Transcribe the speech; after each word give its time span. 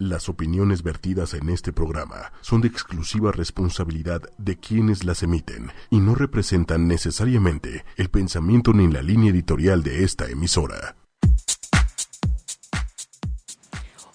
Las 0.00 0.28
opiniones 0.30 0.82
vertidas 0.82 1.34
en 1.34 1.50
este 1.50 1.74
programa 1.74 2.32
son 2.40 2.62
de 2.62 2.68
exclusiva 2.68 3.32
responsabilidad 3.32 4.22
de 4.38 4.56
quienes 4.56 5.04
las 5.04 5.22
emiten 5.22 5.72
y 5.90 6.00
no 6.00 6.14
representan 6.14 6.88
necesariamente 6.88 7.84
el 7.98 8.08
pensamiento 8.08 8.72
ni 8.72 8.90
la 8.90 9.02
línea 9.02 9.30
editorial 9.30 9.82
de 9.82 10.02
esta 10.02 10.30
emisora. 10.30 10.96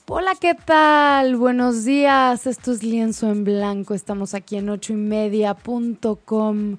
Hola, 0.08 0.32
¿qué 0.42 0.56
tal? 0.56 1.36
Buenos 1.36 1.86
días. 1.86 2.47
Esto 2.47 2.72
es 2.72 2.81
Lienzo 2.81 3.29
en 3.29 3.44
Blanco. 3.44 3.94
Estamos 3.94 4.33
aquí 4.33 4.58
en 4.58 4.70
ochoymedia.com 4.70 6.78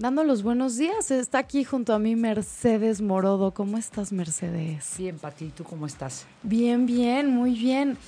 dando 0.00 0.24
los 0.24 0.42
buenos 0.42 0.76
días. 0.76 1.10
Está 1.10 1.38
aquí 1.38 1.62
junto 1.62 1.92
a 1.92 1.98
mí 1.98 2.16
Mercedes 2.16 3.02
Morodo. 3.02 3.52
¿Cómo 3.52 3.76
estás, 3.76 4.12
Mercedes? 4.12 4.94
Bien, 4.96 5.18
Pati, 5.18 5.50
¿tú 5.50 5.62
cómo 5.62 5.86
estás? 5.86 6.26
Bien, 6.42 6.86
bien, 6.86 7.30
muy 7.30 7.52
bien. 7.52 7.98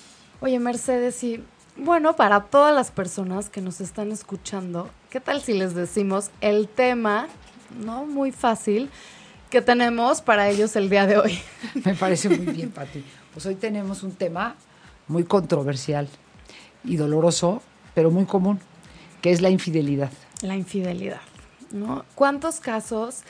Oye, 0.40 0.58
Mercedes, 0.58 1.22
y 1.22 1.44
bueno, 1.76 2.16
para 2.16 2.44
todas 2.44 2.74
las 2.74 2.90
personas 2.90 3.50
que 3.50 3.60
nos 3.60 3.82
están 3.82 4.10
escuchando, 4.10 4.88
¿qué 5.10 5.20
tal 5.20 5.42
si 5.42 5.52
les 5.52 5.74
decimos 5.74 6.30
el 6.40 6.66
tema, 6.66 7.28
no 7.84 8.06
muy 8.06 8.32
fácil, 8.32 8.88
que 9.50 9.60
tenemos 9.60 10.22
para 10.22 10.48
ellos 10.48 10.74
el 10.76 10.88
día 10.88 11.06
de 11.06 11.18
hoy? 11.18 11.38
Me 11.84 11.94
parece 11.94 12.30
muy 12.30 12.54
bien, 12.54 12.70
Pati. 12.70 13.04
Pues 13.34 13.44
hoy 13.44 13.54
tenemos 13.54 14.02
un 14.02 14.12
tema 14.12 14.56
muy 15.08 15.24
controversial 15.24 16.08
y 16.84 16.96
doloroso, 16.96 17.62
pero 17.94 18.10
muy 18.10 18.24
común, 18.24 18.60
que 19.20 19.30
es 19.30 19.42
la 19.42 19.50
infidelidad. 19.50 20.10
La 20.40 20.56
infidelidad. 20.56 21.20
¿No? 21.72 22.04
¿Cuántos 22.14 22.60
casos 22.60 23.22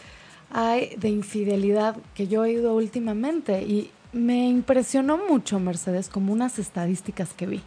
hay 0.51 0.95
de 0.97 1.09
infidelidad 1.09 1.97
que 2.15 2.29
yo 2.29 2.45
he 2.45 2.49
oído 2.49 2.75
últimamente? 2.75 3.63
Y 3.63 3.91
me 4.13 4.49
impresionó 4.49 5.19
mucho, 5.19 5.59
Mercedes, 5.59 6.09
como 6.09 6.33
unas 6.33 6.59
estadísticas 6.59 7.33
que 7.33 7.47
vi. 7.47 7.63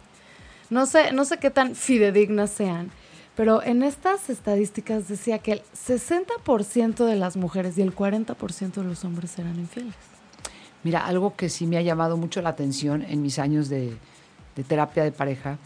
No 0.70 0.86
sé, 0.86 1.12
no 1.12 1.24
sé 1.24 1.38
qué 1.38 1.50
tan 1.50 1.74
fidedignas 1.74 2.50
sean, 2.50 2.90
pero 3.36 3.62
en 3.62 3.82
estas 3.82 4.30
estadísticas 4.30 5.08
decía 5.08 5.38
que 5.38 5.52
el 5.52 5.62
60% 5.74 7.04
de 7.04 7.16
las 7.16 7.36
mujeres 7.36 7.78
y 7.78 7.82
el 7.82 7.94
40% 7.94 8.72
de 8.72 8.84
los 8.84 9.04
hombres 9.04 9.38
eran 9.38 9.58
infieles. 9.58 9.94
Mira, 10.82 11.04
algo 11.06 11.36
que 11.36 11.48
sí 11.48 11.66
me 11.66 11.76
ha 11.78 11.82
llamado 11.82 12.16
mucho 12.16 12.42
la 12.42 12.50
atención 12.50 13.02
en 13.02 13.22
mis 13.22 13.38
años 13.38 13.68
de, 13.68 13.96
de 14.54 14.64
terapia 14.64 15.04
de 15.04 15.12
pareja 15.12 15.58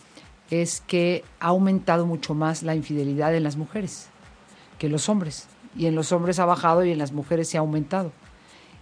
es 0.50 0.82
que 0.86 1.24
ha 1.38 1.48
aumentado 1.48 2.06
mucho 2.06 2.34
más 2.34 2.62
la 2.62 2.74
infidelidad 2.74 3.34
en 3.34 3.44
las 3.44 3.56
mujeres 3.56 4.08
que 4.80 4.88
los 4.88 5.08
hombres. 5.08 5.46
Y 5.76 5.86
en 5.86 5.94
los 5.94 6.10
hombres 6.10 6.40
ha 6.40 6.46
bajado 6.46 6.84
y 6.84 6.90
en 6.90 6.98
las 6.98 7.12
mujeres 7.12 7.48
se 7.48 7.58
ha 7.58 7.60
aumentado. 7.60 8.10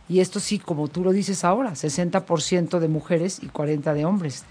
Y 0.09 0.21
esto 0.21 0.41
sí, 0.41 0.59
como 0.59 0.89
tú 0.89 1.05
lo 1.05 1.13
dices 1.13 1.45
ahora, 1.45 1.73
60% 1.73 2.79
de 2.79 2.89
mujeres 2.89 3.41
y 3.43 3.49
40% 3.49 3.93
de 3.93 4.05
hombres. 4.07 4.45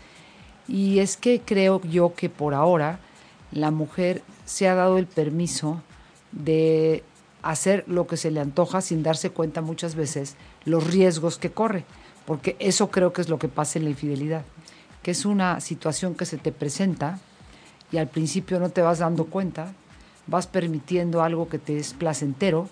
Y 0.68 1.00
es 1.00 1.18
que 1.18 1.42
creo 1.42 1.82
yo 1.82 2.14
que 2.14 2.30
por 2.30 2.54
ahora 2.54 3.00
la 3.52 3.72
mujer 3.72 4.22
se 4.46 4.68
ha 4.68 4.76
dado 4.76 4.98
el 5.00 5.08
permiso 5.08 5.82
de 6.32 7.04
hacer 7.42 7.86
lo 7.88 8.06
que 8.06 8.18
se 8.18 8.30
le 8.30 8.42
antoja 8.42 8.82
sin 8.82 9.02
darse 9.02 9.30
cuenta 9.30 9.62
muchas 9.62 9.96
veces 9.96 10.36
los 10.66 10.86
riesgos 10.86 11.38
que 11.38 11.52
corre, 11.52 11.86
porque 12.26 12.58
eso 12.60 12.92
creo 12.92 13.14
que 13.14 13.22
es 13.22 13.30
lo 13.30 13.40
que 13.40 13.48
pasa 13.48 13.80
en 13.80 13.86
la 13.86 13.92
infidelidad, 13.92 14.44
que 15.02 15.12
es 15.12 15.26
una 15.26 15.62
situación 15.62 16.14
que 16.14 16.26
se 16.26 16.38
te 16.38 16.52
presenta 16.52 17.20
y 17.90 17.98
al 17.98 18.10
principio 18.10 18.60
no 18.60 18.70
te 18.70 18.82
vas 18.82 19.00
dando 19.00 19.26
cuenta, 19.26 19.74
vas 20.28 20.48
permitiendo 20.48 21.24
algo 21.24 21.50
que 21.50 21.60
te 21.60 21.78
es 21.78 21.94
placentero, 21.94 22.70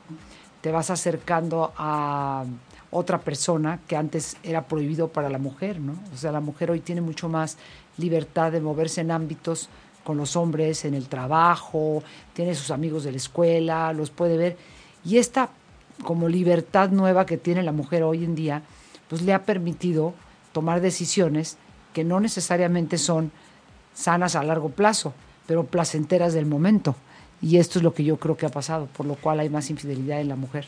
te 0.61 0.71
vas 0.71 0.89
acercando 0.89 1.73
a 1.77 2.45
otra 2.91 3.19
persona 3.19 3.79
que 3.87 3.95
antes 3.95 4.37
era 4.43 4.67
prohibido 4.67 5.09
para 5.09 5.29
la 5.29 5.37
mujer, 5.37 5.79
¿no? 5.79 5.93
O 6.13 6.17
sea, 6.17 6.31
la 6.31 6.39
mujer 6.39 6.71
hoy 6.71 6.79
tiene 6.79 7.01
mucho 7.01 7.29
más 7.29 7.57
libertad 7.97 8.51
de 8.51 8.61
moverse 8.61 9.01
en 9.01 9.11
ámbitos 9.11 9.69
con 10.03 10.17
los 10.17 10.35
hombres, 10.35 10.85
en 10.85 10.93
el 10.93 11.07
trabajo, 11.07 12.03
tiene 12.33 12.55
sus 12.55 12.71
amigos 12.71 13.03
de 13.03 13.11
la 13.11 13.17
escuela, 13.17 13.91
los 13.91 14.11
puede 14.11 14.37
ver. 14.37 14.57
Y 15.03 15.17
esta 15.17 15.49
como 16.03 16.29
libertad 16.29 16.89
nueva 16.89 17.25
que 17.25 17.37
tiene 17.37 17.63
la 17.63 17.71
mujer 17.71 18.03
hoy 18.03 18.23
en 18.23 18.35
día, 18.35 18.61
pues 19.09 19.21
le 19.21 19.33
ha 19.33 19.43
permitido 19.43 20.13
tomar 20.51 20.81
decisiones 20.81 21.57
que 21.93 22.03
no 22.03 22.19
necesariamente 22.19 22.97
son 22.97 23.31
sanas 23.93 24.35
a 24.35 24.43
largo 24.43 24.69
plazo, 24.69 25.13
pero 25.47 25.65
placenteras 25.65 26.33
del 26.33 26.45
momento. 26.45 26.95
Y 27.41 27.57
esto 27.57 27.79
es 27.79 27.83
lo 27.83 27.93
que 27.93 28.03
yo 28.03 28.17
creo 28.17 28.37
que 28.37 28.45
ha 28.45 28.49
pasado, 28.49 28.87
por 28.87 29.05
lo 29.05 29.15
cual 29.15 29.39
hay 29.39 29.49
más 29.49 29.69
infidelidad 29.69 30.21
en 30.21 30.29
la 30.29 30.35
mujer. 30.35 30.65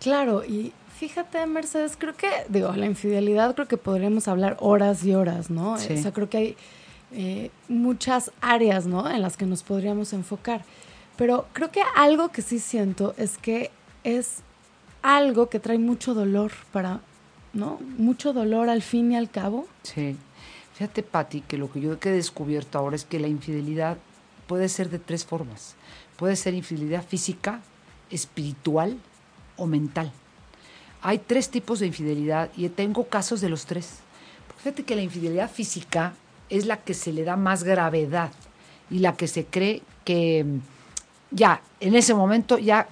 Claro, 0.00 0.44
y 0.44 0.72
fíjate, 0.98 1.44
Mercedes, 1.46 1.96
creo 1.98 2.14
que, 2.16 2.30
digo, 2.48 2.72
la 2.72 2.86
infidelidad 2.86 3.54
creo 3.54 3.68
que 3.68 3.76
podríamos 3.76 4.28
hablar 4.28 4.56
horas 4.60 5.04
y 5.04 5.14
horas, 5.14 5.50
¿no? 5.50 5.72
O 5.72 5.78
sea, 5.78 6.12
creo 6.12 6.28
que 6.28 6.36
hay 6.36 6.56
eh, 7.12 7.50
muchas 7.68 8.30
áreas, 8.40 8.86
¿no? 8.86 9.10
En 9.10 9.22
las 9.22 9.36
que 9.36 9.46
nos 9.46 9.62
podríamos 9.62 10.12
enfocar. 10.12 10.64
Pero 11.16 11.46
creo 11.52 11.70
que 11.70 11.82
algo 11.96 12.30
que 12.30 12.42
sí 12.42 12.58
siento 12.58 13.14
es 13.16 13.38
que 13.38 13.70
es 14.02 14.42
algo 15.02 15.48
que 15.48 15.60
trae 15.60 15.78
mucho 15.78 16.14
dolor 16.14 16.52
para, 16.72 17.00
¿no? 17.52 17.78
Mucho 17.98 18.32
dolor 18.32 18.68
al 18.68 18.82
fin 18.82 19.12
y 19.12 19.16
al 19.16 19.30
cabo. 19.30 19.66
Sí. 19.82 20.16
Fíjate, 20.74 21.04
Patti, 21.04 21.40
que 21.42 21.56
lo 21.56 21.70
que 21.70 21.80
yo 21.80 21.92
he 21.92 22.10
descubierto 22.10 22.78
ahora 22.78 22.96
es 22.96 23.04
que 23.04 23.20
la 23.20 23.28
infidelidad 23.28 23.96
puede 24.46 24.68
ser 24.68 24.90
de 24.90 24.98
tres 24.98 25.24
formas. 25.24 25.74
Puede 26.16 26.36
ser 26.36 26.54
infidelidad 26.54 27.04
física, 27.04 27.60
espiritual 28.10 28.98
o 29.56 29.66
mental. 29.66 30.12
Hay 31.02 31.18
tres 31.18 31.50
tipos 31.50 31.80
de 31.80 31.86
infidelidad 31.86 32.50
y 32.56 32.68
tengo 32.68 33.08
casos 33.08 33.40
de 33.40 33.48
los 33.48 33.66
tres. 33.66 33.98
Fíjate 34.58 34.84
que 34.84 34.96
la 34.96 35.02
infidelidad 35.02 35.50
física 35.50 36.14
es 36.48 36.66
la 36.66 36.78
que 36.78 36.94
se 36.94 37.12
le 37.12 37.24
da 37.24 37.36
más 37.36 37.64
gravedad 37.64 38.32
y 38.90 39.00
la 39.00 39.14
que 39.14 39.28
se 39.28 39.44
cree 39.44 39.82
que 40.04 40.44
mm, 40.44 40.58
ya 41.30 41.60
en 41.80 41.94
ese 41.94 42.14
momento 42.14 42.58
ya 42.58 42.88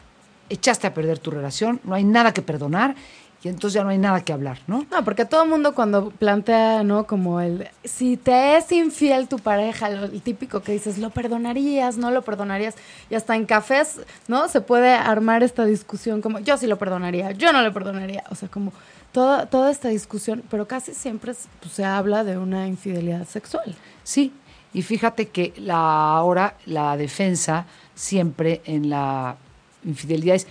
echaste 0.48 0.86
a 0.86 0.94
perder 0.94 1.18
tu 1.18 1.30
relación, 1.30 1.80
no 1.84 1.94
hay 1.94 2.04
nada 2.04 2.34
que 2.34 2.42
perdonar 2.42 2.94
y 3.42 3.48
entonces 3.48 3.74
ya 3.74 3.82
no 3.82 3.90
hay 3.90 3.98
nada 3.98 4.20
que 4.20 4.32
hablar, 4.32 4.60
¿no? 4.68 4.86
No, 4.90 5.04
porque 5.04 5.24
todo 5.24 5.42
el 5.42 5.50
mundo 5.50 5.74
cuando 5.74 6.10
plantea, 6.10 6.84
¿no? 6.84 7.06
Como 7.08 7.40
el, 7.40 7.68
si 7.82 8.16
te 8.16 8.56
es 8.56 8.70
infiel 8.70 9.26
tu 9.26 9.38
pareja, 9.38 9.90
lo, 9.90 10.04
el 10.04 10.22
típico 10.22 10.60
que 10.60 10.72
dices, 10.72 10.98
lo 10.98 11.10
perdonarías, 11.10 11.96
no 11.96 12.12
lo 12.12 12.22
perdonarías, 12.22 12.76
y 13.10 13.16
hasta 13.16 13.34
en 13.34 13.44
cafés, 13.44 14.00
¿no? 14.28 14.48
Se 14.48 14.60
puede 14.60 14.94
armar 14.94 15.42
esta 15.42 15.64
discusión 15.64 16.22
como, 16.22 16.38
yo 16.38 16.56
sí 16.56 16.68
lo 16.68 16.78
perdonaría, 16.78 17.32
yo 17.32 17.52
no 17.52 17.62
lo 17.62 17.72
perdonaría, 17.72 18.22
o 18.30 18.36
sea, 18.36 18.48
como 18.48 18.72
toda, 19.10 19.46
toda 19.46 19.72
esta 19.72 19.88
discusión, 19.88 20.44
pero 20.48 20.68
casi 20.68 20.94
siempre 20.94 21.34
pues, 21.60 21.72
se 21.72 21.84
habla 21.84 22.22
de 22.22 22.38
una 22.38 22.68
infidelidad 22.68 23.26
sexual. 23.26 23.74
Sí, 24.04 24.32
y 24.72 24.82
fíjate 24.82 25.28
que 25.28 25.52
la, 25.56 26.14
ahora 26.14 26.56
la 26.64 26.96
defensa 26.96 27.66
siempre 27.96 28.62
en 28.66 28.88
la 28.88 29.36
infidelidad 29.84 30.36
es, 30.36 30.46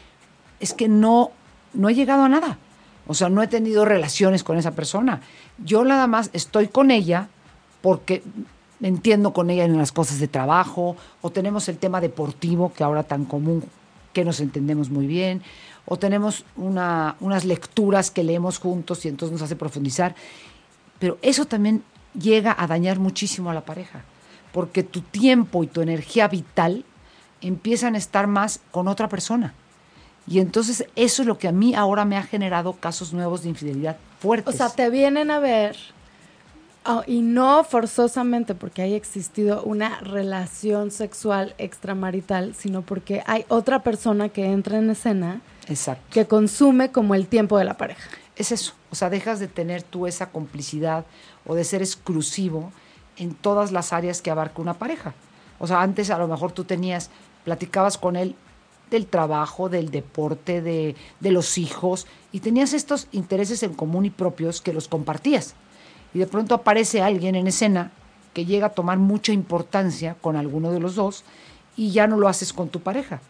es 0.59 0.73
que 0.73 0.90
no, 0.90 1.31
no 1.73 1.88
he 1.88 1.96
llegado 1.96 2.23
a 2.23 2.29
nada. 2.29 2.58
O 3.12 3.14
sea, 3.14 3.28
no 3.28 3.44
he 3.44 3.48
tenido 3.48 3.84
relaciones 3.84 4.42
con 4.42 4.58
esa 4.58 4.72
persona. 4.72 5.20
Yo 5.58 5.84
nada 5.84 6.08
más 6.08 6.30
estoy 6.32 6.70
con 6.70 6.92
ella 6.92 7.28
porque 7.82 8.24
entiendo 8.82 9.34
con 9.34 9.50
ella 9.50 9.66
en 9.66 9.78
las 9.78 9.92
cosas 9.92 10.20
de 10.20 10.30
trabajo, 10.30 10.96
o 11.22 11.30
tenemos 11.30 11.68
el 11.68 11.78
tema 11.78 12.00
deportivo, 12.00 12.72
que 12.74 12.86
ahora 12.86 13.04
tan 13.04 13.26
común, 13.26 13.66
que 14.14 14.24
nos 14.24 14.40
entendemos 14.40 14.90
muy 14.90 15.08
bien, 15.08 15.42
o 15.86 15.98
tenemos 16.00 16.46
una, 16.56 17.18
unas 17.20 17.44
lecturas 17.44 18.12
que 18.12 18.24
leemos 18.24 18.60
juntos 18.60 19.04
y 19.04 19.10
entonces 19.10 19.34
nos 19.34 19.42
hace 19.42 19.58
profundizar. 19.58 20.16
Pero 20.98 21.18
eso 21.22 21.46
también 21.46 21.84
llega 22.18 22.56
a 22.58 22.66
dañar 22.66 22.98
muchísimo 22.98 23.52
a 23.52 23.54
la 23.54 23.66
pareja, 23.66 24.06
porque 24.54 24.84
tu 24.84 25.02
tiempo 25.02 25.66
y 25.66 25.68
tu 25.68 25.82
energía 25.82 26.30
vital 26.30 26.86
empiezan 27.42 27.96
a 27.96 27.98
estar 27.98 28.28
más 28.28 28.62
con 28.72 28.88
otra 28.88 29.10
persona. 29.10 29.54
Y 30.31 30.40
entonces 30.40 30.86
eso 30.96 31.24
es 31.24 31.28
lo 31.28 31.38
que 31.38 31.50
a 31.50 31.52
mí 31.52 31.75
ahora 31.75 32.06
me 32.06 32.16
ha 32.16 32.24
generado 32.24 32.72
casos 32.72 33.12
nuevos 33.12 33.44
de 33.44 33.50
infidelidad 33.50 33.97
fuertes. 34.22 34.53
O 34.53 34.58
sea, 34.58 34.69
te 34.69 34.90
vienen 34.90 35.30
a 35.30 35.40
ver 35.40 35.75
oh, 36.86 37.03
y 37.06 37.22
no 37.22 37.66
forzosamente 37.66 38.56
porque 38.56 38.82
haya 38.82 38.96
existido 38.96 39.61
una 39.64 40.00
relación 40.00 40.90
sexual 40.90 41.53
extramarital, 41.58 42.56
sino 42.56 42.82
porque 42.82 43.23
hay 43.26 43.44
otra 43.50 43.84
persona 43.84 44.29
que 44.29 44.46
entra 44.46 44.78
en 44.78 44.90
escena 44.90 45.41
Exacto. 45.67 46.06
que 46.11 46.26
consume 46.26 46.94
como 46.94 47.14
el 47.14 47.28
tiempo 47.28 47.58
de 47.58 47.66
la 47.66 47.76
pareja. 47.76 48.09
Es 48.38 48.53
eso. 48.53 48.72
O 48.90 48.96
sea, 48.96 49.09
dejas 49.09 49.41
de 49.41 49.50
tener 49.50 49.84
tú 49.84 50.08
esa 50.08 50.29
complicidad 50.29 51.06
o 51.46 51.56
de 51.56 51.66
ser 51.66 51.82
exclusivo 51.82 52.72
en 53.17 53.34
todas 53.34 53.73
las 53.73 53.91
áreas 53.91 54.22
que 54.22 54.32
abarca 54.32 54.61
una 54.61 54.76
pareja. 54.76 55.14
O 55.59 55.67
sea, 55.67 55.82
antes 55.82 56.09
a 56.09 56.17
lo 56.17 56.29
mejor 56.29 56.53
tú 56.53 56.64
tenías, 56.64 57.09
platicabas 57.44 57.97
con 57.97 58.16
él 58.16 58.34
del 58.91 59.08
trabajo, 59.08 59.70
del 59.70 59.90
deporte, 59.90 60.61
de, 60.61 60.96
de, 61.20 61.32
los 61.32 61.58
hijos, 61.58 62.05
y 62.32 62.41
tenías 62.41 62.73
estos 62.73 63.08
intereses 63.11 63.64
en 63.64 63.73
común 63.73 64.05
y 64.05 64.11
propios 64.11 64.61
que 64.61 64.73
los 64.73 64.88
compartías. 64.88 65.55
Y 66.14 66.20
de 66.20 66.28
pronto 66.28 66.53
aparece 66.53 67.02
alguien 67.02 67.35
en 67.35 67.47
escena 67.47 67.91
que 68.34 68.46
llega 68.46 68.67
a 68.67 68.73
tomar 68.73 68.97
mucha 68.99 69.32
importancia 69.32 70.16
con 70.22 70.35
alguno 70.35 70.72
de 70.72 70.79
los 70.79 70.96
dos 70.96 71.23
y 71.76 71.91
ya 71.91 72.05
no 72.05 72.17
lo 72.17 72.28
haces 72.28 72.53
con 72.53 72.70
tu 72.70 72.82
pareja. 72.82 73.22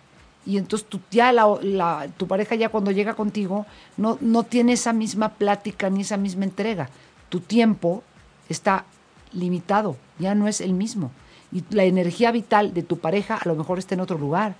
Y 0.45 0.57
entonces 0.57 0.87
tú, 0.89 0.99
ya 1.11 1.31
la, 1.31 1.47
la, 1.61 2.07
tu 2.17 2.27
pareja 2.27 2.55
ya 2.55 2.69
cuando 2.69 2.89
llega 2.91 3.13
contigo 3.13 3.67
no, 3.97 4.17
no 4.21 4.43
tiene 4.43 4.73
esa 4.73 4.91
misma 4.91 5.29
plática 5.29 5.89
ni 5.89 6.01
esa 6.01 6.17
misma 6.17 6.45
entrega. 6.45 6.89
Tu 7.29 7.39
tiempo 7.39 8.03
está 8.49 8.85
limitado, 9.31 9.95
ya 10.17 10.33
no 10.33 10.47
es 10.47 10.59
el 10.59 10.73
mismo. 10.73 11.11
Y 11.51 11.63
la 11.69 11.83
energía 11.83 12.31
vital 12.31 12.73
de 12.73 12.83
tu 12.83 12.99
pareja 12.99 13.35
a 13.35 13.47
lo 13.47 13.55
mejor 13.55 13.79
está 13.79 13.95
en 13.95 14.01
otro 14.01 14.17
lugar. 14.17 14.55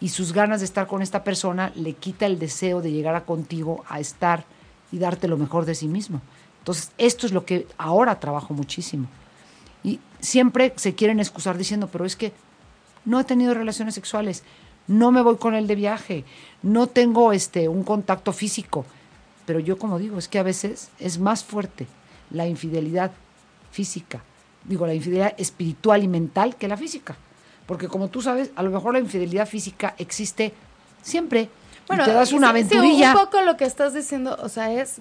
Y 0.00 0.10
sus 0.10 0.32
ganas 0.32 0.60
de 0.60 0.66
estar 0.66 0.86
con 0.86 1.02
esta 1.02 1.24
persona 1.24 1.72
le 1.74 1.94
quita 1.94 2.26
el 2.26 2.38
deseo 2.38 2.82
de 2.82 2.92
llegar 2.92 3.14
a 3.14 3.24
contigo 3.24 3.84
a 3.88 3.98
estar 3.98 4.44
y 4.92 4.98
darte 4.98 5.28
lo 5.28 5.36
mejor 5.36 5.64
de 5.64 5.74
sí 5.74 5.88
mismo. 5.88 6.20
Entonces, 6.58 6.92
esto 6.98 7.26
es 7.26 7.32
lo 7.32 7.44
que 7.44 7.66
ahora 7.78 8.20
trabajo 8.20 8.54
muchísimo. 8.54 9.08
Y 9.82 10.00
siempre 10.20 10.72
se 10.76 10.94
quieren 10.94 11.20
excusar 11.20 11.56
diciendo, 11.56 11.88
pero 11.90 12.04
es 12.04 12.16
que 12.16 12.32
no 13.04 13.20
he 13.20 13.24
tenido 13.24 13.54
relaciones 13.54 13.94
sexuales, 13.94 14.42
no 14.88 15.12
me 15.12 15.22
voy 15.22 15.36
con 15.36 15.54
él 15.54 15.66
de 15.66 15.74
viaje, 15.76 16.24
no 16.62 16.88
tengo 16.88 17.32
este 17.32 17.68
un 17.68 17.84
contacto 17.84 18.32
físico. 18.32 18.84
Pero 19.46 19.60
yo 19.60 19.78
como 19.78 19.98
digo, 19.98 20.18
es 20.18 20.28
que 20.28 20.38
a 20.38 20.42
veces 20.42 20.90
es 20.98 21.18
más 21.18 21.44
fuerte 21.44 21.86
la 22.30 22.46
infidelidad 22.46 23.12
física, 23.70 24.24
digo, 24.68 24.86
la 24.86 24.94
infidelidad 24.94 25.34
espiritual 25.38 26.02
y 26.02 26.08
mental 26.08 26.56
que 26.56 26.68
la 26.68 26.76
física. 26.76 27.16
Porque 27.66 27.88
como 27.88 28.08
tú 28.08 28.22
sabes, 28.22 28.50
a 28.56 28.62
lo 28.62 28.70
mejor 28.70 28.92
la 28.92 29.00
infidelidad 29.00 29.46
física 29.46 29.94
existe 29.98 30.52
siempre. 31.02 31.48
Bueno, 31.88 32.02
y 32.02 32.06
te 32.06 32.12
das 32.12 32.32
una 32.32 32.50
aventurilla. 32.50 33.12
un 33.12 33.18
poco 33.18 33.40
lo 33.42 33.56
que 33.56 33.64
estás 33.64 33.94
diciendo, 33.94 34.36
o 34.40 34.48
sea, 34.48 34.72
es 34.72 34.96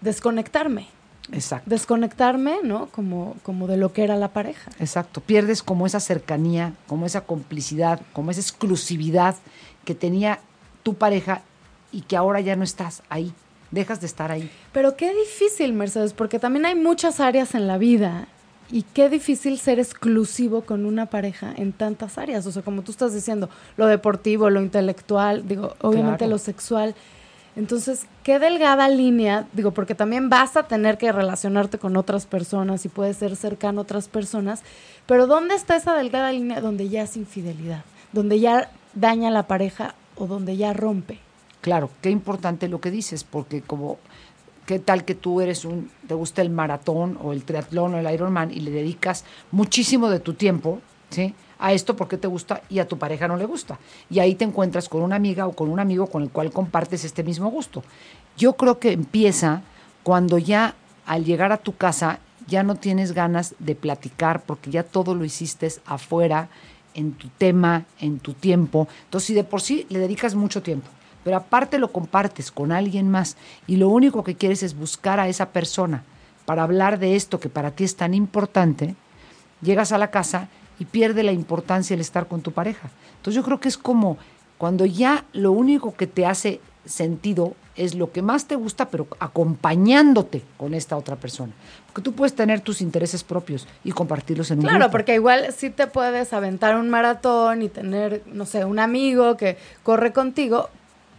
desconectarme. 0.00 0.88
Exacto. 1.32 1.68
Desconectarme, 1.68 2.58
¿no? 2.62 2.86
Como, 2.86 3.36
como 3.42 3.66
de 3.66 3.76
lo 3.76 3.92
que 3.92 4.04
era 4.04 4.16
la 4.16 4.28
pareja. 4.28 4.70
Exacto. 4.78 5.20
Pierdes 5.20 5.62
como 5.62 5.86
esa 5.86 6.00
cercanía, 6.00 6.74
como 6.86 7.04
esa 7.04 7.22
complicidad, 7.22 8.00
como 8.12 8.30
esa 8.30 8.40
exclusividad 8.40 9.34
que 9.84 9.94
tenía 9.94 10.40
tu 10.82 10.94
pareja 10.94 11.42
y 11.90 12.02
que 12.02 12.16
ahora 12.16 12.40
ya 12.40 12.54
no 12.54 12.64
estás 12.64 13.02
ahí. 13.08 13.32
Dejas 13.72 14.00
de 14.00 14.06
estar 14.06 14.30
ahí. 14.30 14.50
Pero 14.72 14.96
qué 14.96 15.12
difícil, 15.12 15.72
Mercedes, 15.72 16.12
porque 16.12 16.38
también 16.38 16.66
hay 16.66 16.76
muchas 16.76 17.18
áreas 17.18 17.54
en 17.56 17.66
la 17.66 17.78
vida 17.78 18.28
y 18.70 18.82
qué 18.82 19.08
difícil 19.08 19.58
ser 19.58 19.78
exclusivo 19.78 20.62
con 20.62 20.86
una 20.86 21.06
pareja 21.06 21.52
en 21.56 21.72
tantas 21.72 22.18
áreas. 22.18 22.46
O 22.46 22.52
sea, 22.52 22.62
como 22.62 22.82
tú 22.82 22.90
estás 22.90 23.14
diciendo, 23.14 23.48
lo 23.76 23.86
deportivo, 23.86 24.50
lo 24.50 24.60
intelectual, 24.60 25.46
digo, 25.46 25.74
obviamente 25.80 26.26
lo 26.26 26.38
sexual. 26.38 26.94
Entonces, 27.54 28.06
qué 28.22 28.38
delgada 28.38 28.88
línea, 28.88 29.46
digo, 29.54 29.70
porque 29.70 29.94
también 29.94 30.28
vas 30.28 30.56
a 30.58 30.64
tener 30.64 30.98
que 30.98 31.10
relacionarte 31.10 31.78
con 31.78 31.96
otras 31.96 32.26
personas 32.26 32.84
y 32.84 32.90
puedes 32.90 33.16
ser 33.16 33.34
cercano 33.34 33.80
a 33.80 33.82
otras 33.82 34.08
personas, 34.08 34.62
pero 35.06 35.26
¿dónde 35.26 35.54
está 35.54 35.76
esa 35.76 35.94
delgada 35.94 36.32
línea 36.32 36.60
donde 36.60 36.90
ya 36.90 37.02
es 37.02 37.16
infidelidad? 37.16 37.82
Donde 38.12 38.40
ya 38.40 38.70
daña 38.94 39.28
a 39.28 39.30
la 39.32 39.46
pareja 39.46 39.94
o 40.16 40.26
donde 40.26 40.58
ya 40.58 40.74
rompe. 40.74 41.18
Claro, 41.62 41.88
qué 42.02 42.10
importante 42.10 42.68
lo 42.68 42.80
que 42.80 42.90
dices, 42.90 43.24
porque 43.24 43.62
como 43.62 43.98
qué 44.66 44.78
tal 44.78 45.04
que 45.04 45.14
tú 45.14 45.40
eres 45.40 45.64
un, 45.64 45.90
te 46.06 46.14
gusta 46.14 46.42
el 46.42 46.50
maratón 46.50 47.18
o 47.22 47.32
el 47.32 47.44
triatlón 47.44 47.94
o 47.94 47.98
el 47.98 48.12
Ironman 48.12 48.50
y 48.50 48.60
le 48.60 48.70
dedicas 48.70 49.24
muchísimo 49.52 50.10
de 50.10 50.20
tu 50.20 50.34
tiempo, 50.34 50.80
¿sí? 51.10 51.34
a 51.58 51.72
esto 51.72 51.96
porque 51.96 52.18
te 52.18 52.28
gusta 52.28 52.62
y 52.68 52.80
a 52.80 52.88
tu 52.88 52.98
pareja 52.98 53.28
no 53.28 53.36
le 53.36 53.46
gusta. 53.46 53.78
Y 54.10 54.18
ahí 54.18 54.34
te 54.34 54.44
encuentras 54.44 54.88
con 54.88 55.02
una 55.02 55.16
amiga 55.16 55.46
o 55.46 55.52
con 55.52 55.70
un 55.70 55.80
amigo 55.80 56.06
con 56.08 56.22
el 56.22 56.30
cual 56.30 56.52
compartes 56.52 57.04
este 57.04 57.22
mismo 57.22 57.50
gusto. 57.50 57.82
Yo 58.36 58.54
creo 58.54 58.78
que 58.78 58.92
empieza 58.92 59.62
cuando 60.02 60.38
ya 60.38 60.74
al 61.06 61.24
llegar 61.24 61.52
a 61.52 61.58
tu 61.58 61.74
casa 61.76 62.18
ya 62.46 62.62
no 62.62 62.76
tienes 62.76 63.12
ganas 63.12 63.54
de 63.58 63.74
platicar 63.74 64.42
porque 64.44 64.70
ya 64.70 64.82
todo 64.82 65.14
lo 65.14 65.24
hiciste 65.24 65.68
afuera, 65.86 66.48
en 66.96 67.12
tu 67.12 67.28
tema, 67.28 67.84
en 68.00 68.18
tu 68.18 68.32
tiempo. 68.32 68.88
Entonces, 69.04 69.26
si 69.26 69.34
de 69.34 69.44
por 69.44 69.60
sí 69.60 69.86
le 69.90 69.98
dedicas 69.98 70.34
mucho 70.34 70.62
tiempo, 70.62 70.88
pero 71.26 71.38
aparte 71.38 71.80
lo 71.80 71.90
compartes 71.90 72.52
con 72.52 72.70
alguien 72.70 73.10
más 73.10 73.36
y 73.66 73.78
lo 73.78 73.88
único 73.88 74.22
que 74.22 74.36
quieres 74.36 74.62
es 74.62 74.78
buscar 74.78 75.18
a 75.18 75.26
esa 75.26 75.46
persona 75.46 76.04
para 76.44 76.62
hablar 76.62 77.00
de 77.00 77.16
esto 77.16 77.40
que 77.40 77.48
para 77.48 77.72
ti 77.72 77.82
es 77.82 77.96
tan 77.96 78.14
importante, 78.14 78.94
llegas 79.60 79.90
a 79.90 79.98
la 79.98 80.12
casa 80.12 80.46
y 80.78 80.84
pierde 80.84 81.24
la 81.24 81.32
importancia 81.32 81.94
el 81.94 82.00
estar 82.00 82.28
con 82.28 82.42
tu 82.42 82.52
pareja. 82.52 82.90
Entonces 83.16 83.34
yo 83.34 83.42
creo 83.42 83.58
que 83.58 83.66
es 83.66 83.76
como 83.76 84.18
cuando 84.56 84.86
ya 84.86 85.24
lo 85.32 85.50
único 85.50 85.96
que 85.96 86.06
te 86.06 86.26
hace 86.26 86.60
sentido 86.84 87.56
es 87.74 87.96
lo 87.96 88.12
que 88.12 88.22
más 88.22 88.46
te 88.46 88.54
gusta, 88.54 88.88
pero 88.88 89.08
acompañándote 89.18 90.42
con 90.56 90.74
esta 90.74 90.96
otra 90.96 91.16
persona. 91.16 91.52
Porque 91.86 92.02
tú 92.02 92.12
puedes 92.12 92.34
tener 92.34 92.60
tus 92.60 92.80
intereses 92.80 93.24
propios 93.24 93.66
y 93.82 93.90
compartirlos 93.90 94.50
en 94.52 94.60
un 94.60 94.64
Claro, 94.64 94.92
porque 94.92 95.14
igual 95.14 95.52
sí 95.52 95.70
te 95.70 95.88
puedes 95.88 96.32
aventar 96.32 96.76
un 96.76 96.88
maratón 96.88 97.62
y 97.62 97.68
tener, 97.68 98.22
no 98.26 98.46
sé, 98.46 98.64
un 98.64 98.78
amigo 98.78 99.36
que 99.36 99.58
corre 99.82 100.12
contigo, 100.12 100.70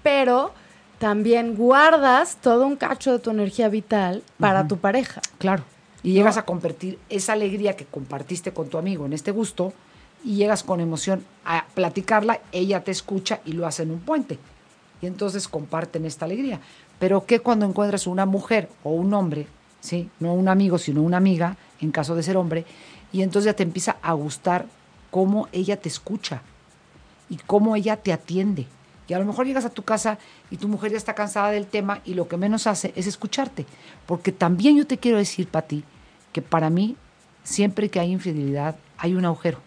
pero 0.07 0.53
también 0.99 1.57
guardas 1.57 2.37
todo 2.37 2.65
un 2.65 2.77
cacho 2.77 3.11
de 3.11 3.19
tu 3.19 3.29
energía 3.29 3.67
vital 3.67 4.23
para 4.39 4.65
tu 4.65 4.77
pareja. 4.77 5.19
Claro. 5.37 5.63
Y 6.01 6.13
llegas 6.13 6.37
a 6.37 6.45
convertir 6.45 6.97
esa 7.09 7.33
alegría 7.33 7.75
que 7.75 7.83
compartiste 7.83 8.53
con 8.53 8.69
tu 8.69 8.77
amigo 8.77 9.05
en 9.05 9.11
este 9.11 9.31
gusto 9.31 9.73
y 10.23 10.35
llegas 10.35 10.63
con 10.63 10.79
emoción 10.79 11.25
a 11.43 11.65
platicarla, 11.73 12.39
ella 12.53 12.85
te 12.85 12.91
escucha 12.91 13.41
y 13.43 13.51
lo 13.51 13.67
hace 13.67 13.83
en 13.83 13.91
un 13.91 13.99
puente. 13.99 14.39
Y 15.01 15.07
entonces 15.07 15.49
comparten 15.49 16.05
esta 16.05 16.23
alegría. 16.23 16.61
Pero 16.99 17.25
¿qué 17.25 17.41
cuando 17.41 17.65
encuentras 17.65 18.07
una 18.07 18.25
mujer 18.25 18.69
o 18.85 18.91
un 18.91 19.13
hombre, 19.13 19.45
¿sí? 19.81 20.09
no 20.21 20.33
un 20.33 20.47
amigo, 20.47 20.77
sino 20.77 21.01
una 21.01 21.17
amiga, 21.17 21.57
en 21.81 21.91
caso 21.91 22.15
de 22.15 22.23
ser 22.23 22.37
hombre, 22.37 22.63
y 23.11 23.23
entonces 23.23 23.47
ya 23.47 23.57
te 23.57 23.63
empieza 23.63 23.97
a 24.01 24.13
gustar 24.13 24.67
cómo 25.11 25.49
ella 25.51 25.75
te 25.75 25.89
escucha 25.89 26.43
y 27.29 27.35
cómo 27.45 27.75
ella 27.75 27.97
te 27.97 28.13
atiende 28.13 28.67
y 29.07 29.13
a 29.13 29.19
lo 29.19 29.25
mejor 29.25 29.45
llegas 29.45 29.65
a 29.65 29.69
tu 29.69 29.83
casa 29.83 30.17
y 30.51 30.57
tu 30.57 30.67
mujer 30.67 30.91
ya 30.91 30.97
está 30.97 31.15
cansada 31.15 31.51
del 31.51 31.65
tema 31.65 32.01
y 32.05 32.13
lo 32.13 32.27
que 32.27 32.37
menos 32.37 32.67
hace 32.67 32.93
es 32.95 33.07
escucharte. 33.07 33.65
Porque 34.05 34.31
también 34.31 34.75
yo 34.77 34.85
te 34.85 34.97
quiero 34.97 35.17
decir, 35.17 35.47
Pati, 35.47 35.83
que 36.33 36.41
para 36.41 36.69
mí, 36.69 36.95
siempre 37.43 37.89
que 37.89 37.99
hay 37.99 38.11
infidelidad, 38.11 38.75
hay 38.97 39.15
un 39.15 39.25
agujero. 39.25 39.59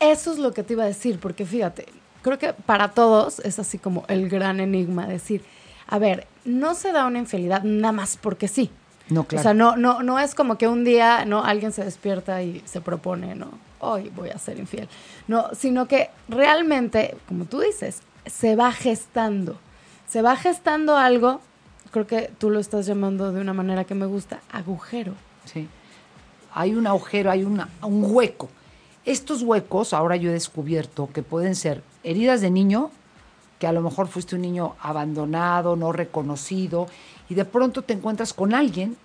Eso 0.00 0.32
es 0.32 0.38
lo 0.38 0.52
que 0.52 0.62
te 0.62 0.74
iba 0.74 0.84
a 0.84 0.86
decir, 0.86 1.18
porque 1.18 1.44
fíjate, 1.44 1.86
creo 2.22 2.38
que 2.38 2.52
para 2.52 2.92
todos 2.92 3.40
es 3.40 3.58
así 3.58 3.78
como 3.78 4.04
el 4.08 4.28
gran 4.28 4.60
enigma, 4.60 5.06
decir, 5.06 5.44
a 5.88 5.98
ver, 5.98 6.26
no 6.44 6.74
se 6.74 6.92
da 6.92 7.06
una 7.06 7.18
infidelidad 7.18 7.64
nada 7.64 7.92
más 7.92 8.16
porque 8.16 8.46
sí. 8.46 8.70
No, 9.08 9.24
claro. 9.24 9.40
O 9.40 9.42
sea, 9.42 9.54
no, 9.54 9.76
no, 9.76 10.02
no 10.02 10.18
es 10.18 10.34
como 10.34 10.58
que 10.58 10.68
un 10.68 10.84
día 10.84 11.24
no 11.24 11.42
alguien 11.44 11.72
se 11.72 11.84
despierta 11.84 12.42
y 12.42 12.62
se 12.66 12.80
propone, 12.80 13.34
no, 13.34 13.50
hoy 13.80 14.12
voy 14.14 14.30
a 14.30 14.38
ser 14.38 14.58
infiel. 14.58 14.88
No, 15.26 15.48
sino 15.54 15.88
que 15.88 16.10
realmente, 16.28 17.16
como 17.26 17.46
tú 17.46 17.60
dices, 17.60 18.02
se 18.28 18.56
va 18.56 18.72
gestando. 18.72 19.58
Se 20.06 20.22
va 20.22 20.36
gestando 20.36 20.96
algo, 20.96 21.40
creo 21.90 22.06
que 22.06 22.30
tú 22.38 22.50
lo 22.50 22.60
estás 22.60 22.86
llamando 22.86 23.32
de 23.32 23.40
una 23.40 23.52
manera 23.52 23.84
que 23.84 23.94
me 23.94 24.06
gusta, 24.06 24.40
agujero. 24.50 25.14
Sí. 25.44 25.68
Hay 26.54 26.74
un 26.74 26.86
agujero, 26.86 27.30
hay 27.30 27.44
un 27.44 27.60
hueco. 27.82 28.48
Estos 29.04 29.42
huecos, 29.42 29.92
ahora 29.92 30.16
yo 30.16 30.30
he 30.30 30.32
descubierto 30.32 31.08
que 31.12 31.22
pueden 31.22 31.54
ser 31.54 31.82
heridas 32.04 32.40
de 32.40 32.50
niño, 32.50 32.90
que 33.58 33.66
a 33.66 33.72
lo 33.72 33.80
mejor 33.80 34.08
fuiste 34.08 34.34
un 34.34 34.42
niño 34.42 34.76
abandonado, 34.80 35.76
no 35.76 35.92
reconocido, 35.92 36.86
y 37.28 37.34
de 37.34 37.44
pronto 37.44 37.82
te 37.82 37.94
encuentras 37.94 38.32
con 38.32 38.54
alguien 38.54 38.96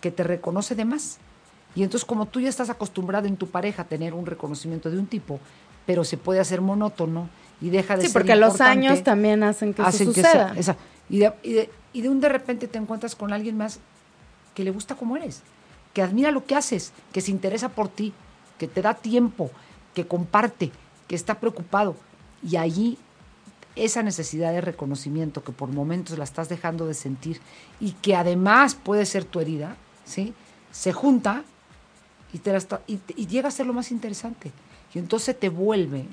que 0.00 0.10
te 0.10 0.22
reconoce 0.22 0.74
de 0.74 0.84
más. 0.84 1.18
Y 1.74 1.82
entonces 1.82 2.04
como 2.04 2.26
tú 2.26 2.40
ya 2.40 2.48
estás 2.48 2.70
acostumbrado 2.70 3.26
en 3.26 3.36
tu 3.36 3.48
pareja 3.48 3.82
a 3.82 3.88
tener 3.88 4.14
un 4.14 4.26
reconocimiento 4.26 4.90
de 4.90 4.98
un 4.98 5.06
tipo, 5.06 5.40
pero 5.86 6.04
se 6.04 6.16
puede 6.16 6.40
hacer 6.40 6.60
monótono 6.60 7.28
y 7.62 7.70
deja 7.70 7.96
de 7.96 8.06
sí, 8.06 8.12
porque 8.12 8.34
los 8.34 8.60
años 8.60 9.04
también 9.04 9.44
hacen 9.44 9.72
que 9.72 9.82
eso 9.82 10.04
suceda. 10.04 10.52
y, 11.08 11.18
de, 11.20 11.70
y, 11.92 12.00
de, 12.00 12.08
un 12.08 12.20
de 12.20 12.28
repente 12.28 12.66
te 12.66 12.76
encuentras 12.76 13.14
con 13.14 13.32
alguien 13.32 13.56
más 13.56 13.78
que 14.54 14.64
le 14.64 14.72
gusta 14.72 14.96
como 14.96 15.16
eres, 15.16 15.42
que 15.94 16.02
admira 16.02 16.32
lo 16.32 16.44
que 16.44 16.56
haces, 16.56 16.92
que 17.12 17.20
se 17.20 17.30
interesa 17.30 17.68
por 17.68 17.88
ti, 17.88 18.12
que 18.58 18.66
te 18.66 18.82
da 18.82 18.94
tiempo, 18.94 19.50
que 19.94 20.06
comparte, 20.06 20.72
que 21.06 21.14
está 21.14 21.38
preocupado. 21.38 21.94
Y 22.42 22.56
allí 22.56 22.98
esa 23.76 24.02
necesidad 24.02 24.52
de 24.52 24.60
reconocimiento 24.60 25.44
que 25.44 25.52
por 25.52 25.68
momentos 25.68 26.18
la 26.18 26.24
estás 26.24 26.48
dejando 26.48 26.88
de 26.88 26.94
sentir 26.94 27.40
y 27.78 27.92
que 27.92 28.16
además 28.16 28.74
puede 28.74 29.06
ser 29.06 29.24
tu 29.24 29.38
herida, 29.38 29.76
¿sí? 30.04 30.34
se 30.72 30.92
junta 30.92 31.44
y, 32.32 32.38
te 32.38 32.58
y, 32.88 32.98
y 33.14 33.26
llega 33.28 33.48
a 33.48 33.52
ser 33.52 33.66
lo 33.66 33.72
más 33.72 33.92
interesante. 33.92 34.50
Y 34.94 34.98
entonces 34.98 35.38
te 35.38 35.48
vuelve 35.48 36.06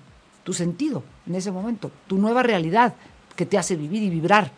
tu 0.50 0.54
sentido 0.56 1.04
en 1.28 1.36
ese 1.36 1.52
momento, 1.52 1.92
tu 2.08 2.18
nueva 2.18 2.42
realidad 2.42 2.96
que 3.36 3.46
te 3.46 3.56
hace 3.56 3.76
vivir 3.76 4.02
y 4.02 4.10
vibrar. 4.10 4.50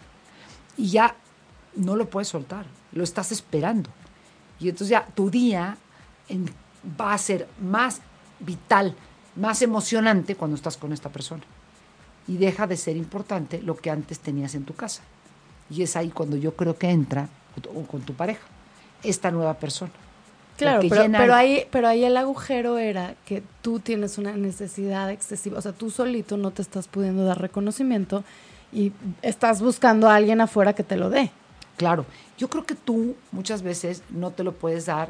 Y 0.78 0.88
ya 0.88 1.18
no 1.76 1.98
lo 1.98 2.10
puedes 2.10 2.30
soltar, 2.30 2.66
lo 2.94 3.04
estás 3.04 3.34
esperando. 3.34 3.90
Y 4.58 4.70
entonces 4.70 4.88
ya 4.88 5.06
tu 5.06 5.30
día 5.30 5.76
va 6.98 7.14
a 7.14 7.18
ser 7.18 7.46
más 7.60 8.00
vital, 8.40 8.96
más 9.36 9.62
emocionante 9.62 10.36
cuando 10.36 10.56
estás 10.56 10.78
con 10.78 10.94
esta 10.94 11.10
persona. 11.10 11.44
Y 12.26 12.38
deja 12.38 12.68
de 12.68 12.78
ser 12.78 12.96
importante 12.96 13.62
lo 13.62 13.76
que 13.76 13.90
antes 13.90 14.22
tenías 14.22 14.56
en 14.56 14.64
tu 14.64 14.74
casa. 14.74 15.02
Y 15.70 15.82
es 15.82 15.98
ahí 15.98 16.08
cuando 16.08 16.38
yo 16.38 16.56
creo 16.56 16.78
que 16.78 16.90
entra 16.90 17.28
con 17.92 18.02
tu 18.04 18.14
pareja, 18.14 18.48
esta 19.04 19.30
nueva 19.30 19.56
persona. 19.56 19.92
Claro, 20.62 20.88
pero, 20.89 21.34
ahí, 21.34 21.65
pero 21.72 21.88
ahí 21.88 22.03
el 22.03 22.18
agujero 22.18 22.77
era 22.77 23.15
que 23.25 23.44
tú 23.62 23.80
tienes 23.80 24.18
una 24.18 24.34
necesidad 24.34 25.10
excesiva, 25.10 25.58
o 25.58 25.62
sea, 25.62 25.74
tú 25.74 25.89
solito 25.89 26.38
no 26.38 26.51
te 26.51 26.62
estás 26.62 26.88
pudiendo 26.88 27.25
dar 27.25 27.41
reconocimiento 27.41 28.24
y 28.72 28.91
estás 29.22 29.62
buscando 29.62 30.10
a 30.10 30.15
alguien 30.15 30.41
afuera 30.41 30.74
que 30.74 30.84
te 30.84 30.96
lo 30.98 31.10
dé. 31.10 31.32
Claro, 31.77 32.06
yo 32.38 32.50
creo 32.50 32.65
que 32.65 32.75
tú 32.75 33.15
muchas 33.32 33.63
veces 33.63 34.03
no 34.10 34.32
te 34.32 34.44
lo 34.44 34.53
puedes 34.53 34.86
dar 34.86 35.10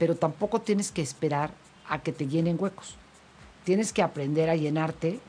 pero 0.00 0.16
tampoco 0.16 0.62
tienes 0.62 0.90
que 0.90 1.02
esperar 1.02 1.50
a 1.86 1.98
que 1.98 2.10
te 2.10 2.26
llenen 2.26 2.56
huecos. 2.58 2.94
Tienes 3.64 3.92
que 3.92 4.00
aprender 4.00 4.48
a 4.48 4.56
llenarte, 4.56 5.20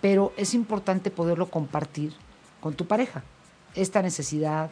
pero 0.00 0.32
es 0.36 0.54
importante 0.54 1.10
poderlo 1.10 1.50
compartir 1.50 2.12
con 2.60 2.74
tu 2.74 2.86
pareja, 2.86 3.24
esta 3.74 4.02
necesidad 4.02 4.70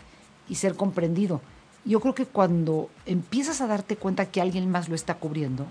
y 0.48 0.54
ser 0.54 0.76
comprendido. 0.76 1.40
Yo 1.88 2.00
creo 2.00 2.14
que 2.14 2.26
cuando 2.26 2.90
empiezas 3.06 3.62
a 3.62 3.66
darte 3.66 3.96
cuenta 3.96 4.26
que 4.26 4.42
alguien 4.42 4.70
más 4.70 4.90
lo 4.90 4.94
está 4.94 5.14
cubriendo, 5.14 5.64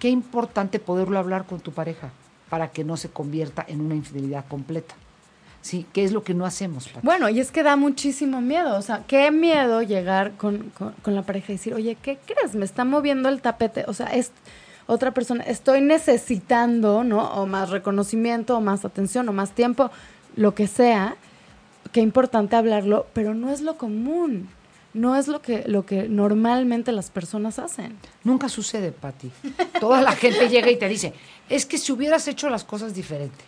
qué 0.00 0.08
importante 0.08 0.80
poderlo 0.80 1.16
hablar 1.16 1.46
con 1.46 1.60
tu 1.60 1.70
pareja 1.70 2.10
para 2.50 2.72
que 2.72 2.82
no 2.82 2.96
se 2.96 3.08
convierta 3.08 3.64
en 3.68 3.80
una 3.80 3.94
infidelidad 3.94 4.44
completa. 4.48 4.96
Sí, 5.62 5.86
¿qué 5.92 6.02
es 6.02 6.10
lo 6.10 6.24
que 6.24 6.34
no 6.34 6.44
hacemos? 6.44 6.90
Bueno, 7.02 7.28
y 7.28 7.38
es 7.38 7.52
que 7.52 7.62
da 7.62 7.76
muchísimo 7.76 8.40
miedo. 8.40 8.76
O 8.76 8.82
sea, 8.82 9.04
qué 9.06 9.30
miedo 9.30 9.80
llegar 9.82 10.32
con, 10.32 10.72
con, 10.76 11.14
la 11.14 11.22
pareja 11.22 11.52
y 11.52 11.56
decir, 11.56 11.72
oye, 11.72 11.96
¿qué 12.02 12.18
crees? 12.26 12.56
Me 12.56 12.64
está 12.64 12.84
moviendo 12.84 13.28
el 13.28 13.40
tapete. 13.40 13.84
O 13.86 13.94
sea, 13.94 14.06
es 14.08 14.32
otra 14.88 15.12
persona, 15.12 15.44
estoy 15.44 15.82
necesitando, 15.82 17.04
¿no? 17.04 17.22
O 17.34 17.46
más 17.46 17.70
reconocimiento, 17.70 18.56
o 18.56 18.60
más 18.60 18.84
atención, 18.84 19.28
o 19.28 19.32
más 19.32 19.52
tiempo, 19.52 19.92
lo 20.34 20.56
que 20.56 20.66
sea. 20.66 21.14
Qué 21.92 22.00
importante 22.00 22.56
hablarlo, 22.56 23.06
pero 23.12 23.34
no 23.34 23.50
es 23.50 23.60
lo 23.60 23.78
común 23.78 24.48
no 24.98 25.16
es 25.16 25.28
lo 25.28 25.40
que, 25.40 25.64
lo 25.66 25.86
que 25.86 26.08
normalmente 26.08 26.92
las 26.92 27.10
personas 27.10 27.58
hacen. 27.58 27.96
Nunca 28.24 28.48
sucede, 28.48 28.92
Patti. 28.92 29.30
Toda 29.80 30.02
la 30.02 30.12
gente 30.12 30.48
llega 30.48 30.70
y 30.70 30.76
te 30.76 30.88
dice, 30.88 31.14
es 31.48 31.64
que 31.66 31.78
si 31.78 31.92
hubieras 31.92 32.26
hecho 32.28 32.50
las 32.50 32.64
cosas 32.64 32.94
diferente, 32.94 33.44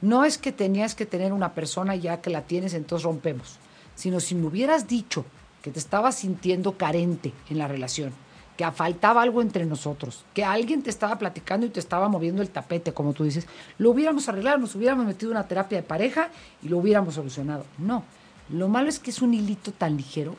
no 0.00 0.24
es 0.24 0.38
que 0.38 0.52
tenías 0.52 0.94
que 0.94 1.06
tener 1.06 1.32
una 1.32 1.54
persona 1.54 1.96
ya 1.96 2.20
que 2.20 2.30
la 2.30 2.42
tienes, 2.42 2.74
entonces 2.74 3.04
rompemos, 3.04 3.56
sino 3.94 4.20
si 4.20 4.34
me 4.34 4.46
hubieras 4.46 4.86
dicho 4.86 5.24
que 5.62 5.70
te 5.70 5.78
estabas 5.78 6.16
sintiendo 6.16 6.78
carente 6.78 7.32
en 7.50 7.58
la 7.58 7.66
relación, 7.66 8.12
que 8.56 8.70
faltaba 8.70 9.22
algo 9.22 9.42
entre 9.42 9.66
nosotros, 9.66 10.24
que 10.34 10.44
alguien 10.44 10.82
te 10.82 10.90
estaba 10.90 11.18
platicando 11.18 11.66
y 11.66 11.70
te 11.70 11.80
estaba 11.80 12.08
moviendo 12.08 12.42
el 12.42 12.50
tapete, 12.50 12.92
como 12.92 13.12
tú 13.12 13.24
dices, 13.24 13.46
lo 13.78 13.90
hubiéramos 13.90 14.28
arreglado, 14.28 14.58
nos 14.58 14.74
hubiéramos 14.76 15.04
metido 15.04 15.32
una 15.32 15.48
terapia 15.48 15.78
de 15.78 15.82
pareja 15.82 16.28
y 16.62 16.68
lo 16.68 16.78
hubiéramos 16.78 17.14
solucionado. 17.14 17.64
No, 17.78 18.04
lo 18.50 18.68
malo 18.68 18.88
es 18.88 19.00
que 19.00 19.10
es 19.10 19.20
un 19.20 19.34
hilito 19.34 19.72
tan 19.72 19.96
ligero 19.96 20.36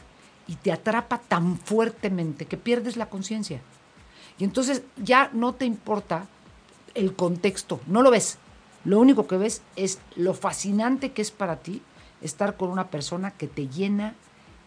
y 0.47 0.55
te 0.55 0.71
atrapa 0.71 1.19
tan 1.19 1.57
fuertemente 1.57 2.45
que 2.45 2.57
pierdes 2.57 2.97
la 2.97 3.09
conciencia. 3.09 3.61
Y 4.39 4.43
entonces 4.43 4.83
ya 4.97 5.29
no 5.33 5.53
te 5.53 5.65
importa 5.65 6.27
el 6.95 7.13
contexto, 7.15 7.79
no 7.87 8.01
lo 8.01 8.11
ves. 8.11 8.37
Lo 8.85 8.99
único 8.99 9.27
que 9.27 9.37
ves 9.37 9.61
es 9.75 9.99
lo 10.15 10.33
fascinante 10.33 11.11
que 11.11 11.21
es 11.21 11.31
para 11.31 11.57
ti 11.57 11.81
estar 12.21 12.55
con 12.55 12.69
una 12.69 12.87
persona 12.87 13.31
que 13.31 13.47
te 13.47 13.67
llena, 13.67 14.15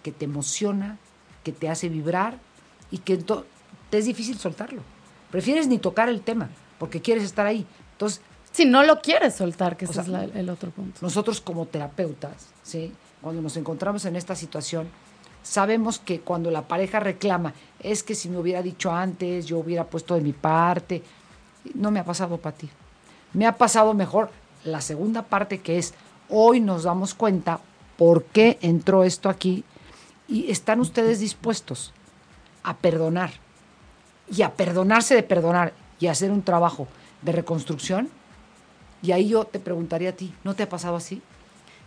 que 0.03 0.13
te 0.13 0.27
emociona, 0.27 0.99
que 1.43 1.53
te 1.53 1.69
hace 1.69 1.89
vibrar 1.89 2.39
y 2.91 2.99
que 2.99 3.17
te 3.17 3.99
es 3.99 4.05
difícil 4.05 4.39
soltarlo. 4.39 4.83
Prefieres 5.31 5.69
ni 5.69 5.79
tocar 5.79 6.09
el 6.09 6.21
tema 6.21 6.51
porque 6.79 7.01
quieres 7.01 7.25
estar 7.25 7.47
ahí. 7.47 7.67
Entonces, 7.93 8.21
si 8.53 8.65
no 8.65 8.83
lo 8.83 9.01
quieres 9.01 9.35
soltar, 9.35 9.77
que 9.77 9.85
ese 9.85 10.01
es 10.01 10.09
el 10.09 10.51
otro 10.51 10.71
punto. 10.71 10.99
Nosotros 11.03 11.41
como 11.41 11.67
terapeutas, 11.67 12.49
¿sí? 12.63 12.93
cuando 13.21 13.43
nos 13.43 13.57
encontramos 13.57 14.05
en 14.05 14.17
esta 14.17 14.35
situación, 14.35 14.89
sabemos 15.43 15.99
que 15.99 16.21
cuando 16.21 16.51
la 16.51 16.69
pareja 16.69 17.01
reclama, 17.01 17.55
es 17.81 18.03
que 18.03 18.15
si 18.15 18.29
me 18.29 18.39
hubiera 18.39 18.63
dicho 18.63 18.93
antes, 18.93 19.47
yo 19.47 19.59
hubiera 19.59 19.85
puesto 19.85 20.15
de 20.15 20.21
mi 20.21 20.33
parte, 20.33 21.03
no 21.75 21.91
me 21.91 22.01
ha 22.01 22.05
pasado 22.05 22.39
para 22.39 22.57
ti. 22.57 22.69
Me 23.33 23.47
ha 23.47 23.57
pasado 23.57 23.95
mejor 23.95 24.31
la 24.65 24.81
segunda 24.81 25.23
parte 25.23 25.61
que 25.61 25.79
es, 25.79 25.95
hoy 26.29 26.61
nos 26.61 26.85
damos 26.85 27.15
cuenta 27.15 27.61
por 27.97 28.25
qué 28.25 28.59
entró 28.61 29.05
esto 29.05 29.29
aquí 29.29 29.65
y 30.29 30.51
están 30.51 30.81
ustedes 30.81 31.21
dispuestos 31.21 31.93
a 32.63 32.77
perdonar 32.77 33.31
y 34.31 34.43
a 34.43 34.55
perdonarse 34.55 35.15
de 35.15 35.23
perdonar 35.23 35.73
y 35.99 36.07
hacer 36.07 36.31
un 36.31 36.43
trabajo 36.43 36.89
de 37.23 37.33
reconstrucción. 37.33 38.09
Y 39.03 39.13
ahí 39.13 39.29
yo 39.29 39.45
te 39.45 39.59
preguntaría 39.59 40.11
a 40.11 40.13
ti, 40.13 40.35
¿no 40.45 40.55
te 40.55 40.63
ha 40.63 40.69
pasado 40.69 40.97
así? 40.97 41.23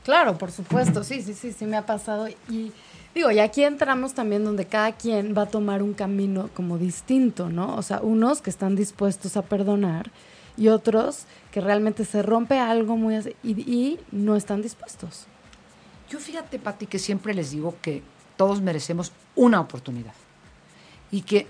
Claro, 0.04 0.38
por 0.38 0.52
supuesto, 0.52 1.04
sí, 1.04 1.22
sí, 1.22 1.34
sí, 1.34 1.54
sí 1.54 1.66
me 1.66 1.78
ha 1.78 1.86
pasado. 1.86 2.28
Y 2.50 2.74
Digo, 3.14 3.30
y 3.30 3.40
aquí 3.40 3.64
entramos 3.64 4.16
también 4.16 4.44
donde 4.44 4.66
cada 4.66 4.92
quien 4.94 5.36
va 5.38 5.44
a 5.44 5.50
tomar 5.50 5.84
un 5.84 5.94
camino 5.94 6.50
como 6.56 6.80
distinto, 6.80 7.50
¿no? 7.50 7.76
O 7.76 7.84
sea, 7.84 8.00
unos 8.02 8.42
que 8.42 8.50
están 8.50 8.76
dispuestos 8.76 9.38
a 9.38 9.44
perdonar 9.44 10.10
y 10.58 10.70
otros 10.70 11.26
que 11.52 11.62
realmente 11.62 12.06
se 12.06 12.24
rompe 12.24 12.58
algo 12.58 12.98
muy 12.98 13.16
así 13.16 13.36
y, 13.44 14.00
no 14.12 14.36
están 14.36 14.64
dispuestos. 14.64 15.28
Yo 16.10 16.20
fíjate, 16.20 16.58
Pati, 16.58 16.88
que 16.88 17.00
siempre 17.00 17.36
les 17.36 17.52
digo 17.52 17.76
que 17.82 18.02
todos 18.36 18.62
merecemos 18.62 19.12
una 19.36 19.62
oportunidad 19.62 20.14
y 21.12 21.22
que 21.22 21.48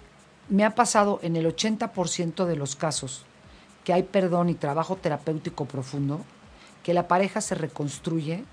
me 0.49 0.65
ha 0.65 0.75
pasado 0.75 1.19
en 1.23 1.37
el 1.37 1.45
80% 1.45 2.45
de 2.45 2.55
los 2.57 2.75
casos 2.75 3.25
que 3.85 3.93
hay 3.93 4.03
perdón 4.03 4.49
y 4.49 4.53
trabajo 4.53 4.97
terapéutico 4.97 5.65
profundo, 5.65 6.21
que 6.83 6.93
la 6.93 7.07
pareja 7.07 7.41
se 7.41 7.55
reconstruye 7.55 8.43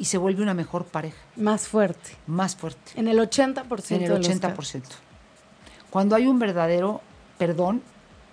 y 0.00 0.06
se 0.06 0.16
vuelve 0.16 0.42
una 0.42 0.54
mejor 0.54 0.86
pareja. 0.86 1.18
Más 1.36 1.68
fuerte. 1.68 2.16
Más 2.26 2.56
fuerte. 2.56 2.92
En 2.96 3.06
el 3.06 3.18
80%. 3.18 3.90
En 3.90 4.02
el 4.02 4.12
80%. 4.12 4.82
Cuando 5.90 6.16
hay 6.16 6.26
un 6.26 6.38
verdadero 6.38 7.02
perdón 7.36 7.82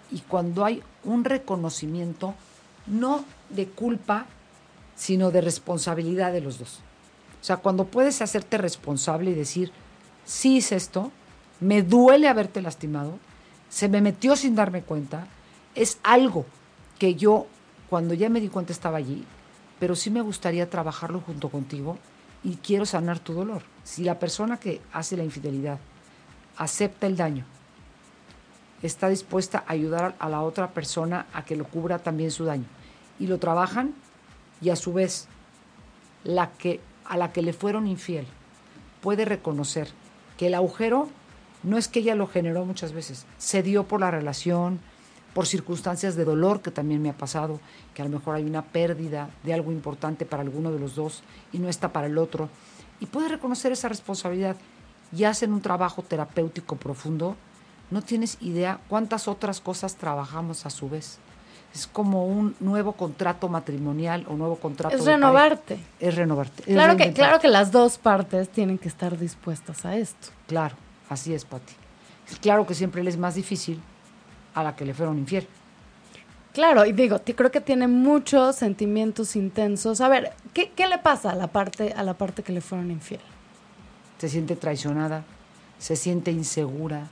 y 0.10 0.22
cuando 0.22 0.64
hay 0.64 0.82
un 1.04 1.26
reconocimiento, 1.26 2.36
no 2.88 3.26
de 3.50 3.68
culpa, 3.68 4.28
sino 4.96 5.30
de 5.30 5.42
responsabilidad 5.42 6.32
de 6.32 6.40
los 6.40 6.58
dos. 6.58 6.80
O 7.42 7.44
sea, 7.44 7.58
cuando 7.58 7.86
puedes 7.86 8.22
hacerte 8.22 8.58
responsable 8.58 9.32
y 9.32 9.36
decir, 9.36 9.74
sí 10.24 10.58
hice 10.58 10.78
esto, 10.78 11.12
me 11.60 11.82
duele 11.82 12.30
haberte 12.30 12.62
lastimado, 12.62 13.20
se 13.70 13.90
me 13.90 14.00
metió 14.00 14.38
sin 14.38 14.56
darme 14.56 14.84
cuenta, 14.84 15.28
es 15.76 16.00
algo 16.04 16.46
que 16.98 17.16
yo, 17.16 17.46
cuando 17.90 18.14
ya 18.14 18.30
me 18.30 18.40
di 18.40 18.48
cuenta, 18.48 18.72
estaba 18.72 18.98
allí, 18.98 19.26
pero 19.80 19.96
sí 19.96 20.10
me 20.10 20.22
gustaría 20.22 20.70
trabajarlo 20.70 21.20
junto 21.20 21.50
contigo 21.50 21.98
y 22.44 22.56
quiero 22.58 22.86
sanar 22.86 23.20
tu 23.20 23.34
dolor. 23.34 23.64
Si 23.84 24.04
la 24.04 24.20
persona 24.20 24.58
que 24.58 24.82
hace 24.94 25.18
la 25.18 25.24
infidelidad 25.24 25.80
acepta 26.58 27.08
el 27.08 27.18
daño, 27.18 27.46
está 28.82 29.10
dispuesta 29.10 29.64
a 29.68 29.74
ayudar 29.74 30.16
a 30.20 30.30
la 30.30 30.42
otra 30.42 30.72
persona 30.72 31.26
a 31.34 31.44
que 31.44 31.56
lo 31.56 31.66
cubra 31.66 32.00
también 32.00 32.32
su 32.32 32.46
daño 32.46 32.66
y 33.20 33.28
lo 33.28 33.40
trabajan 33.40 33.94
y 34.62 34.70
a 34.70 34.76
su 34.76 34.94
vez 34.94 35.28
la 36.24 36.52
que 36.52 36.80
a 37.06 37.18
la 37.18 37.32
que 37.32 37.42
le 37.42 37.54
fueron 37.54 37.88
infiel 37.88 38.28
puede 39.02 39.26
reconocer 39.26 39.90
que 40.38 40.48
el 40.48 40.56
agujero 40.56 41.10
no 41.64 41.78
es 41.78 41.88
que 41.88 42.00
ella 42.00 42.16
lo 42.16 42.28
generó 42.28 42.66
muchas 42.66 42.94
veces, 42.94 43.26
se 43.38 43.64
dio 43.64 43.86
por 43.86 44.00
la 44.00 44.12
relación, 44.12 44.80
por 45.38 45.46
circunstancias 45.46 46.16
de 46.16 46.26
dolor 46.26 46.62
que 46.64 46.72
también 46.72 47.00
me 47.00 47.12
ha 47.12 47.14
pasado, 47.16 47.60
que 47.94 48.02
a 48.02 48.06
lo 48.06 48.10
mejor 48.10 48.34
hay 48.34 48.44
una 48.44 48.64
pérdida 48.64 49.30
de 49.44 49.54
algo 49.54 49.72
importante 49.72 50.26
para 50.26 50.42
alguno 50.42 50.72
de 50.72 50.80
los 50.80 50.96
dos 50.96 51.22
y 51.54 51.60
no 51.60 51.70
está 51.70 51.94
para 51.94 52.08
el 52.08 52.18
otro. 52.18 52.50
Y 53.00 53.06
puede 53.06 53.28
reconocer 53.28 53.72
esa 53.72 53.88
responsabilidad 53.88 54.56
y 55.16 55.26
hacen 55.26 55.54
un 55.54 55.62
trabajo 55.62 56.02
terapéutico 56.02 56.76
profundo. 56.76 57.36
No 57.92 58.02
tienes 58.02 58.40
idea 58.42 58.80
cuántas 58.88 59.28
otras 59.28 59.62
cosas 59.62 59.96
trabajamos 59.96 60.66
a 60.66 60.72
su 60.72 60.90
vez. 60.90 61.20
Es 61.72 61.86
como 61.86 62.26
un 62.26 62.56
nuevo 62.60 62.94
contrato 62.94 63.48
matrimonial 63.48 64.26
o 64.28 64.34
nuevo 64.38 64.56
contrato. 64.56 64.98
Es 64.98 65.06
renovarte. 65.06 65.78
Es 66.00 66.16
renovarte. 66.16 66.64
claro, 66.64 66.98
que, 66.98 67.14
claro 67.14 67.40
que 67.40 67.48
las 67.48 67.72
dos 67.72 68.00
partes 68.00 68.50
tienen 68.50 68.80
que 68.80 68.88
estar 68.88 69.16
dispuestas 69.20 69.86
a 69.86 69.98
esto. 69.98 70.30
Claro, 70.48 70.76
así 71.10 71.36
es, 71.36 71.46
Pati. 71.46 71.74
Claro 72.42 72.66
que 72.66 72.74
siempre 72.74 73.08
es 73.08 73.18
más 73.20 73.36
difícil 73.36 73.80
a 74.58 74.64
la 74.64 74.76
que 74.76 74.86
le 74.86 74.94
fueron 74.94 75.20
infiel. 75.20 75.48
Claro, 76.52 76.84
y 76.88 76.92
digo, 76.92 77.22
creo 77.24 77.52
que 77.52 77.62
tiene 77.62 77.88
muchos 77.88 78.56
sentimientos 78.56 79.36
intensos. 79.36 80.02
A 80.02 80.10
ver, 80.10 80.34
¿qué, 80.54 80.88
le 80.88 80.98
pasa 80.98 81.32
a 81.32 81.36
la, 81.36 81.46
parte, 81.46 81.94
a 81.96 82.02
la 82.02 82.16
parte 82.16 82.42
que 82.42 82.52
le 82.52 82.62
fueron 82.62 82.90
infiel? 82.90 83.22
Se 84.18 84.28
siente 84.28 84.56
traicionada, 84.56 85.24
se 85.78 85.96
siente 85.96 86.32
insegura, 86.32 87.10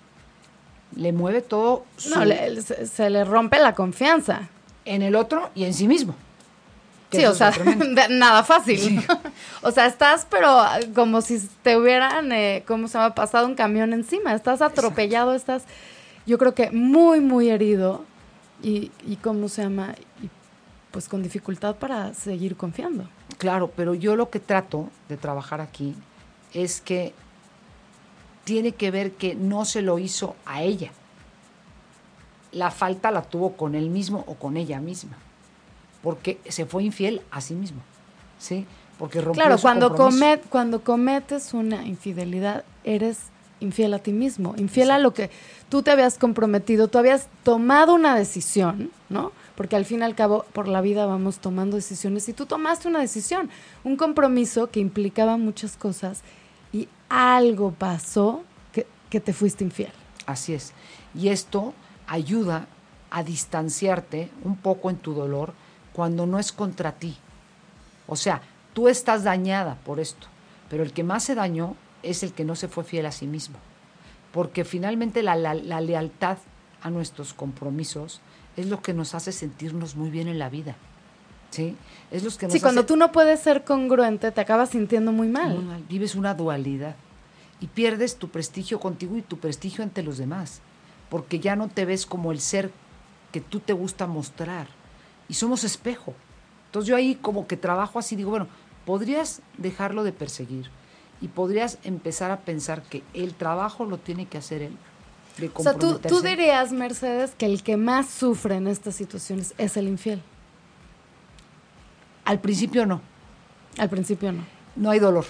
le 0.96 1.14
mueve 1.14 1.44
todo. 1.44 1.86
No, 2.10 2.24
se, 2.64 3.10
le 3.12 3.24
rompe 3.24 3.60
la 3.60 3.76
confianza. 3.76 4.50
En 4.84 5.04
el 5.04 5.16
otro 5.16 5.52
y 5.54 5.66
en 5.66 5.76
sí 5.76 5.88
mismo. 5.88 6.16
Sí, 7.12 7.24
o 7.26 7.36
sea, 7.36 7.52
nada 8.10 8.44
fácil. 8.44 9.04
o 9.62 9.70
sea, 9.70 9.86
estás, 9.86 10.26
pero 10.28 10.60
como 10.96 11.22
si 11.22 11.40
te 11.62 11.78
hubieran, 11.78 12.32
eh, 12.32 12.64
como 12.68 12.88
se 12.88 12.98
me 12.98 13.04
ha 13.04 13.16
pasado 13.16 13.46
un 13.46 13.54
camión 13.54 13.94
encima. 13.94 14.34
Estás 14.34 14.64
atropellado, 14.64 15.36
estás 15.36 15.66
yo 16.26 16.38
creo 16.38 16.54
que 16.56 16.72
muy, 16.72 17.22
muy 17.22 17.50
herido 17.50 18.04
y, 18.62 18.92
y 19.06 19.18
¿cómo 19.18 19.50
se 19.50 19.64
llama? 19.64 19.96
Y 20.24 20.30
pues 20.92 21.10
con 21.10 21.22
dificultad 21.22 21.76
para 21.76 22.14
seguir 22.14 22.56
confiando. 22.56 23.10
Claro, 23.38 23.70
pero 23.76 23.96
yo 23.96 24.16
lo 24.16 24.30
que 24.30 24.40
trato 24.40 24.90
de 25.10 25.18
trabajar 25.18 25.60
aquí 25.60 25.94
es 26.54 26.80
que 26.80 27.14
tiene 28.46 28.72
que 28.72 28.92
ver 28.92 29.12
que 29.12 29.36
no 29.36 29.66
se 29.66 29.82
lo 29.82 30.00
hizo 30.00 30.38
a 30.46 30.62
ella. 30.62 30.92
La 32.54 32.72
falta 32.72 33.12
la 33.12 33.24
tuvo 33.24 33.58
con 33.58 33.76
él 33.76 33.90
mismo 33.90 34.24
o 34.28 34.36
con 34.36 34.56
ella 34.56 34.80
misma, 34.80 35.18
porque 36.02 36.40
se 36.48 36.66
fue 36.66 36.86
infiel 36.86 37.22
a 37.30 37.42
sí 37.42 37.56
mismo, 37.56 37.82
¿sí? 38.40 38.66
Porque 38.98 39.20
rompió 39.20 39.44
Claro, 39.44 39.62
cuando, 39.62 39.94
comet, 39.94 40.48
cuando 40.48 40.82
cometes 40.82 41.54
una 41.54 41.86
infidelidad, 41.86 42.64
eres 42.86 43.24
infiel 43.66 43.94
a 43.94 44.00
ti 44.00 44.14
mismo, 44.14 44.54
infiel 44.58 44.92
a 44.92 45.00
lo 45.00 45.14
que 45.14 45.30
tú 45.70 45.82
te 45.84 45.92
habías 45.92 46.18
comprometido, 46.18 46.88
tú 46.88 46.98
habías 46.98 47.28
tomado 47.44 47.94
una 47.94 48.16
decisión, 48.16 48.92
¿no? 49.10 49.32
Porque 49.56 49.76
al 49.76 49.86
fin 49.86 50.00
y 50.00 50.04
al 50.04 50.16
cabo 50.16 50.46
por 50.54 50.68
la 50.68 50.82
vida 50.82 51.06
vamos 51.06 51.40
tomando 51.40 51.76
decisiones 51.76 52.30
y 52.30 52.34
tú 52.34 52.46
tomaste 52.46 52.88
una 52.88 53.00
decisión, 53.00 53.50
un 53.84 53.98
compromiso 53.98 54.70
que 54.70 54.80
implicaba 54.80 55.38
muchas 55.38 55.78
cosas 55.78 56.22
y 56.72 56.88
algo 57.10 57.72
pasó 57.72 58.44
que, 58.72 58.88
que 59.10 59.20
te 59.20 59.34
fuiste 59.34 59.64
infiel. 59.64 59.92
Así 60.26 60.54
es. 60.54 60.74
Y 61.14 61.30
esto 61.30 61.74
ayuda 62.08 62.68
a 63.10 63.24
distanciarte 63.24 64.30
un 64.44 64.58
poco 64.58 64.90
en 64.90 64.98
tu 64.98 65.14
dolor 65.14 65.54
cuando 65.94 66.26
no 66.26 66.40
es 66.40 66.52
contra 66.52 66.92
ti. 66.92 67.18
O 68.08 68.16
sea, 68.16 68.42
tú 68.74 68.90
estás 68.90 69.24
dañada 69.24 69.78
por 69.86 70.00
esto, 70.00 70.28
pero 70.70 70.84
el 70.84 70.92
que 70.92 71.04
más 71.04 71.24
se 71.24 71.36
dañó 71.36 71.76
es 72.06 72.24
el 72.24 72.34
que 72.34 72.46
no 72.46 72.56
se 72.56 72.68
fue 72.68 72.84
fiel 72.84 73.06
a 73.06 73.12
sí 73.12 73.28
mismo. 73.28 73.58
Porque 74.32 74.66
finalmente 74.66 75.24
la, 75.24 75.36
lealtad 75.36 76.38
a 76.82 76.90
nuestros 76.90 77.34
compromisos 77.34 78.22
es 78.58 78.68
lo 78.68 78.82
que 78.82 78.94
nos 78.94 79.16
hace 79.16 79.32
sentirnos 79.32 79.96
muy 79.96 80.10
bien 80.10 80.28
en 80.28 80.40
la 80.40 80.50
vida. 80.50 80.76
¿Sí? 81.52 81.76
Es 82.12 82.24
los 82.24 82.38
que 82.38 82.50
sí, 82.50 82.60
cuando 82.60 82.86
tú 82.86 82.98
no 82.98 83.12
puedes 83.12 83.40
ser 83.40 83.64
congruente, 83.64 84.32
te 84.32 84.42
acabas 84.42 84.70
sintiendo 84.70 85.12
muy 85.12 85.28
mal. 85.30 85.56
muy 85.56 85.64
mal. 85.64 85.84
Vives 85.88 86.16
una 86.16 86.34
dualidad 86.34 86.96
y 87.62 87.68
pierdes 87.68 88.18
tu 88.18 88.30
prestigio 88.30 88.80
contigo 88.80 89.18
y 89.18 89.22
tu 89.22 89.38
prestigio 89.38 89.84
ante 89.84 90.04
los 90.04 90.18
demás, 90.18 90.60
porque 91.10 91.40
ya 91.40 91.56
no 91.56 91.70
te 91.70 91.86
ves 91.86 92.06
como 92.06 92.34
el 92.34 92.42
ser 92.42 92.72
que 93.32 93.40
tú 93.40 93.62
te 93.62 93.72
gusta 93.72 94.06
mostrar. 94.06 94.68
Y 95.30 95.36
somos 95.36 95.64
espejo. 95.64 96.14
Entonces 96.68 96.90
yo 96.90 96.98
ahí 96.98 97.16
como 97.16 97.48
que 97.48 97.56
trabajo 97.56 98.00
así, 98.00 98.18
digo, 98.18 98.32
bueno, 98.32 98.48
podrías 98.86 99.42
dejarlo 99.58 100.04
de 100.04 100.12
perseguir 100.12 100.70
y 101.26 101.28
podrías 101.28 101.80
empezar 101.84 102.30
a 102.30 102.42
pensar 102.42 102.84
que 102.84 103.02
el 103.16 103.34
trabajo 103.34 103.84
lo 103.86 103.98
tiene 103.98 104.28
que 104.28 104.38
hacer 104.38 104.62
él. 104.62 104.78
De 105.40 105.50
o 105.52 105.64
sea, 105.64 105.74
¿tú, 105.74 105.98
tú 105.98 106.22
dirías, 106.22 106.72
Mercedes, 106.72 107.34
que 107.36 107.48
el 107.48 107.64
que 107.64 107.78
más 107.78 108.12
sufre 108.12 108.58
en 108.58 108.68
estas 108.68 108.94
situaciones 108.94 109.56
es 109.58 109.76
el 109.76 109.88
infiel. 109.88 110.22
Al 112.26 112.40
principio 112.42 112.86
no. 112.86 113.02
Al 113.80 113.90
principio 113.90 114.34
no. 114.34 114.44
No 114.76 114.92
hay 114.92 115.00
dolor. 115.00 115.26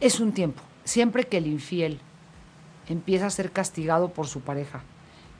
Es 0.00 0.20
un 0.20 0.32
tiempo. 0.32 0.62
Siempre 0.84 1.24
que 1.24 1.36
el 1.36 1.48
infiel 1.48 2.00
empieza 2.88 3.26
a 3.26 3.30
ser 3.30 3.52
castigado 3.52 4.08
por 4.08 4.26
su 4.26 4.40
pareja 4.40 4.84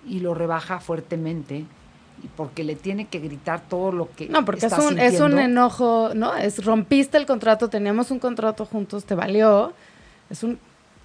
y 0.06 0.21
lo 0.21 0.35
rebaja 0.35 0.78
fuertemente, 0.78 1.64
porque 2.37 2.64
le 2.64 2.75
tiene 2.75 3.06
que 3.06 3.18
gritar 3.18 3.62
todo 3.68 3.92
lo 3.92 4.11
que 4.11 4.28
no 4.28 4.44
porque 4.44 4.66
es 4.66 4.73
un 4.78 4.99
es 4.99 5.21
un 5.21 5.38
enojo 5.38 6.11
no 6.14 6.35
es 6.35 6.64
rompiste 6.64 7.16
el 7.18 7.26
contrato 7.26 7.68
teníamos 7.68 8.11
un 8.11 8.18
contrato 8.18 8.64
juntos 8.64 9.04
te 9.04 9.14
valió. 9.14 9.73
Es 10.30 10.42
un 10.42 10.59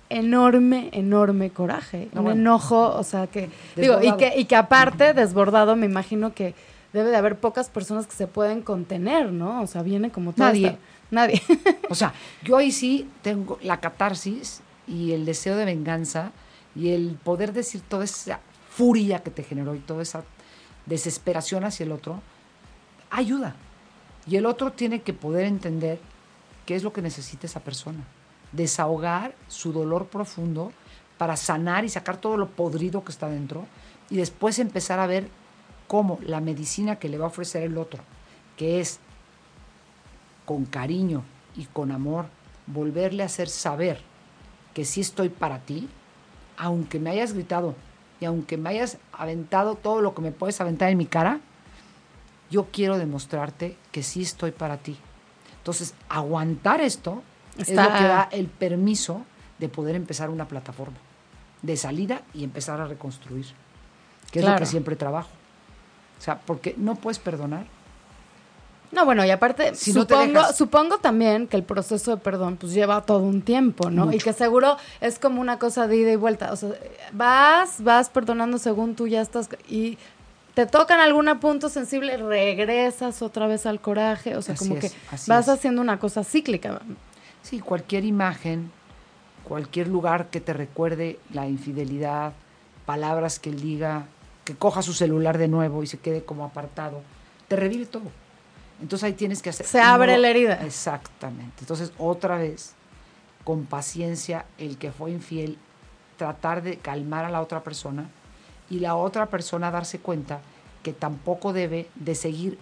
enorme 0.09 0.89
enorme 0.93 1.51
coraje 1.51 2.09
un 2.13 2.31
enojo 2.31 2.95
o 2.95 3.03
sea 3.03 3.27
que 3.27 3.49
digo 3.75 4.01
y 4.01 4.15
que 4.17 4.33
y 4.37 4.45
que 4.45 4.55
aparte 4.55 5.13
desbordado 5.13 5.75
me 5.75 5.85
imagino 5.85 6.33
que 6.33 6.55
debe 6.93 7.11
de 7.11 7.17
haber 7.17 7.37
pocas 7.37 7.69
personas 7.69 8.07
que 8.07 8.13
se 8.13 8.25
pueden 8.25 8.61
contener 8.61 9.31
no 9.31 9.61
o 9.61 9.67
sea 9.67 9.83
viene 9.83 10.09
como 10.09 10.33
todo 10.33 10.47
nadie. 10.47 10.77
nadie. 11.11 11.41
O 11.89 11.95
sea 11.95 12.13
yo 12.43 12.57
ahí 12.57 12.71
sí 12.71 13.07
tengo 13.21 13.59
la 13.61 13.79
catarsis 13.79 14.61
y 14.87 15.11
el 15.11 15.25
deseo 15.25 15.55
de 15.55 15.65
venganza 15.65 16.31
y 16.75 16.89
el 16.89 17.17
poder 17.23 17.53
decir 17.53 17.81
toda 17.87 18.05
esa 18.05 18.39
furia 18.69 19.19
que 19.19 19.29
te 19.29 19.43
generó 19.43 19.75
y 19.75 19.79
toda 19.79 20.01
esa 20.01 20.23
desesperación 20.86 21.63
hacia 21.63 21.86
el 21.86 21.91
otro, 21.91 22.21
ayuda. 23.09 23.55
Y 24.27 24.36
el 24.36 24.45
otro 24.45 24.71
tiene 24.71 25.01
que 25.01 25.13
poder 25.13 25.45
entender 25.45 26.00
qué 26.65 26.75
es 26.75 26.83
lo 26.83 26.93
que 26.93 27.01
necesita 27.01 27.48
esa 27.48 27.62
persona. 27.62 28.03
Desahogar 28.51 29.36
su 29.48 29.71
dolor 29.74 30.07
profundo 30.07 30.71
para 31.17 31.36
sanar 31.36 31.86
y 31.86 31.89
sacar 31.89 32.17
todo 32.17 32.38
lo 32.38 32.50
podrido 32.50 33.03
que 33.03 33.12
está 33.12 33.29
dentro 33.29 33.65
y 34.09 34.17
después 34.17 34.59
empezar 34.59 35.00
a 35.00 35.07
ver 35.07 35.29
cómo 35.88 36.19
la 36.21 36.39
medicina 36.39 36.98
que 36.98 37.09
le 37.09 37.17
va 37.17 37.25
a 37.25 37.29
ofrecer 37.29 37.63
el 37.63 37.77
otro, 37.77 38.03
que 38.57 38.80
es 38.80 38.99
con 40.45 40.65
cariño 40.65 41.23
y 41.56 41.65
con 41.65 41.91
amor, 41.91 42.27
volverle 42.67 43.23
a 43.23 43.27
hacer 43.27 43.49
saber 43.49 44.01
que 44.73 44.86
sí 44.86 45.01
estoy 45.01 45.30
para 45.30 45.60
ti, 45.60 45.89
aunque 46.58 46.99
me 46.99 47.10
hayas 47.10 47.34
gritado, 47.34 47.75
y 48.19 48.25
aunque 48.25 48.58
me 48.58 48.69
hayas 48.69 48.97
aventado 49.13 49.75
todo 49.75 50.01
lo 50.01 50.13
que 50.13 50.21
me 50.21 50.32
puedes 50.32 50.60
aventar 50.62 50.89
en 50.89 50.97
mi 50.97 51.05
cara, 51.05 51.39
yo 52.49 52.67
quiero 52.71 52.97
demostrarte 52.97 53.77
que 53.91 54.03
sí 54.03 54.21
estoy 54.21 54.51
para 54.51 54.77
ti. 54.77 54.97
Entonces, 55.58 55.93
aguantar 56.10 56.82
esto 56.82 57.21
es 57.58 57.69
lo 57.69 57.84
que 57.84 58.03
da 58.03 58.29
el 58.32 58.47
permiso 58.47 59.25
de 59.60 59.69
poder 59.69 59.95
empezar 59.95 60.29
una 60.29 60.47
plataforma 60.47 60.97
de 61.62 61.77
salida 61.77 62.21
y 62.34 62.43
empezar 62.43 62.79
a 62.79 62.88
reconstruir, 62.88 63.45
que 64.32 64.39
es 64.39 64.45
lo 64.45 64.55
que 64.55 64.65
siempre 64.65 64.95
trabajo. 64.95 65.29
O 66.17 66.21
sea, 66.21 66.39
porque 66.39 66.75
no 66.77 66.95
puedes 66.95 67.19
perdonar 67.19 67.65
no, 68.91 69.06
bueno, 69.06 69.23
y 69.23 69.30
aparte, 69.30 69.75
supongo, 69.75 70.41
supongo 70.54 70.97
también 70.97 71.47
que 71.47 71.58
el 71.58 71.63
proceso 71.63 72.12
de 72.12 72.17
perdón 72.17 72.58
pues 72.58 72.73
lleva 72.73 73.02
todo 73.06 73.19
un 73.19 73.41
tiempo, 73.41 73.91
¿no? 73.91 74.12
Y 74.12 74.17
que 74.17 74.34
seguro 74.34 74.78
es 74.99 75.19
como 75.19 75.41
una 75.41 75.60
cosa 75.60 75.88
de 75.88 75.97
ida 75.97 76.12
y 76.12 76.15
vuelta. 76.15 76.52
O 76.52 76.56
sea, 76.56 76.71
vas, 77.12 77.84
vas 77.84 78.10
perdonando 78.10 78.58
según 78.58 78.95
tú 78.95 79.08
ya 79.08 79.21
estás 79.21 79.47
y 79.67 79.99
te 80.56 80.65
tocan 80.65 80.99
algún 80.99 81.28
punto 81.39 81.69
sensible, 81.69 82.17
regresas 82.17 83.21
otra 83.21 83.45
vez 83.45 83.67
al 83.67 83.80
coraje. 83.80 84.36
O 84.36 84.41
sea, 84.41 84.56
como 84.56 84.80
que 84.80 84.91
vas 85.28 85.49
haciendo 85.49 85.82
una 85.82 85.99
cosa 85.99 86.23
cíclica. 86.23 86.82
Sí, 87.43 87.60
cualquier 87.60 88.06
imagen, 88.06 88.71
cualquier 89.43 89.88
lugar 89.88 90.30
que 90.32 90.41
te 90.41 90.54
recuerde 90.54 91.19
la 91.32 91.47
infidelidad, 91.47 92.34
palabras 92.88 93.38
que 93.38 93.52
él 93.52 93.62
diga, 93.62 94.06
que 94.45 94.56
coja 94.56 94.82
su 94.82 94.93
celular 94.93 95.38
de 95.38 95.47
nuevo 95.47 95.84
y 95.84 95.88
se 95.88 95.99
quede 95.99 96.23
como 96.23 96.43
apartado, 96.43 97.02
te 97.47 97.56
revive 97.56 97.86
todo. 97.86 98.12
Entonces 98.81 99.03
ahí 99.03 99.13
tienes 99.13 99.41
que 99.41 99.49
hacer... 99.49 99.65
Se 99.65 99.81
abre 99.81 100.17
la 100.17 100.29
herida. 100.29 100.59
Exactamente. 100.65 101.55
Entonces 101.59 101.91
otra 101.97 102.37
vez, 102.37 102.73
con 103.43 103.65
paciencia, 103.65 104.45
el 104.57 104.77
que 104.77 104.91
fue 104.91 105.11
infiel, 105.11 105.57
tratar 106.17 106.61
de 106.61 106.77
calmar 106.77 107.25
a 107.25 107.29
la 107.29 107.41
otra 107.41 107.63
persona 107.63 108.09
y 108.69 108.79
la 108.79 108.95
otra 108.95 109.27
persona 109.27 109.71
darse 109.71 109.99
cuenta 109.99 110.41
que 110.83 110.93
tampoco 110.93 111.53
debe 111.53 111.87
de 111.95 112.15
seguir 112.15 112.57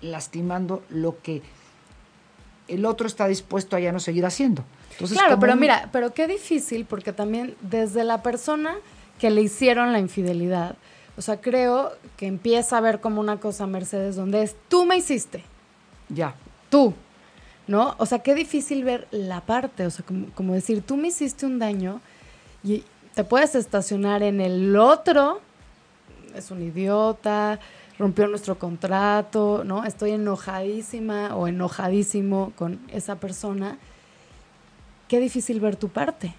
lastimando 0.00 0.82
lo 0.88 1.20
que 1.20 1.42
el 2.68 2.84
otro 2.84 3.06
está 3.06 3.26
dispuesto 3.26 3.76
a 3.76 3.80
ya 3.80 3.92
no 3.92 4.00
seguir 4.00 4.26
haciendo. 4.26 4.62
claro, 5.12 5.38
pero 5.40 5.56
mira, 5.56 5.88
pero 5.90 6.12
qué 6.12 6.26
difícil, 6.26 6.84
porque 6.84 7.12
también 7.12 7.56
desde 7.62 8.04
la 8.04 8.22
persona 8.22 8.76
que 9.18 9.30
le 9.30 9.40
hicieron 9.40 9.92
la 9.92 9.98
infidelidad, 9.98 10.76
o 11.16 11.22
sea, 11.22 11.40
creo 11.40 11.92
que 12.16 12.26
empieza 12.26 12.76
a 12.76 12.80
ver 12.80 13.00
como 13.00 13.20
una 13.20 13.40
cosa 13.40 13.66
Mercedes 13.66 14.16
donde 14.16 14.42
es, 14.42 14.54
tú 14.68 14.84
me 14.84 14.96
hiciste, 14.96 15.42
ya. 16.08 16.34
Tú, 16.70 16.94
¿no? 17.66 17.94
O 17.98 18.06
sea, 18.06 18.20
qué 18.20 18.34
difícil 18.34 18.84
ver 18.84 19.06
la 19.10 19.40
parte, 19.40 19.86
o 19.86 19.90
sea, 19.90 20.04
como, 20.34 20.54
decir, 20.54 20.82
tú 20.82 20.96
me 20.96 21.08
hiciste 21.08 21.46
un 21.46 21.58
daño 21.58 22.00
y 22.64 22.84
te 23.14 23.24
puedes 23.24 23.54
estacionar 23.54 24.22
en 24.22 24.40
el 24.40 24.76
otro, 24.76 25.40
es 26.34 26.50
un 26.50 26.62
idiota, 26.62 27.58
rompió 27.98 28.26
nuestro 28.28 28.58
contrato, 28.58 29.62
¿no? 29.64 29.84
Estoy 29.84 30.12
enojadísima 30.12 31.34
o 31.36 31.48
enojadísimo 31.48 32.52
con 32.56 32.80
esa 32.88 33.16
persona. 33.16 33.78
Qué 35.08 35.18
difícil 35.20 35.58
ver 35.58 35.76
tu 35.76 35.88
parte. 35.88 36.34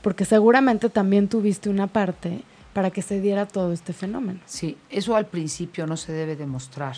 Porque 0.00 0.24
seguramente 0.24 0.88
también 0.88 1.28
tuviste 1.28 1.68
una 1.68 1.86
parte 1.86 2.42
para 2.72 2.90
que 2.90 3.02
se 3.02 3.20
diera 3.20 3.46
todo 3.46 3.72
este 3.72 3.92
fenómeno. 3.92 4.40
Sí, 4.46 4.78
eso 4.88 5.16
al 5.16 5.26
principio 5.26 5.86
no 5.86 5.96
se 5.96 6.12
debe 6.12 6.36
demostrar. 6.36 6.96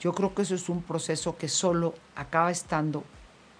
Yo 0.00 0.14
creo 0.14 0.34
que 0.34 0.42
eso 0.42 0.54
es 0.54 0.68
un 0.70 0.82
proceso 0.82 1.36
que 1.36 1.48
solo 1.48 1.94
acaba 2.16 2.50
estando, 2.50 3.04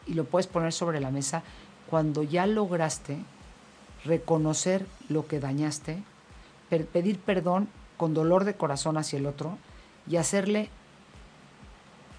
y 0.06 0.14
lo 0.14 0.24
puedes 0.24 0.46
poner 0.46 0.72
sobre 0.72 0.98
la 0.98 1.10
mesa, 1.10 1.42
cuando 1.88 2.22
ya 2.22 2.46
lograste 2.46 3.18
reconocer 4.04 4.86
lo 5.10 5.26
que 5.26 5.38
dañaste, 5.38 6.02
pedir 6.92 7.18
perdón 7.18 7.68
con 7.98 8.14
dolor 8.14 8.44
de 8.44 8.54
corazón 8.54 8.96
hacia 8.96 9.18
el 9.18 9.26
otro 9.26 9.58
y 10.08 10.16
hacerle 10.16 10.70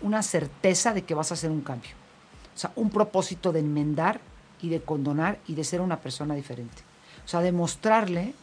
una 0.01 0.21
certeza 0.21 0.93
de 0.93 1.03
que 1.03 1.15
vas 1.15 1.31
a 1.31 1.33
hacer 1.33 1.49
un 1.49 1.61
cambio. 1.61 1.91
O 2.53 2.57
sea, 2.57 2.71
un 2.75 2.91
propósito 2.91 3.51
de 3.51 3.61
enmendar 3.61 4.21
y 4.61 4.69
de 4.69 4.81
condonar 4.81 5.39
y 5.47 5.55
de 5.55 5.63
ser 5.63 5.81
una 5.81 5.99
persona 5.99 6.35
diferente. 6.35 6.83
O 7.25 7.27
sea, 7.27 7.41
demostrarle 7.41 8.35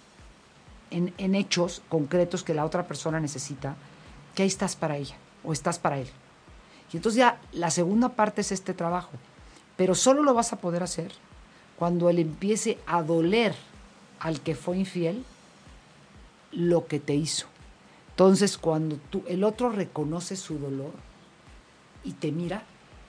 en, 0.90 1.34
hechos 1.34 1.82
concretos 1.88 2.42
que 2.42 2.54
la 2.54 2.64
otra 2.64 2.86
persona 2.86 3.20
necesita 3.20 3.76
que 4.34 4.42
ahí 4.42 4.48
estás 4.48 4.74
para 4.74 4.96
ella 4.96 5.16
o 5.44 5.52
estás 5.52 5.78
para 5.78 5.98
él. 5.98 6.08
Y 6.92 6.96
entonces 6.96 7.18
ya 7.18 7.40
la 7.52 7.70
segunda 7.70 8.10
parte 8.10 8.40
es 8.40 8.52
este 8.52 8.74
trabajo, 8.74 9.10
pero 9.76 9.94
solo 9.94 10.22
lo 10.22 10.34
vas 10.34 10.52
a 10.52 10.56
poder 10.58 10.82
hacer 10.82 11.12
cuando 11.78 12.08
él 12.08 12.18
empiece 12.18 12.78
a 12.86 13.02
doler 13.02 13.54
al 14.20 14.40
que 14.40 14.54
fue 14.54 14.78
infiel 14.78 15.24
lo 16.50 16.86
que 16.86 16.98
te 16.98 17.14
hizo. 17.14 17.46
Entonces 18.10 18.58
cuando 18.58 18.96
tú, 19.10 19.22
el 19.28 19.44
otro 19.44 19.70
reconoce 19.70 20.34
su 20.34 20.58
dolor 20.58 20.92
y 22.02 22.12
te 22.12 22.32
mira, 22.32 22.64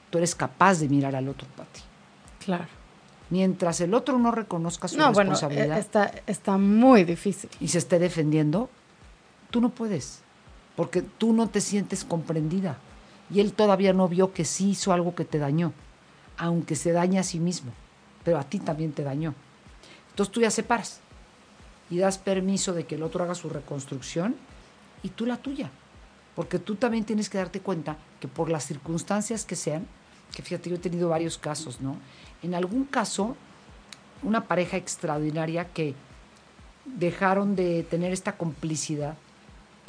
tú 0.10 0.18
eres 0.18 0.36
capaz 0.36 0.80
de 0.80 0.90
mirar 0.90 1.16
al 1.16 1.28
otro 1.28 1.48
para 1.56 1.70
ti. 1.70 1.82
Claro. 2.46 2.68
Mientras 3.30 3.80
el 3.82 3.94
otro 3.94 4.18
no 4.18 4.32
reconozca 4.32 4.88
su 4.88 4.98
no, 4.98 5.12
bueno, 5.14 5.32
responsabilidad 5.32 5.78
eh, 5.78 5.82
está, 5.82 6.12
está 6.26 6.58
muy 6.58 7.04
difícil. 7.04 7.50
y 7.60 7.68
se 7.70 7.78
esté 7.78 8.00
defendiendo, 8.00 8.70
tú 9.52 9.62
no 9.62 9.70
puedes, 9.70 10.22
porque 10.80 11.02
tú 11.02 11.34
no 11.34 11.50
te 11.50 11.60
sientes 11.60 12.06
comprendida. 12.06 12.78
Y 13.30 13.42
él 13.42 13.52
todavía 13.52 13.92
no 13.92 14.08
vio 14.08 14.32
que 14.32 14.46
sí 14.46 14.70
hizo 14.70 14.94
algo 14.94 15.14
que 15.14 15.26
te 15.26 15.38
dañó, 15.38 15.74
aunque 16.38 16.78
se 16.78 16.94
daña 16.94 17.20
a 17.20 17.26
sí 17.26 17.38
mismo, 17.38 17.74
pero 18.24 18.40
a 18.40 18.46
ti 18.46 18.60
también 18.60 18.94
te 18.94 19.04
dañó. 19.04 19.34
Entonces 20.12 20.32
tú 20.32 20.40
ya 20.40 20.50
separas 20.50 21.02
y 21.90 21.98
das 21.98 22.18
permiso 22.18 22.72
de 22.72 22.86
que 22.86 22.96
el 22.96 23.04
otro 23.04 23.26
haga 23.26 23.36
su 23.36 23.50
reconstrucción 23.50 24.38
y 25.04 25.10
tú 25.10 25.26
la 25.26 25.36
tuya. 25.36 25.70
Porque 26.34 26.60
tú 26.60 26.76
también 26.76 27.04
tienes 27.04 27.30
que 27.30 27.40
darte 27.40 27.60
cuenta 27.60 27.98
que 28.22 28.30
por 28.30 28.50
las 28.50 28.64
circunstancias 28.64 29.44
que 29.44 29.58
sean, 29.58 29.86
que 30.34 30.44
fíjate, 30.44 30.70
yo 30.70 30.78
he 30.78 30.80
tenido 30.80 31.10
varios 31.10 31.38
casos, 31.38 31.82
¿no? 31.82 31.98
En 32.42 32.56
algún 32.56 32.86
caso, 32.86 33.36
una 34.24 34.48
pareja 34.48 34.78
extraordinaria 34.78 35.66
que 35.74 35.94
dejaron 36.86 37.58
de 37.58 37.84
tener 37.84 38.14
esta 38.14 38.38
complicidad 38.38 39.18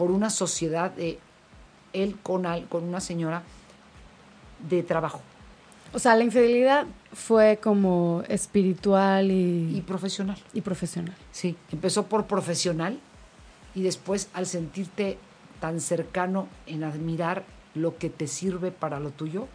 por 0.01 0.11
una 0.11 0.31
sociedad 0.31 0.91
de 0.93 1.19
él 1.93 2.17
con, 2.23 2.47
al- 2.47 2.65
con 2.69 2.85
una 2.85 3.01
señora 3.01 3.43
de 4.67 4.83
trabajo 4.83 5.21
O 5.93 5.99
sea, 5.99 6.17
la 6.17 6.25
infidelidad 6.25 6.87
fue 7.13 7.59
como 7.63 8.23
espiritual 8.27 9.31
y, 9.31 9.77
y 9.77 9.81
profesional. 9.83 10.39
y 10.55 10.63
profesional. 10.63 11.15
Sí, 11.33 11.55
empezó 11.71 12.07
por 12.07 12.25
profesional 12.27 12.99
y 13.75 13.83
después 13.83 14.29
al 14.33 14.47
sentirte 14.47 15.19
tan 15.61 15.81
cercano 15.81 16.49
en 16.67 16.83
admirar 16.83 17.45
lo 17.75 17.99
que 17.99 18.09
te 18.09 18.27
sirve 18.27 18.71
para 18.71 19.01
lo 19.01 19.11
tuyo, 19.11 19.49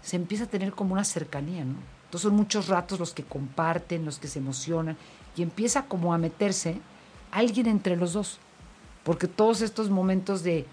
se 0.00 0.14
empieza 0.14 0.44
a 0.44 0.46
tener 0.46 0.74
como 0.74 0.92
una 0.92 1.02
cercanía, 1.04 1.64
¿no? 1.64 1.74
Entonces 2.04 2.22
son 2.28 2.36
muchos 2.36 2.68
ratos 2.68 3.00
los 3.00 3.12
que 3.14 3.24
comparten, 3.24 4.04
los 4.04 4.20
que 4.20 4.28
se 4.28 4.38
emocionan 4.38 4.96
y 5.36 5.42
empieza 5.42 5.86
como 5.86 6.14
a 6.14 6.18
meterse 6.18 6.78
alguien 7.32 7.66
entre 7.66 7.96
los 7.96 8.12
dos, 8.12 8.38
porque 9.08 9.26
todos 9.26 9.62
estos 9.62 9.88
momentos 9.88 10.42
de 10.42 10.66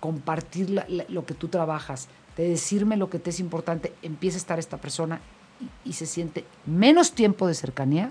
compartir 0.00 0.70
la- 0.70 0.84
la- 0.88 1.04
lo 1.08 1.24
que 1.24 1.34
tú 1.34 1.46
trabajas, 1.48 2.08
de 2.36 2.48
decirme 2.48 2.96
lo 2.96 3.08
que 3.08 3.18
te 3.20 3.30
es 3.30 3.38
importante, 3.40 3.92
empieza 4.02 4.36
a 4.36 4.38
estar 4.40 4.58
esta 4.58 4.78
persona 4.78 5.20
y, 5.84 5.90
y 5.90 5.92
se 5.94 6.06
siente 6.06 6.44
menos 6.66 7.12
tiempo 7.12 7.46
de 7.46 7.54
cercanía 7.54 8.10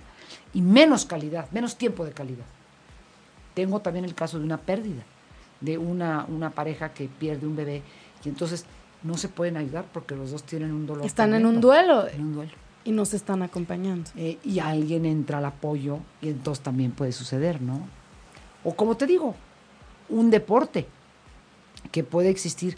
y 0.54 0.62
menos 0.62 1.06
calidad, 1.06 1.52
menos 1.52 1.78
tiempo 1.78 2.06
de 2.06 2.12
calidad. 2.12 2.46
Tengo 3.54 3.82
también 3.82 4.06
el 4.06 4.16
caso 4.16 4.40
de 4.40 4.46
una 4.46 4.58
pérdida, 4.58 5.04
de 5.60 5.78
una, 5.78 6.26
una 6.30 6.52
pareja 6.52 6.94
que 6.94 7.08
pierde 7.08 7.46
un 7.46 7.56
bebé 7.58 7.84
y 8.24 8.30
entonces 8.30 8.66
no 9.04 9.18
se 9.18 9.28
pueden 9.28 9.58
ayudar 9.58 9.86
porque 9.94 10.16
los 10.16 10.32
dos 10.32 10.44
tienen 10.44 10.72
un 10.72 10.88
dolor. 10.88 11.06
Están 11.06 11.34
en 11.34 11.46
un 11.46 11.60
duelo 11.62 12.08
En 12.08 12.22
un 12.22 12.34
duelo. 12.36 12.52
y 12.86 12.92
nos 12.94 13.14
están 13.14 13.44
acompañando. 13.44 14.10
Eh, 14.16 14.40
y 14.46 14.60
alguien 14.60 15.06
entra 15.06 15.38
al 15.38 15.46
apoyo 15.46 16.00
y 16.22 16.30
entonces 16.30 16.64
también 16.64 16.92
puede 16.94 17.12
suceder, 17.12 17.62
¿no? 17.62 17.82
O 18.66 18.76
como 18.76 18.98
te 18.98 19.08
digo, 19.08 19.36
un 20.10 20.30
deporte 20.30 20.88
que 21.92 22.04
puede 22.04 22.30
existir, 22.30 22.78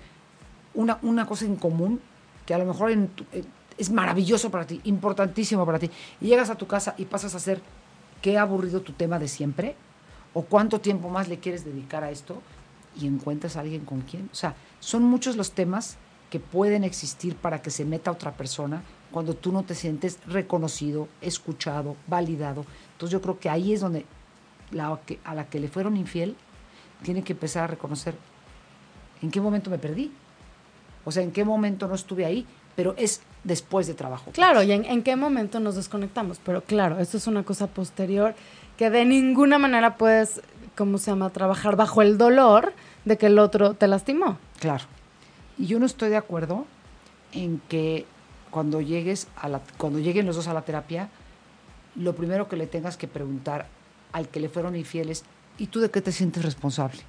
una, 0.75 0.99
una 1.01 1.25
cosa 1.25 1.45
en 1.45 1.55
común 1.55 1.99
que 2.45 2.53
a 2.53 2.59
lo 2.59 2.65
mejor 2.65 2.91
es 3.77 3.89
maravilloso 3.89 4.51
para 4.51 4.67
ti, 4.67 4.79
importantísimo 4.83 5.65
para 5.65 5.79
ti, 5.79 5.89
y 6.21 6.27
llegas 6.27 6.49
a 6.49 6.55
tu 6.55 6.67
casa 6.67 6.93
y 6.97 7.05
pasas 7.05 7.33
a 7.33 7.37
hacer, 7.37 7.61
qué 8.21 8.37
aburrido 8.37 8.81
tu 8.81 8.93
tema 8.93 9.17
de 9.17 9.27
siempre, 9.27 9.75
o 10.33 10.43
cuánto 10.43 10.79
tiempo 10.79 11.09
más 11.09 11.27
le 11.27 11.39
quieres 11.39 11.65
dedicar 11.65 12.03
a 12.03 12.11
esto, 12.11 12.41
y 12.99 13.07
encuentras 13.07 13.57
a 13.57 13.61
alguien 13.61 13.85
con 13.85 14.01
quien. 14.01 14.29
O 14.31 14.35
sea, 14.35 14.55
son 14.79 15.03
muchos 15.03 15.35
los 15.35 15.51
temas 15.51 15.97
que 16.29 16.39
pueden 16.39 16.83
existir 16.83 17.35
para 17.35 17.61
que 17.61 17.71
se 17.71 17.85
meta 17.85 18.11
otra 18.11 18.33
persona 18.33 18.83
cuando 19.11 19.33
tú 19.33 19.51
no 19.51 19.63
te 19.63 19.75
sientes 19.75 20.19
reconocido, 20.27 21.07
escuchado, 21.21 21.95
validado. 22.07 22.65
Entonces 22.93 23.13
yo 23.13 23.21
creo 23.21 23.39
que 23.39 23.49
ahí 23.49 23.73
es 23.73 23.81
donde 23.81 24.05
la 24.71 24.99
que, 25.05 25.19
a 25.23 25.35
la 25.35 25.45
que 25.45 25.59
le 25.59 25.67
fueron 25.67 25.97
infiel 25.97 26.35
tiene 27.03 27.23
que 27.23 27.33
empezar 27.33 27.63
a 27.63 27.67
reconocer 27.67 28.15
en 29.21 29.31
qué 29.31 29.41
momento 29.41 29.69
me 29.69 29.77
perdí. 29.77 30.11
O 31.05 31.11
sea, 31.11 31.23
en 31.23 31.31
qué 31.31 31.45
momento 31.45 31.87
no 31.87 31.95
estuve 31.95 32.25
ahí, 32.25 32.45
pero 32.75 32.93
es 32.97 33.21
después 33.43 33.87
de 33.87 33.93
trabajo. 33.93 34.31
Claro, 34.31 34.61
y 34.61 34.71
en, 34.71 34.83
en 34.85 35.03
qué 35.03 35.15
momento 35.15 35.59
nos 35.59 35.75
desconectamos. 35.75 36.39
Pero 36.43 36.61
claro, 36.61 36.99
esto 36.99 37.17
es 37.17 37.27
una 37.27 37.43
cosa 37.43 37.67
posterior 37.67 38.35
que 38.77 38.89
de 38.89 39.05
ninguna 39.05 39.57
manera 39.57 39.95
puedes, 39.95 40.41
¿cómo 40.75 40.97
se 40.97 41.11
llama?, 41.11 41.29
trabajar 41.29 41.75
bajo 41.75 42.01
el 42.01 42.17
dolor 42.17 42.73
de 43.05 43.17
que 43.17 43.27
el 43.27 43.39
otro 43.39 43.73
te 43.73 43.87
lastimó. 43.87 44.37
Claro. 44.59 44.83
Y 45.57 45.65
yo 45.65 45.79
no 45.79 45.85
estoy 45.85 46.09
de 46.09 46.17
acuerdo 46.17 46.65
en 47.31 47.61
que 47.67 48.05
cuando 48.51 48.81
llegues 48.81 49.27
a 49.35 49.47
la, 49.47 49.61
cuando 49.77 49.99
lleguen 49.99 50.25
los 50.25 50.35
dos 50.35 50.47
a 50.47 50.53
la 50.53 50.61
terapia, 50.61 51.09
lo 51.95 52.15
primero 52.15 52.47
que 52.47 52.55
le 52.55 52.67
tengas 52.67 52.97
que 52.97 53.07
preguntar 53.07 53.67
al 54.11 54.27
que 54.29 54.39
le 54.39 54.49
fueron 54.49 54.75
infieles, 54.75 55.23
¿y 55.57 55.67
tú 55.67 55.79
de 55.79 55.89
qué 55.91 56.01
te 56.01 56.11
sientes 56.11 56.43
responsable? 56.43 56.99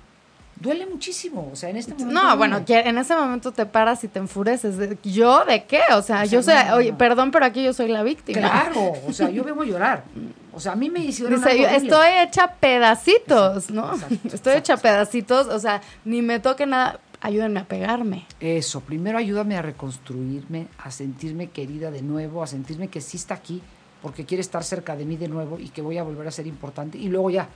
Duele 0.61 0.87
muchísimo, 0.87 1.51
o 1.53 1.55
sea, 1.57 1.71
en 1.71 1.77
este 1.77 1.95
momento. 1.95 2.13
No, 2.21 2.37
bueno, 2.37 2.65
que 2.65 2.81
en 2.81 2.99
ese 2.99 3.15
momento 3.15 3.53
te 3.53 3.65
paras 3.65 4.03
y 4.03 4.09
te 4.09 4.19
enfureces. 4.19 4.75
¿Yo 5.05 5.45
de 5.45 5.65
qué? 5.65 5.83
O 5.95 6.03
sea, 6.03 6.23
O 6.23 6.23
sea, 6.23 6.25
yo 6.25 6.43
soy, 6.43 6.55
no, 6.55 6.65
no, 6.65 6.75
oye, 6.77 6.91
no. 6.91 6.99
perdón, 6.99 7.31
pero 7.31 7.45
aquí 7.45 7.63
yo 7.63 7.73
soy 7.73 7.87
la 7.87 8.03
víctima. 8.03 8.41
Claro, 8.41 8.93
o 9.07 9.13
sea, 9.13 9.31
yo 9.31 9.45
vengo 9.45 9.63
a 9.63 9.67
llorar. 9.67 10.05
O 10.53 10.59
sea, 10.59 10.73
a 10.73 10.77
mí 10.77 10.91
me 10.91 10.99
hicieron 10.99 11.37
Dice, 11.37 11.51
algo 11.51 11.65
estoy 11.77 12.09
hecha 12.27 12.55
pedacitos, 12.55 13.71
¿no? 13.71 13.95
exacto, 13.95 14.35
estoy 14.35 14.57
hecha 14.57 14.77
pedacitos, 14.77 15.47
o 15.47 15.61
sea, 15.61 15.81
ni 16.05 16.23
me 16.23 16.41
toque 16.41 16.67
nada, 16.67 16.99
ayúdenme 17.21 17.61
a 17.61 17.65
pegarme. 17.65 18.27
Eso, 18.41 18.81
primero 18.81 19.19
ayúdame 19.19 19.57
a 19.57 19.63
reconstruirme, 19.63 20.67
a 20.79 20.91
sentirme 20.91 21.51
querida 21.51 21.93
de 21.93 22.03
nuevo, 22.03 22.43
a 22.43 22.49
sentirme 22.49 22.89
que 22.89 23.01
sí 23.01 23.17
está 23.17 23.35
aquí, 23.35 23.63
porque 24.03 24.25
quiere 24.25 24.41
estar 24.41 24.63
cerca 24.65 24.97
de 24.97 25.05
mí 25.05 25.17
de 25.17 25.29
nuevo 25.29 25.59
y 25.59 25.69
que 25.69 25.83
voy 25.83 25.99
a 25.99 26.03
volver 26.03 26.27
a 26.29 26.31
ser 26.31 26.47
importante. 26.47 26.99
Y 26.99 27.09
luego 27.09 27.31
ya, 27.31 27.49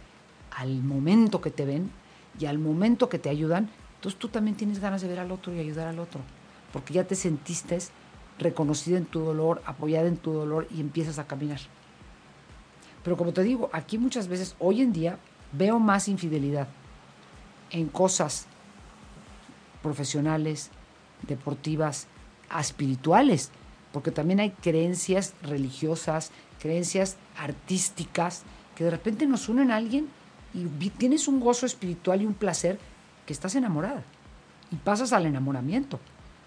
al 0.57 0.83
momento 0.83 1.41
que 1.41 1.51
te 1.51 1.65
ven 1.65 1.91
y 2.39 2.47
al 2.47 2.59
momento 2.59 3.09
que 3.09 3.19
te 3.19 3.29
ayudan, 3.29 3.71
entonces 3.97 4.19
tú 4.19 4.29
también 4.29 4.57
tienes 4.57 4.81
ganas 4.81 5.03
de 5.03 5.09
ver 5.09 5.21
al 5.21 5.31
otro 5.31 5.55
y 5.55 5.61
ayudar 5.61 5.87
al 5.87 5.99
otro, 5.99 6.21
porque 6.73 6.95
ya 6.95 7.05
te 7.05 7.15
sentiste 7.15 7.79
reconocida 8.39 8.99
en 8.99 9.05
tu 9.05 9.21
dolor, 9.21 9.63
apoyada 9.65 10.09
en 10.09 10.17
tu 10.17 10.33
dolor 10.33 10.67
y 10.75 10.81
empiezas 10.81 11.19
a 11.19 11.27
caminar. 11.27 11.61
Pero 13.05 13.17
como 13.17 13.33
te 13.33 13.43
digo, 13.43 13.71
aquí 13.73 13.99
muchas 13.99 14.29
veces, 14.29 14.57
hoy 14.59 14.81
en 14.83 14.93
día, 14.93 15.19
veo 15.53 15.79
más 15.79 16.09
infidelidad 16.09 16.69
en 17.71 17.89
cosas 17.89 18.47
profesionales, 19.83 20.71
deportivas, 21.27 22.07
espirituales, 22.59 23.51
porque 23.93 24.11
también 24.11 24.41
hay 24.41 24.51
creencias 24.51 25.35
religiosas, 25.43 26.31
creencias 26.61 27.17
artísticas, 27.37 28.43
que 28.75 28.85
de 28.85 28.91
repente 28.91 29.27
nos 29.27 29.49
unen 29.49 29.71
a 29.71 29.77
alguien 29.77 30.09
y 30.55 30.91
tienes 30.91 31.29
un 31.29 31.41
gozo 31.41 31.67
espiritual 31.67 32.23
y 32.23 32.27
un 32.27 32.35
placer 32.35 32.79
que 33.27 33.33
estás 33.33 33.55
enamorada. 33.55 34.03
Y 34.71 34.77
pasas 34.77 35.13
al 35.13 35.27
enamoramiento. 35.27 36.01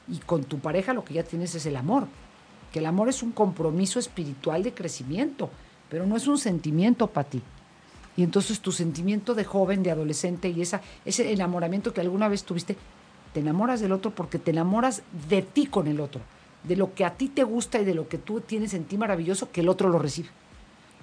Y 0.08 0.18
con 0.20 0.44
tu 0.44 0.60
pareja 0.60 0.94
lo 0.94 1.04
que 1.04 1.14
ya 1.14 1.24
tienes 1.24 1.56
es 1.56 1.66
el 1.66 1.76
amor. 1.76 2.08
Que 2.72 2.80
el 2.80 2.86
amor 2.86 3.10
es 3.10 3.24
un 3.24 3.32
compromiso 3.32 4.00
espiritual 4.00 4.64
de 4.64 4.74
crecimiento, 4.74 5.50
pero 5.90 6.06
no 6.06 6.16
es 6.16 6.28
un 6.28 6.38
sentimiento 6.38 7.08
para 7.08 7.30
ti. 7.30 7.42
Y 8.18 8.24
entonces 8.24 8.60
tu 8.60 8.72
sentimiento 8.72 9.34
de 9.34 9.44
joven, 9.44 9.84
de 9.84 9.92
adolescente 9.92 10.50
y 10.50 10.62
esa, 10.62 10.82
ese 11.04 11.32
enamoramiento 11.32 11.94
que 11.94 12.02
alguna 12.02 12.28
vez 12.28 12.44
tuviste, 12.44 12.78
te 13.34 13.42
enamoras 13.42 13.82
del 13.82 13.92
otro 13.92 14.12
porque 14.12 14.40
te 14.40 14.52
enamoras 14.52 15.04
de 15.28 15.42
ti 15.42 15.66
con 15.66 15.88
el 15.88 16.00
otro, 16.00 16.22
de 16.68 16.76
lo 16.76 16.94
que 16.94 17.06
a 17.06 17.12
ti 17.12 17.28
te 17.28 17.44
gusta 17.44 17.80
y 17.80 17.86
de 17.86 17.94
lo 17.94 18.08
que 18.08 18.18
tú 18.18 18.42
tienes 18.42 18.74
en 18.74 18.86
ti 18.86 18.98
maravilloso 18.98 19.52
que 19.52 19.62
el 19.62 19.70
otro 19.70 19.90
lo 19.90 20.00
recibe. 20.00 20.30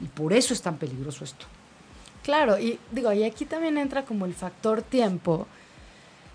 Y 0.01 0.07
por 0.07 0.33
eso 0.33 0.53
es 0.53 0.63
tan 0.63 0.77
peligroso 0.77 1.25
esto. 1.25 1.47
Claro, 2.23 2.59
y 2.59 2.79
digo, 2.91 3.13
y 3.13 3.25
aquí 3.25 3.45
también 3.45 3.79
entra 3.79 4.05
como 4.05 4.27
el 4.27 4.35
factor 4.35 4.83
tiempo 4.83 5.47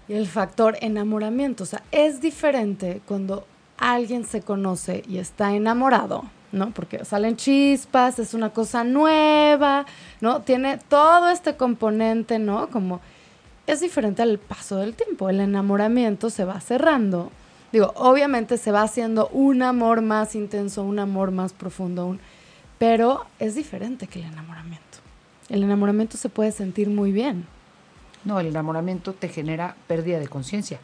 y 0.08 0.14
el 0.14 0.28
factor 0.28 0.78
enamoramiento. 0.82 1.64
O 1.64 1.68
sea, 1.68 1.84
es 1.92 2.22
diferente 2.22 3.02
cuando 3.06 3.46
alguien 3.78 4.26
se 4.26 4.42
conoce 4.42 5.04
y 5.08 5.18
está 5.18 5.54
enamorado, 5.56 6.24
¿no? 6.52 6.72
Porque 6.72 7.06
salen 7.06 7.38
chispas, 7.38 8.20
es 8.20 8.34
una 8.34 8.50
cosa 8.50 8.84
nueva, 8.84 9.86
¿no? 10.20 10.42
Tiene 10.42 10.78
todo 10.78 11.30
este 11.30 11.56
componente, 11.56 12.40
¿no? 12.40 12.70
Como 12.70 13.00
es 13.66 13.82
diferente 13.82 14.22
al 14.22 14.40
paso 14.40 14.78
del 14.78 14.94
tiempo. 14.94 15.30
El 15.30 15.40
enamoramiento 15.40 16.30
se 16.30 16.46
va 16.46 16.60
cerrando. 16.60 17.32
Digo, 17.72 17.92
obviamente 17.96 18.58
se 18.58 18.72
va 18.72 18.82
haciendo 18.84 19.28
un 19.30 19.62
amor 19.62 20.02
más 20.02 20.36
intenso, 20.36 20.84
un 20.84 21.00
amor 21.00 21.32
más 21.32 21.54
profundo, 21.54 22.06
un- 22.06 22.20
pero 22.78 23.26
es 23.40 23.56
diferente 23.56 24.08
que 24.08 24.20
el 24.20 24.26
enamoramiento. 24.26 24.86
El 25.50 25.64
enamoramiento 25.64 26.18
se 26.18 26.30
puede 26.30 26.52
sentir 26.52 26.90
muy 26.90 27.12
bien. 27.12 27.46
No, 28.24 28.40
el 28.40 28.48
enamoramiento 28.48 29.14
te 29.14 29.30
genera 29.30 29.76
pérdida 29.88 30.20
de 30.20 30.28
conciencia. 30.28 30.80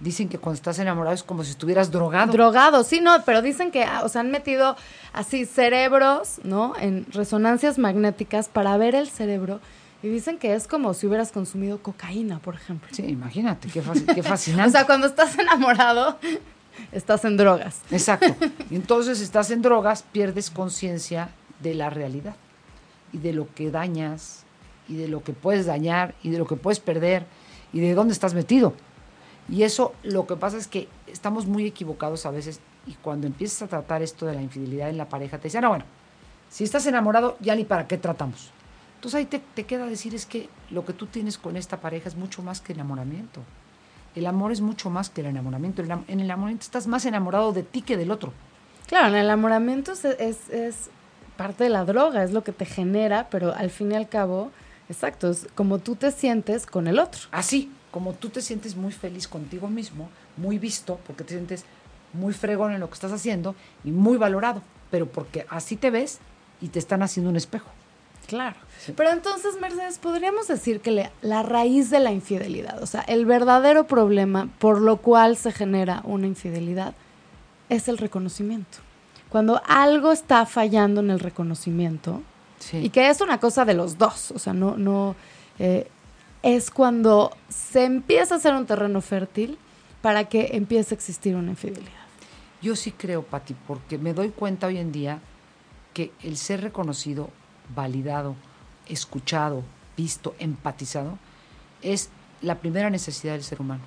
Dicen 0.00 0.28
que 0.28 0.38
cuando 0.38 0.54
estás 0.54 0.78
enamorado 0.78 1.14
es 1.14 1.22
como 1.24 1.42
si 1.44 1.50
estuvieras 1.50 1.90
drogado. 1.90 2.32
Drogados, 2.32 2.86
sí, 2.86 3.00
no, 3.00 3.22
pero 3.24 3.42
dicen 3.42 3.70
que 3.72 3.82
ah, 3.84 4.02
o 4.04 4.08
sea, 4.08 4.20
han 4.20 4.30
metido 4.30 4.76
así 5.12 5.44
cerebros, 5.44 6.36
¿no? 6.44 6.74
En 6.80 7.04
resonancias 7.12 7.78
magnéticas 7.78 8.48
para 8.48 8.76
ver 8.76 8.94
el 8.94 9.08
cerebro 9.08 9.60
y 10.02 10.08
dicen 10.08 10.38
que 10.38 10.54
es 10.54 10.68
como 10.68 10.94
si 10.94 11.06
hubieras 11.06 11.32
consumido 11.32 11.82
cocaína, 11.82 12.38
por 12.38 12.54
ejemplo. 12.54 12.88
sí, 12.92 13.04
imagínate, 13.04 13.68
qué, 13.68 13.82
qué 14.14 14.22
fascinante. 14.22 14.68
O 14.68 14.72
sea, 14.72 14.86
cuando 14.86 15.06
estás 15.06 15.36
enamorado, 15.38 16.18
estás 16.92 17.24
en 17.24 17.36
drogas. 17.36 17.80
Exacto. 17.90 18.34
Y 18.70 18.74
entonces 18.76 19.20
estás 19.20 19.50
en 19.50 19.62
drogas, 19.62 20.02
pierdes 20.02 20.50
conciencia 20.50 21.30
de 21.60 21.74
la 21.74 21.90
realidad 21.90 22.36
y 23.12 23.18
de 23.18 23.32
lo 23.32 23.52
que 23.54 23.70
dañas 23.70 24.44
y 24.88 24.94
de 24.94 25.08
lo 25.08 25.22
que 25.22 25.32
puedes 25.32 25.66
dañar 25.66 26.14
y 26.22 26.30
de 26.30 26.38
lo 26.38 26.46
que 26.46 26.56
puedes 26.56 26.80
perder 26.80 27.26
y 27.72 27.80
de 27.80 27.94
dónde 27.94 28.12
estás 28.12 28.34
metido. 28.34 28.74
Y 29.48 29.62
eso 29.62 29.94
lo 30.02 30.26
que 30.26 30.36
pasa 30.36 30.58
es 30.58 30.68
que 30.68 30.88
estamos 31.06 31.46
muy 31.46 31.66
equivocados 31.66 32.26
a 32.26 32.30
veces 32.30 32.60
y 32.86 32.94
cuando 32.94 33.26
empiezas 33.26 33.62
a 33.62 33.66
tratar 33.66 34.02
esto 34.02 34.26
de 34.26 34.34
la 34.34 34.42
infidelidad 34.42 34.88
en 34.88 34.96
la 34.96 35.08
pareja, 35.08 35.38
te 35.38 35.44
dicen, 35.44 35.62
no, 35.62 35.70
bueno, 35.70 35.84
si 36.48 36.64
estás 36.64 36.86
enamorado, 36.86 37.36
ya 37.40 37.54
ni 37.54 37.64
para 37.64 37.86
qué 37.86 37.98
tratamos. 37.98 38.50
Entonces 38.98 39.18
ahí 39.18 39.26
te, 39.26 39.38
te 39.38 39.64
queda 39.64 39.86
decir 39.86 40.12
es 40.16 40.26
que 40.26 40.48
lo 40.70 40.84
que 40.84 40.92
tú 40.92 41.06
tienes 41.06 41.38
con 41.38 41.56
esta 41.56 41.76
pareja 41.80 42.08
es 42.08 42.16
mucho 42.16 42.42
más 42.42 42.60
que 42.60 42.72
enamoramiento. 42.72 43.42
El 44.16 44.26
amor 44.26 44.50
es 44.50 44.60
mucho 44.60 44.90
más 44.90 45.08
que 45.08 45.20
el 45.20 45.28
enamoramiento. 45.28 45.82
En 45.82 46.02
el 46.08 46.20
enamoramiento 46.22 46.64
estás 46.64 46.88
más 46.88 47.04
enamorado 47.04 47.52
de 47.52 47.62
ti 47.62 47.82
que 47.82 47.96
del 47.96 48.10
otro. 48.10 48.32
Claro, 48.88 49.06
en 49.06 49.14
el 49.14 49.26
enamoramiento 49.26 49.92
es, 49.92 50.04
es, 50.04 50.50
es 50.50 50.90
parte 51.36 51.62
de 51.62 51.70
la 51.70 51.84
droga, 51.84 52.24
es 52.24 52.32
lo 52.32 52.42
que 52.42 52.50
te 52.50 52.64
genera, 52.64 53.28
pero 53.30 53.54
al 53.54 53.70
fin 53.70 53.92
y 53.92 53.94
al 53.94 54.08
cabo, 54.08 54.50
exacto, 54.88 55.30
es 55.30 55.46
como 55.54 55.78
tú 55.78 55.94
te 55.94 56.10
sientes 56.10 56.66
con 56.66 56.88
el 56.88 56.98
otro. 56.98 57.20
Así, 57.30 57.70
como 57.92 58.14
tú 58.14 58.30
te 58.30 58.42
sientes 58.42 58.74
muy 58.74 58.90
feliz 58.90 59.28
contigo 59.28 59.68
mismo, 59.68 60.10
muy 60.36 60.58
visto, 60.58 60.98
porque 61.06 61.22
te 61.22 61.34
sientes 61.34 61.64
muy 62.12 62.32
fregón 62.32 62.72
en 62.72 62.80
lo 62.80 62.88
que 62.88 62.94
estás 62.94 63.12
haciendo 63.12 63.54
y 63.84 63.92
muy 63.92 64.16
valorado, 64.18 64.62
pero 64.90 65.06
porque 65.06 65.46
así 65.48 65.76
te 65.76 65.90
ves 65.90 66.18
y 66.60 66.68
te 66.68 66.80
están 66.80 67.02
haciendo 67.02 67.30
un 67.30 67.36
espejo. 67.36 67.70
Claro. 68.28 68.56
Pero 68.94 69.10
entonces, 69.10 69.58
Mercedes, 69.60 69.98
podríamos 69.98 70.46
decir 70.46 70.80
que 70.80 70.90
le- 70.92 71.10
la 71.22 71.42
raíz 71.42 71.90
de 71.90 71.98
la 71.98 72.12
infidelidad, 72.12 72.80
o 72.82 72.86
sea, 72.86 73.00
el 73.00 73.24
verdadero 73.26 73.86
problema 73.88 74.48
por 74.60 74.80
lo 74.80 74.98
cual 74.98 75.36
se 75.36 75.50
genera 75.50 76.02
una 76.04 76.26
infidelidad, 76.28 76.94
es 77.70 77.88
el 77.88 77.98
reconocimiento. 77.98 78.78
Cuando 79.30 79.60
algo 79.66 80.12
está 80.12 80.44
fallando 80.46 81.00
en 81.00 81.10
el 81.10 81.20
reconocimiento, 81.20 82.22
Sí. 82.60 82.76
y 82.78 82.90
que 82.90 83.08
es 83.08 83.20
una 83.20 83.38
cosa 83.40 83.64
de 83.64 83.74
los 83.74 83.98
dos, 83.98 84.30
o 84.30 84.38
sea, 84.38 84.52
no, 84.52 84.76
no, 84.76 85.16
eh, 85.58 85.88
es 86.42 86.70
cuando 86.70 87.34
se 87.48 87.84
empieza 87.84 88.34
a 88.34 88.38
hacer 88.38 88.54
un 88.54 88.66
terreno 88.66 89.00
fértil 89.00 89.58
para 90.02 90.24
que 90.24 90.50
empiece 90.52 90.94
a 90.94 90.96
existir 90.96 91.34
una 91.34 91.50
infidelidad. 91.50 91.92
Yo 92.60 92.76
sí 92.76 92.92
creo, 92.92 93.22
Pati, 93.22 93.54
porque 93.66 93.96
me 93.98 94.12
doy 94.14 94.28
cuenta 94.30 94.66
hoy 94.66 94.78
en 94.78 94.92
día 94.92 95.18
que 95.94 96.12
el 96.22 96.36
ser 96.36 96.60
reconocido, 96.62 97.30
validado, 97.74 98.34
escuchado, 98.86 99.62
visto, 99.96 100.34
empatizado, 100.38 101.18
es 101.82 102.10
la 102.42 102.56
primera 102.56 102.90
necesidad 102.90 103.32
del 103.34 103.42
ser 103.42 103.60
humano. 103.60 103.82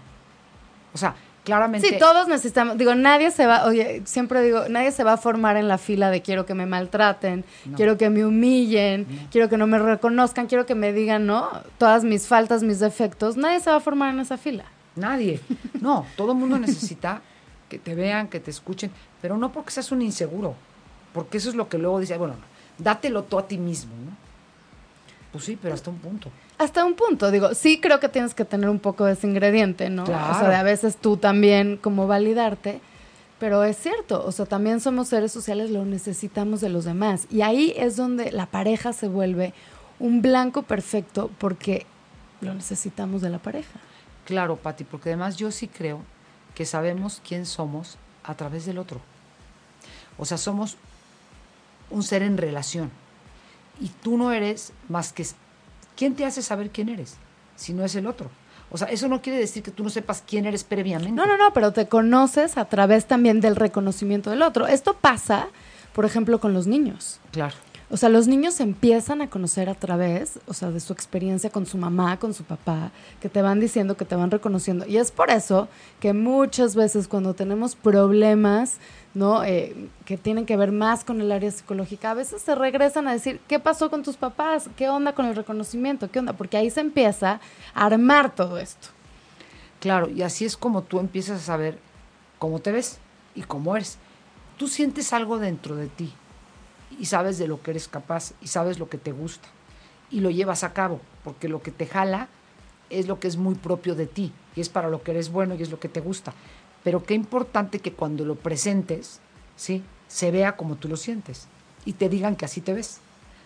O 0.93 0.97
sea, 0.97 1.15
claramente... 1.43 1.87
Sí, 1.87 1.97
todos 1.97 2.27
necesitamos, 2.27 2.77
digo, 2.77 2.93
nadie 2.95 3.31
se 3.31 3.45
va, 3.45 3.65
oye, 3.65 4.01
siempre 4.05 4.41
digo, 4.41 4.63
nadie 4.69 4.91
se 4.91 5.03
va 5.03 5.13
a 5.13 5.17
formar 5.17 5.57
en 5.57 5.67
la 5.67 5.77
fila 5.77 6.09
de 6.09 6.21
quiero 6.21 6.45
que 6.45 6.53
me 6.53 6.65
maltraten, 6.65 7.45
No. 7.65 7.77
quiero 7.77 7.97
que 7.97 8.09
me 8.09 8.25
humillen, 8.25 9.27
quiero 9.31 9.49
que 9.49 9.57
no 9.57 9.67
me 9.67 9.79
reconozcan, 9.79 10.47
quiero 10.47 10.65
que 10.65 10.75
me 10.75 10.93
digan, 10.93 11.25
¿no? 11.25 11.49
Todas 11.77 12.03
mis 12.03 12.27
faltas, 12.27 12.61
mis 12.63 12.79
defectos, 12.79 13.37
nadie 13.37 13.59
se 13.59 13.69
va 13.69 13.77
a 13.77 13.81
formar 13.81 14.13
en 14.13 14.19
esa 14.19 14.37
fila. 14.37 14.65
Nadie. 14.95 15.39
No, 15.81 16.05
todo 16.15 16.33
el 16.33 16.37
mundo 16.37 16.59
necesita 16.59 17.21
que 17.67 17.79
te 17.79 17.95
vean, 17.95 18.27
que 18.27 18.39
te 18.39 18.51
escuchen, 18.51 18.91
pero 19.19 19.35
no 19.35 19.51
porque 19.51 19.71
seas 19.71 19.91
un 19.91 20.03
inseguro, 20.03 20.53
porque 21.11 21.37
eso 21.39 21.49
es 21.49 21.55
lo 21.55 21.69
que 21.69 21.79
luego 21.79 21.99
dice, 21.99 22.17
bueno, 22.19 22.35
dátelo 22.83 23.23
tú 23.23 23.39
a 23.39 23.47
ti 23.47 23.57
mismo, 23.57 23.91
¿no? 24.05 24.11
Pues 25.31 25.45
sí, 25.45 25.57
pero 25.61 25.73
hasta 25.73 25.89
un 25.89 25.97
punto. 25.99 26.29
Hasta 26.57 26.83
un 26.85 26.93
punto, 26.95 27.31
digo, 27.31 27.53
sí 27.55 27.79
creo 27.79 27.99
que 27.99 28.09
tienes 28.09 28.33
que 28.33 28.45
tener 28.45 28.69
un 28.69 28.79
poco 28.79 29.05
de 29.05 29.13
ese 29.13 29.27
ingrediente, 29.27 29.89
¿no? 29.89 30.03
O 30.03 30.05
Claro. 30.05 30.39
sea, 30.39 30.49
de 30.49 30.55
a 30.55 30.63
veces 30.63 30.97
tú 30.97 31.17
también 31.17 31.77
como 31.77 32.05
validarte, 32.05 32.81
pero 33.39 33.63
es 33.63 33.77
cierto, 33.77 34.23
o 34.25 34.31
sea, 34.31 34.45
también 34.45 34.79
somos 34.81 35.07
seres 35.07 35.31
sociales, 35.31 35.71
lo 35.71 35.85
necesitamos 35.85 36.61
de 36.61 36.69
los 36.69 36.85
demás. 36.85 37.25
Y 37.31 37.41
ahí 37.41 37.73
es 37.77 37.95
donde 37.95 38.31
la 38.31 38.45
pareja 38.45 38.93
se 38.93 39.07
vuelve 39.07 39.53
un 39.99 40.21
blanco 40.21 40.61
perfecto 40.63 41.31
porque 41.39 41.85
lo 42.41 42.53
necesitamos 42.53 43.21
de 43.21 43.29
la 43.29 43.39
pareja. 43.39 43.79
Claro, 44.25 44.57
Pati, 44.57 44.83
porque 44.83 45.09
además 45.09 45.37
yo 45.37 45.49
sí 45.51 45.67
creo 45.67 46.01
que 46.53 46.65
sabemos 46.65 47.21
quién 47.27 47.45
somos 47.47 47.97
a 48.23 48.35
través 48.35 48.65
del 48.65 48.77
otro. 48.77 48.99
O 50.19 50.25
sea, 50.25 50.37
somos 50.37 50.77
un 51.91 52.03
ser 52.03 52.23
en 52.23 52.37
relación. 52.37 52.91
Y 53.79 53.89
tú 54.01 54.17
no 54.17 54.31
eres 54.31 54.73
más 54.89 55.13
que... 55.13 55.25
¿Quién 55.95 56.15
te 56.15 56.25
hace 56.25 56.41
saber 56.41 56.71
quién 56.71 56.89
eres? 56.89 57.17
Si 57.55 57.73
no 57.73 57.83
es 57.83 57.95
el 57.95 58.07
otro. 58.07 58.29
O 58.71 58.77
sea, 58.77 58.87
eso 58.87 59.07
no 59.07 59.21
quiere 59.21 59.37
decir 59.37 59.63
que 59.63 59.71
tú 59.71 59.83
no 59.83 59.89
sepas 59.89 60.23
quién 60.25 60.45
eres 60.45 60.63
previamente. 60.63 61.11
No, 61.11 61.25
no, 61.25 61.37
no, 61.37 61.51
pero 61.53 61.73
te 61.73 61.87
conoces 61.87 62.57
a 62.57 62.65
través 62.65 63.05
también 63.05 63.41
del 63.41 63.57
reconocimiento 63.57 64.29
del 64.29 64.41
otro. 64.41 64.65
Esto 64.65 64.93
pasa, 64.93 65.49
por 65.93 66.05
ejemplo, 66.05 66.39
con 66.39 66.53
los 66.53 66.67
niños. 66.67 67.19
Claro. 67.31 67.55
O 67.93 67.97
sea, 67.97 68.07
los 68.07 68.25
niños 68.25 68.61
empiezan 68.61 69.21
a 69.21 69.29
conocer 69.29 69.67
a 69.69 69.75
través, 69.75 70.39
o 70.47 70.53
sea, 70.53 70.71
de 70.71 70.79
su 70.79 70.93
experiencia 70.93 71.49
con 71.49 71.65
su 71.65 71.77
mamá, 71.77 72.17
con 72.19 72.33
su 72.33 72.45
papá, 72.45 72.91
que 73.19 73.27
te 73.27 73.41
van 73.41 73.59
diciendo, 73.59 73.97
que 73.97 74.05
te 74.05 74.15
van 74.15 74.31
reconociendo. 74.31 74.85
Y 74.87 74.95
es 74.95 75.11
por 75.11 75.29
eso 75.29 75.67
que 75.99 76.13
muchas 76.13 76.73
veces 76.73 77.09
cuando 77.09 77.33
tenemos 77.33 77.75
problemas, 77.75 78.77
¿no? 79.13 79.43
Eh, 79.43 79.89
que 80.05 80.15
tienen 80.15 80.45
que 80.45 80.55
ver 80.55 80.71
más 80.71 81.03
con 81.03 81.19
el 81.19 81.33
área 81.33 81.51
psicológica, 81.51 82.11
a 82.11 82.13
veces 82.13 82.41
se 82.41 82.55
regresan 82.55 83.09
a 83.09 83.11
decir, 83.11 83.41
¿qué 83.49 83.59
pasó 83.59 83.89
con 83.89 84.03
tus 84.03 84.15
papás? 84.15 84.69
¿Qué 84.77 84.87
onda 84.87 85.13
con 85.13 85.25
el 85.25 85.35
reconocimiento? 85.35 86.09
¿Qué 86.09 86.19
onda? 86.19 86.31
Porque 86.31 86.55
ahí 86.55 86.69
se 86.69 86.79
empieza 86.79 87.41
a 87.73 87.85
armar 87.87 88.33
todo 88.33 88.57
esto. 88.57 88.87
Claro, 89.81 90.09
y 90.09 90.21
así 90.21 90.45
es 90.45 90.55
como 90.55 90.83
tú 90.83 91.01
empiezas 91.01 91.41
a 91.41 91.43
saber 91.43 91.77
cómo 92.39 92.59
te 92.59 92.71
ves 92.71 92.99
y 93.35 93.41
cómo 93.41 93.75
eres. 93.75 93.97
Tú 94.55 94.69
sientes 94.69 95.11
algo 95.11 95.39
dentro 95.39 95.75
de 95.75 95.87
ti 95.87 96.13
y 97.01 97.05
sabes 97.07 97.37
de 97.39 97.47
lo 97.47 97.61
que 97.61 97.71
eres 97.71 97.87
capaz 97.87 98.31
y 98.41 98.47
sabes 98.47 98.77
lo 98.79 98.87
que 98.87 98.97
te 98.99 99.11
gusta 99.11 99.49
y 100.11 100.19
lo 100.19 100.29
llevas 100.29 100.63
a 100.63 100.71
cabo, 100.71 101.01
porque 101.23 101.49
lo 101.49 101.61
que 101.61 101.71
te 101.71 101.87
jala 101.87 102.27
es 102.89 103.07
lo 103.07 103.19
que 103.19 103.27
es 103.27 103.37
muy 103.37 103.55
propio 103.55 103.95
de 103.95 104.05
ti 104.05 104.31
y 104.55 104.61
es 104.61 104.69
para 104.69 104.89
lo 104.89 105.01
que 105.01 105.11
eres 105.11 105.29
bueno 105.31 105.55
y 105.55 105.63
es 105.63 105.71
lo 105.71 105.79
que 105.79 105.89
te 105.89 105.99
gusta. 105.99 106.33
Pero 106.83 107.03
qué 107.03 107.13
importante 107.15 107.79
que 107.79 107.93
cuando 107.93 108.23
lo 108.25 108.35
presentes, 108.35 109.19
¿sí? 109.55 109.81
Se 110.07 110.29
vea 110.31 110.55
como 110.57 110.75
tú 110.75 110.87
lo 110.89 110.97
sientes 110.97 111.47
y 111.85 111.93
te 111.93 112.07
digan 112.09 112.35
que 112.35 112.45
así 112.45 112.61
te 112.61 112.73
ves. 112.73 112.99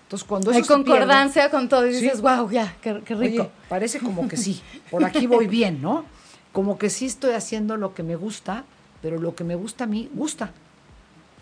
Entonces, 0.03 0.27
cuando 0.27 0.51
Hay 0.51 0.61
pierde- 0.61 0.67
concordancia 0.67 1.49
con 1.49 1.69
todo 1.69 1.87
y 1.87 1.93
Sí. 1.93 2.01
dices, 2.01 2.21
wow, 2.21 2.49
ya, 2.49 2.75
qué, 2.81 3.01
qué 3.05 3.15
rico. 3.15 3.43
Oye, 3.43 3.51
parece 3.69 3.99
como 3.99 4.27
que 4.27 4.35
sí, 4.37 4.61
por 4.91 5.03
aquí 5.05 5.27
voy 5.27 5.47
bien, 5.47 5.81
¿no? 5.81 6.05
Como 6.51 6.77
que 6.77 6.89
sí 6.89 7.05
estoy 7.05 7.33
haciendo 7.33 7.77
lo 7.77 7.93
que 7.93 8.03
me 8.03 8.15
gusta, 8.15 8.65
pero 9.01 9.17
lo 9.19 9.33
que 9.35 9.43
me 9.43 9.55
gusta 9.55 9.83
a 9.85 9.87
mí 9.87 10.09
gusta. 10.13 10.51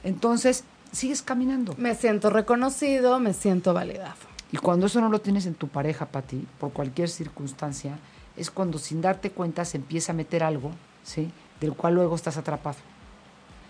Entonces, 0.04 0.63
sigues 0.94 1.22
caminando. 1.22 1.76
Me 1.78 1.96
siento 1.96 2.30
reconocido, 2.30 3.20
me 3.20 3.34
siento 3.34 3.74
validado. 3.74 4.16
Y 4.52 4.58
cuando 4.58 4.86
eso 4.86 5.02
no 5.02 5.10
lo 5.10 5.20
tienes 5.20 5.46
en 5.48 5.56
tu 5.56 5.68
pareja, 5.68 6.06
Pati, 6.06 6.48
por 6.60 6.72
cualquier 6.72 7.10
circunstancia, 7.10 7.98
es 8.38 8.52
cuando 8.52 8.78
sin 8.78 9.02
darte 9.02 9.32
cuenta 9.32 9.66
se 9.66 9.78
empieza 9.78 10.12
a 10.12 10.16
meter 10.16 10.44
algo, 10.44 10.72
¿sí? 11.04 11.32
Del 11.60 11.74
cual 11.74 11.96
luego 11.96 12.16
estás 12.16 12.38
atrapado. 12.38 12.78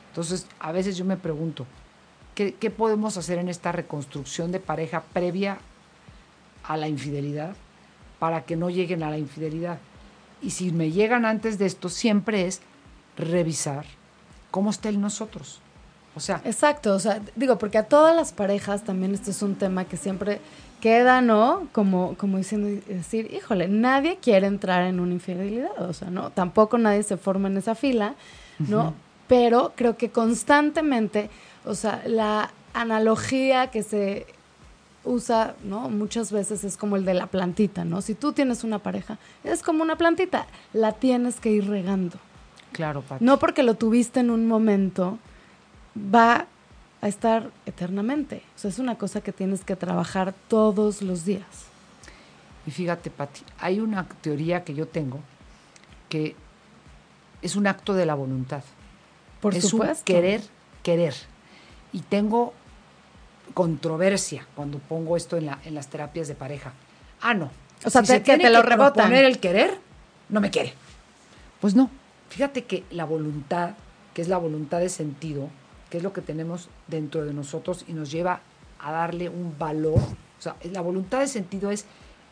Entonces, 0.09 0.45
a 0.59 0.71
veces 0.71 0.97
yo 0.97 1.05
me 1.05 1.17
pregunto, 1.17 1.65
¿qué, 2.35 2.53
qué 2.55 2.69
podemos 2.69 3.17
hacer 3.17 3.39
en 3.39 3.49
esta 3.49 3.71
reconstrucción 3.71 4.51
de 4.51 4.59
pareja 4.59 5.03
previa 5.13 5.57
a 6.63 6.77
la 6.77 6.87
infidelidad 6.87 7.55
para 8.19 8.43
que 8.43 8.55
no 8.57 8.69
lleguen 8.69 9.03
a 9.03 9.09
la 9.09 9.17
infidelidad? 9.17 9.79
Y 10.41 10.51
si 10.51 10.71
me 10.71 10.91
llegan 10.91 11.25
antes 11.25 11.57
de 11.57 11.65
esto, 11.65 11.87
siempre 11.87 12.45
es 12.45 12.61
revisar 13.17 13.85
cómo 14.51 14.69
está 14.69 14.89
el 14.89 14.99
nosotros. 14.99 15.62
O 16.15 16.19
sea, 16.19 16.41
Exacto, 16.45 16.93
o 16.93 16.99
sea, 16.99 17.21
digo, 17.35 17.57
porque 17.57 17.77
a 17.77 17.83
todas 17.83 18.15
las 18.15 18.31
parejas 18.31 18.83
también 18.83 19.13
este 19.13 19.31
es 19.31 19.41
un 19.41 19.55
tema 19.55 19.85
que 19.85 19.97
siempre 19.97 20.39
queda, 20.79 21.21
¿no? 21.21 21.67
Como, 21.71 22.15
como 22.17 22.37
diciendo, 22.37 22.67
decir, 22.87 23.33
híjole, 23.33 23.67
nadie 23.67 24.17
quiere 24.21 24.47
entrar 24.47 24.83
en 24.83 24.99
una 24.99 25.13
infidelidad, 25.13 25.81
o 25.81 25.93
sea, 25.93 26.09
¿no? 26.09 26.29
Tampoco 26.31 26.77
nadie 26.77 27.03
se 27.03 27.17
forma 27.17 27.47
en 27.47 27.57
esa 27.57 27.73
fila, 27.73 28.15
¿no? 28.59 28.93
Pero 29.27 29.71
creo 29.75 29.95
que 29.95 30.09
constantemente, 30.09 31.29
o 31.65 31.73
sea, 31.73 32.03
la 32.05 32.51
analogía 32.73 33.67
que 33.67 33.81
se 33.81 34.27
usa, 35.05 35.55
¿no? 35.63 35.89
Muchas 35.89 36.31
veces 36.31 36.63
es 36.63 36.77
como 36.77 36.95
el 36.95 37.05
de 37.05 37.13
la 37.13 37.27
plantita, 37.27 37.85
¿no? 37.85 38.01
Si 38.01 38.13
tú 38.13 38.33
tienes 38.33 38.63
una 38.63 38.79
pareja, 38.79 39.17
es 39.43 39.63
como 39.63 39.83
una 39.83 39.95
plantita, 39.97 40.47
la 40.73 40.91
tienes 40.91 41.39
que 41.39 41.49
ir 41.51 41.67
regando. 41.67 42.17
claro, 42.71 43.01
Pati. 43.01 43.23
No 43.23 43.39
porque 43.39 43.63
lo 43.63 43.75
tuviste 43.75 44.19
en 44.19 44.29
un 44.31 44.47
momento, 44.47 45.17
va 45.97 46.47
a 47.01 47.07
estar 47.07 47.49
eternamente. 47.65 48.41
O 48.55 48.59
sea, 48.59 48.69
es 48.69 48.79
una 48.79 48.95
cosa 48.97 49.21
que 49.21 49.31
tienes 49.33 49.63
que 49.63 49.75
trabajar 49.75 50.33
todos 50.47 51.01
los 51.01 51.25
días. 51.25 51.45
Y 52.65 52.71
fíjate, 52.71 53.09
Pati, 53.09 53.41
hay 53.59 53.79
una 53.81 54.05
teoría 54.21 54.63
que 54.63 54.73
yo 54.73 54.87
tengo 54.87 55.19
que 56.09 56.35
es 57.41 57.55
un 57.57 57.67
acto 57.67 57.93
de 57.93 58.05
la 58.05 58.15
voluntad. 58.15 58.63
Por 59.41 59.53
es 59.55 59.67
supuesto. 59.67 59.99
un 59.99 60.05
querer, 60.05 60.41
querer. 60.81 61.13
Y 61.91 61.99
tengo 61.99 62.53
controversia 63.53 64.47
cuando 64.55 64.79
pongo 64.79 65.17
esto 65.17 65.37
en, 65.37 65.47
la, 65.47 65.59
en 65.65 65.75
las 65.75 65.87
terapias 65.87 66.27
de 66.27 66.35
pareja. 66.35 66.73
Ah, 67.21 67.33
no. 67.33 67.51
O 67.85 67.89
sea, 67.89 68.01
te- 68.01 68.07
se 68.07 68.13
que 68.19 68.23
tiene 68.23 68.45
te 68.45 68.49
lo 68.49 68.61
rebotan. 68.61 68.93
proponer 68.93 69.25
el 69.25 69.39
querer, 69.39 69.77
no 70.29 70.39
me 70.39 70.49
quiere. 70.49 70.73
Pues 71.59 71.75
no. 71.75 71.89
Fíjate 72.29 72.63
que 72.63 72.83
la 72.91 73.05
voluntad 73.05 73.71
que 74.13 74.21
es 74.21 74.27
la 74.27 74.37
voluntad 74.37 74.79
de 74.79 74.89
sentido, 74.89 75.49
que 75.93 75.97
es 75.97 76.03
lo 76.03 76.11
que 76.11 76.21
tenemos 76.21 76.69
dentro 76.87 77.23
de 77.23 77.35
nosotros 77.35 77.85
y 77.87 77.93
nos 77.93 78.09
lleva 78.09 78.41
a 78.79 78.91
darle 78.91 79.29
un 79.29 79.55
valor. 79.59 79.99
O 79.99 80.41
sea, 80.41 80.55
la 80.71 80.81
voluntad 80.81 81.19
de 81.19 81.27
sentido 81.27 81.69
es 81.69 81.85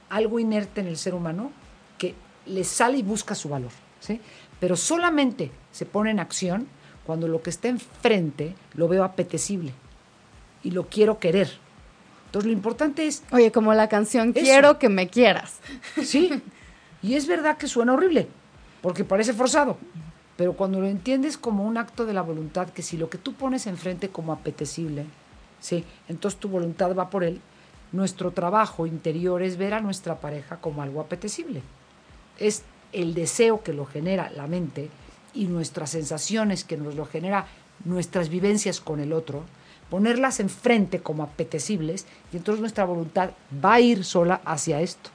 algo 0.09 0.39
inerte 0.39 0.81
en 0.81 0.87
el 0.87 0.97
ser 0.97 1.13
humano 1.13 1.51
que 1.99 2.15
le 2.47 2.63
sale 2.63 2.97
y 2.97 3.03
busca 3.03 3.35
su 3.35 3.49
valor. 3.49 3.69
¿sí? 3.99 4.19
Pero 4.59 4.75
solamente 4.75 5.51
se 5.71 5.85
pone 5.85 6.09
en 6.09 6.19
acción 6.19 6.65
cuando 7.05 7.27
lo 7.27 7.43
que 7.43 7.51
está 7.51 7.67
enfrente 7.67 8.55
lo 8.73 8.87
veo 8.87 9.03
apetecible 9.03 9.73
y 10.63 10.71
lo 10.71 10.87
quiero 10.87 11.19
querer. 11.19 11.51
Entonces 12.25 12.47
lo 12.47 12.53
importante 12.53 13.05
es... 13.05 13.21
Oye, 13.31 13.51
como 13.51 13.75
la 13.75 13.89
canción 13.89 14.33
Quiero 14.33 14.79
que 14.79 14.89
me 14.89 15.07
quieras. 15.07 15.59
Sí, 16.03 16.41
y 17.03 17.13
es 17.13 17.27
verdad 17.27 17.57
que 17.57 17.67
suena 17.67 17.93
horrible, 17.93 18.27
porque 18.81 19.03
parece 19.03 19.33
forzado, 19.33 19.77
pero 20.37 20.53
cuando 20.53 20.79
lo 20.79 20.87
entiendes 20.87 21.37
como 21.37 21.65
un 21.65 21.77
acto 21.77 22.05
de 22.05 22.13
la 22.13 22.21
voluntad, 22.21 22.69
que 22.69 22.81
si 22.81 22.97
lo 22.97 23.09
que 23.09 23.17
tú 23.17 23.33
pones 23.33 23.67
enfrente 23.67 24.09
como 24.09 24.33
apetecible, 24.33 25.05
sí, 25.59 25.83
entonces 26.07 26.39
tu 26.39 26.49
voluntad 26.49 26.95
va 26.95 27.09
por 27.09 27.23
él, 27.23 27.41
nuestro 27.91 28.31
trabajo 28.31 28.87
interior 28.87 29.43
es 29.43 29.57
ver 29.57 29.73
a 29.73 29.81
nuestra 29.81 30.19
pareja 30.19 30.57
como 30.57 30.81
algo 30.81 31.01
apetecible. 31.01 31.61
Es 32.39 32.63
el 32.93 33.13
deseo 33.13 33.63
que 33.63 33.73
lo 33.73 33.85
genera 33.85 34.31
la 34.31 34.47
mente 34.47 34.89
y 35.33 35.45
nuestras 35.45 35.91
sensaciones 35.91 36.63
que 36.63 36.77
nos 36.77 36.95
lo 36.95 37.05
genera 37.05 37.47
nuestras 37.85 38.29
vivencias 38.29 38.79
con 38.79 38.99
el 38.99 39.13
otro, 39.13 39.43
ponerlas 39.89 40.39
enfrente 40.39 41.01
como 41.01 41.23
apetecibles 41.23 42.05
y 42.31 42.37
entonces 42.37 42.61
nuestra 42.61 42.85
voluntad 42.85 43.31
va 43.63 43.73
a 43.75 43.81
ir 43.81 44.03
sola 44.05 44.41
hacia 44.45 44.81
esto. 44.81 45.09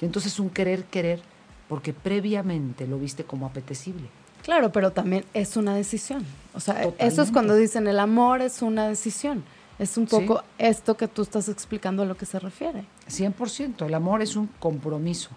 Y 0.00 0.06
entonces 0.06 0.40
un 0.40 0.50
querer, 0.50 0.84
querer, 0.84 1.20
porque 1.68 1.92
previamente 1.92 2.86
lo 2.86 2.98
viste 2.98 3.24
como 3.24 3.46
apetecible. 3.46 4.08
Claro, 4.42 4.72
pero 4.72 4.90
también 4.90 5.24
es 5.34 5.56
una 5.56 5.74
decisión. 5.74 6.24
O 6.54 6.60
sea, 6.60 6.82
eso 6.98 7.22
es 7.22 7.30
cuando 7.30 7.54
dicen 7.54 7.86
el 7.86 8.00
amor 8.00 8.42
es 8.42 8.62
una 8.62 8.88
decisión. 8.88 9.44
Es 9.78 9.96
un 9.96 10.06
poco 10.06 10.42
esto 10.58 10.96
que 10.96 11.08
tú 11.08 11.22
estás 11.22 11.48
explicando 11.48 12.02
a 12.02 12.06
lo 12.06 12.16
que 12.16 12.26
se 12.26 12.38
refiere. 12.38 12.84
100%. 13.08 13.86
El 13.86 13.94
amor 13.94 14.22
es 14.22 14.36
un 14.36 14.46
compromiso 14.58 15.30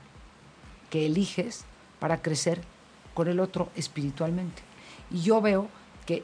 que 0.89 1.05
eliges 1.05 1.65
para 1.99 2.21
crecer 2.21 2.61
con 3.13 3.27
el 3.27 3.39
otro 3.39 3.69
espiritualmente. 3.75 4.61
Y 5.09 5.21
yo 5.21 5.41
veo 5.41 5.67
que 6.05 6.23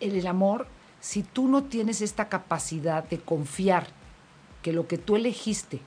en 0.00 0.16
el 0.16 0.26
amor, 0.26 0.66
si 1.00 1.22
tú 1.22 1.48
no 1.48 1.64
tienes 1.64 2.00
esta 2.00 2.28
capacidad 2.28 3.04
de 3.04 3.18
confiar 3.18 3.88
que 4.62 4.72
lo 4.72 4.86
que 4.86 4.98
tú 4.98 5.16
elegiste, 5.16 5.80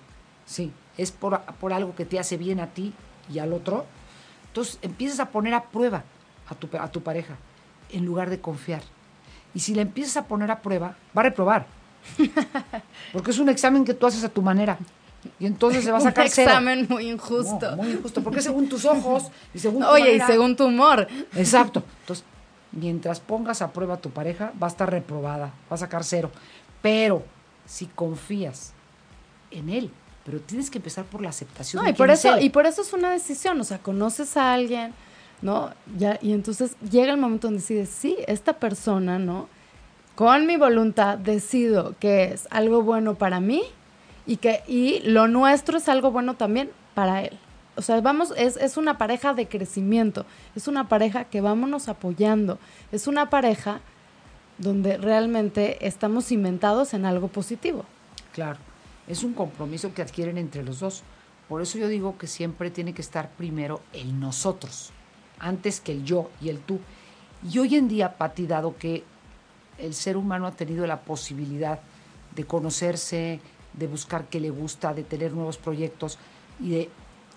sí, 0.45 0.71
es 0.97 1.11
por, 1.11 1.41
por 1.59 1.73
algo 1.73 1.95
que 1.95 2.05
te 2.05 2.19
hace 2.19 2.37
bien 2.37 2.59
a 2.59 2.73
ti 2.73 2.93
y 3.31 3.39
al 3.39 3.53
otro, 3.53 3.85
entonces 4.53 4.77
empiezas 4.83 5.19
a 5.19 5.29
poner 5.29 5.55
a 5.55 5.63
prueba 5.63 6.03
a 6.47 6.53
tu, 6.53 6.69
a 6.77 6.87
tu 6.91 7.01
pareja 7.01 7.33
en 7.91 8.05
lugar 8.05 8.29
de 8.29 8.39
confiar. 8.39 8.83
Y 9.55 9.61
si 9.61 9.73
la 9.73 9.81
empiezas 9.81 10.17
a 10.17 10.27
poner 10.27 10.51
a 10.51 10.61
prueba, 10.61 10.95
va 11.17 11.21
a 11.21 11.23
reprobar. 11.23 11.65
Porque 13.13 13.31
es 13.31 13.39
un 13.39 13.49
examen 13.49 13.83
que 13.83 13.95
tú 13.95 14.05
haces 14.05 14.23
a 14.23 14.29
tu 14.29 14.43
manera. 14.43 14.77
Y 15.39 15.47
entonces 15.47 15.83
se 15.83 15.91
va 15.91 15.97
a 15.97 16.01
sacar 16.01 16.25
un 16.25 16.27
examen 16.27 16.85
muy 16.87 17.09
injusto. 17.09 17.75
muy 17.75 17.93
injusto, 17.93 18.21
porque 18.21 18.41
según 18.41 18.69
tus 18.69 18.85
ojos 18.85 19.31
y 19.55 19.57
según 19.57 19.81
tu 19.81 19.87
Oye, 19.87 20.17
y 20.17 20.19
según 20.19 20.55
tu 20.55 20.65
humor. 20.65 21.07
Exacto. 21.35 21.81
Entonces, 22.01 22.23
mientras 22.73 23.21
pongas 23.21 23.63
a 23.63 23.73
prueba 23.73 23.95
a 23.95 23.97
tu 23.97 24.11
pareja, 24.11 24.53
va 24.61 24.67
a 24.67 24.69
estar 24.69 24.91
reprobada, 24.91 25.45
va 25.71 25.75
a 25.75 25.77
sacar 25.77 26.03
cero. 26.03 26.29
Pero 26.83 27.23
si 27.65 27.87
confías 27.87 28.73
en 29.49 29.69
él, 29.69 29.91
pero 30.25 30.39
tienes 30.39 30.69
que 30.69 30.77
empezar 30.77 31.05
por 31.05 31.21
la 31.21 31.29
aceptación. 31.29 31.83
No, 31.83 31.89
y 31.89 31.93
por 31.93 32.09
eso, 32.09 32.39
y 32.39 32.49
por 32.49 32.65
eso 32.65 32.81
es 32.81 32.93
una 32.93 33.11
decisión. 33.11 33.59
O 33.59 33.63
sea, 33.63 33.79
conoces 33.79 34.37
a 34.37 34.53
alguien, 34.53 34.93
¿no? 35.41 35.71
Ya, 35.97 36.17
y 36.21 36.31
entonces 36.33 36.75
llega 36.89 37.11
el 37.11 37.19
momento 37.19 37.47
donde 37.47 37.59
decides, 37.61 37.89
sí, 37.89 38.17
esta 38.27 38.53
persona, 38.53 39.19
¿no? 39.19 39.49
Con 40.15 40.45
mi 40.45 40.57
voluntad 40.57 41.17
decido 41.17 41.95
que 41.99 42.25
es 42.25 42.47
algo 42.51 42.83
bueno 42.83 43.15
para 43.15 43.39
mí 43.39 43.63
y 44.25 44.37
que 44.37 44.63
y 44.67 44.99
lo 44.99 45.27
nuestro 45.27 45.77
es 45.77 45.89
algo 45.89 46.11
bueno 46.11 46.35
también 46.35 46.69
para 46.93 47.23
él. 47.23 47.37
O 47.75 47.81
sea, 47.81 47.99
vamos, 48.01 48.31
es, 48.37 48.55
es 48.57 48.77
una 48.77 48.99
pareja 48.99 49.33
de 49.33 49.47
crecimiento, 49.47 50.25
es 50.55 50.67
una 50.67 50.87
pareja 50.87 51.23
que 51.25 51.41
vámonos 51.41 51.89
apoyando, 51.89 52.59
es 52.91 53.07
una 53.07 53.31
pareja 53.31 53.81
donde 54.59 54.97
realmente 54.97 55.85
estamos 55.85 56.25
cimentados 56.25 56.93
en 56.93 57.05
algo 57.05 57.27
positivo. 57.29 57.85
Claro, 58.31 58.59
es 59.07 59.23
un 59.23 59.33
compromiso 59.33 59.93
que 59.93 60.01
adquieren 60.01 60.37
entre 60.37 60.63
los 60.63 60.79
dos. 60.79 61.03
Por 61.49 61.61
eso 61.61 61.77
yo 61.77 61.87
digo 61.87 62.17
que 62.17 62.27
siempre 62.27 62.71
tiene 62.71 62.93
que 62.93 63.01
estar 63.01 63.31
primero 63.31 63.81
el 63.91 64.19
nosotros, 64.19 64.91
antes 65.39 65.81
que 65.81 65.91
el 65.91 66.05
yo 66.05 66.29
y 66.41 66.49
el 66.49 66.59
tú. 66.59 66.79
Y 67.49 67.59
hoy 67.59 67.75
en 67.75 67.87
día, 67.87 68.17
Pati, 68.17 68.47
dado 68.47 68.77
que 68.77 69.03
el 69.77 69.93
ser 69.93 70.17
humano 70.17 70.47
ha 70.47 70.51
tenido 70.51 70.87
la 70.87 71.01
posibilidad 71.01 71.79
de 72.35 72.45
conocerse, 72.45 73.39
de 73.73 73.87
buscar 73.87 74.25
qué 74.29 74.39
le 74.39 74.49
gusta, 74.49 74.93
de 74.93 75.03
tener 75.03 75.33
nuevos 75.33 75.57
proyectos 75.57 76.17
y 76.59 76.69
de 76.69 76.89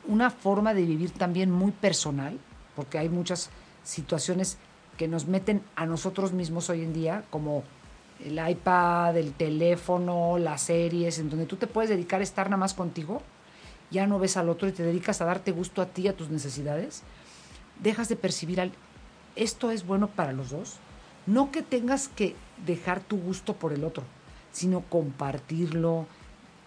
una 0.07 0.31
forma 0.31 0.74
de 0.74 0.83
vivir 0.83 1.11
también 1.11 1.50
muy 1.50 1.72
personal, 1.72 2.38
porque 2.76 2.98
hay 2.98 3.09
muchas 3.09 3.50
situaciones 3.83 4.59
que 4.96 5.09
nos 5.09 5.26
meten 5.26 5.62
a 5.74 5.87
nosotros 5.87 6.33
mismos 6.33 6.70
hoy 6.70 6.83
en 6.83 6.92
día, 6.92 7.24
como 7.31 7.64
el 8.24 8.48
iPad, 8.48 9.16
el 9.16 9.33
teléfono, 9.33 10.38
las 10.38 10.62
series, 10.62 11.18
en 11.18 11.31
donde 11.31 11.46
tú 11.46 11.57
te 11.57 11.66
puedes 11.66 11.90
dedicar 11.90 12.20
a 12.20 12.24
estar 12.24 12.46
nada 12.48 12.59
más 12.59 12.74
contigo, 12.74 13.22
ya 13.90 14.07
no 14.07 14.18
ves 14.18 14.37
al 14.37 14.48
otro 14.48 14.68
y 14.68 14.72
te 14.72 14.83
dedicas 14.83 15.20
a 15.20 15.26
darte 15.26 15.52
gusto 15.52 15.83
a 15.83 15.87
ti, 15.87 16.09
a 16.09 16.16
tus 16.16 16.31
necesidades, 16.31 17.02
dejas 17.81 18.09
de 18.09 18.16
percibir 18.16 18.61
al... 18.61 18.72
Esto 19.37 19.70
es 19.70 19.87
bueno 19.87 20.09
para 20.09 20.33
los 20.33 20.50
dos. 20.50 20.76
No 21.26 21.50
que 21.50 21.62
tengas 21.62 22.09
que 22.09 22.35
dejar 22.64 23.00
tu 23.00 23.18
gusto 23.18 23.55
por 23.55 23.72
el 23.72 23.85
otro, 23.85 24.05
sino 24.52 24.81
compartirlo, 24.83 26.07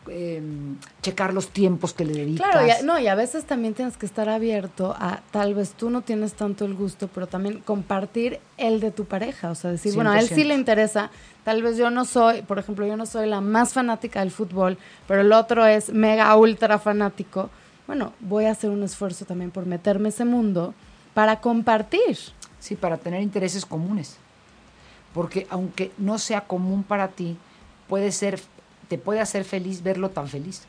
Em, 0.07 0.77
checar 1.01 1.33
los 1.33 1.49
tiempos 1.49 1.93
que 1.93 2.03
le 2.05 2.13
dedicas. 2.13 2.49
Claro, 2.49 2.67
y 2.67 2.85
no, 2.85 2.99
y 2.99 3.07
a 3.07 3.15
veces 3.15 3.43
también 3.43 3.73
tienes 3.73 3.95
que 3.97 4.05
estar 4.05 4.27
abierto 4.27 4.95
a 4.97 5.19
tal 5.31 5.53
vez 5.53 5.73
tú 5.73 5.89
no 5.89 6.01
tienes 6.01 6.33
tanto 6.33 6.65
el 6.65 6.73
gusto, 6.73 7.09
pero 7.13 7.27
también 7.27 7.59
compartir 7.59 8.39
el 8.57 8.79
de 8.79 8.91
tu 8.91 9.05
pareja, 9.05 9.51
o 9.51 9.55
sea, 9.55 9.71
decir, 9.71 9.93
bueno, 9.93 10.09
a 10.09 10.19
él 10.19 10.27
sí 10.27 10.45
le 10.45 10.55
interesa, 10.55 11.12
tal 11.43 11.62
vez 11.62 11.77
yo 11.77 11.91
no 11.91 12.05
soy, 12.05 12.41
por 12.41 12.57
ejemplo, 12.57 12.88
yo 12.88 12.97
no 12.97 13.05
soy 13.05 13.27
la 13.27 13.39
más 13.39 13.73
fanática 13.73 14.21
del 14.21 14.31
fútbol, 14.31 14.77
pero 15.07 15.21
el 15.21 15.31
otro 15.31 15.65
es 15.65 15.91
mega 15.91 16.35
ultra 16.35 16.79
fanático. 16.79 17.49
Bueno, 17.85 18.13
voy 18.19 18.45
a 18.45 18.51
hacer 18.51 18.71
un 18.71 18.83
esfuerzo 18.83 19.25
también 19.25 19.51
por 19.51 19.65
meterme 19.65 20.09
ese 20.09 20.25
mundo 20.25 20.73
para 21.13 21.39
compartir. 21.39 22.17
Sí, 22.59 22.75
para 22.75 22.97
tener 22.97 23.21
intereses 23.21 23.65
comunes. 23.65 24.17
Porque 25.13 25.45
aunque 25.49 25.91
no 25.97 26.17
sea 26.17 26.41
común 26.41 26.83
para 26.83 27.09
ti, 27.09 27.38
puede 27.88 28.12
ser 28.12 28.39
te 28.89 28.97
puede 28.97 29.21
hacer 29.21 29.45
feliz 29.45 29.82
verlo 29.82 30.10
tan 30.10 30.28
feliz. 30.28 30.63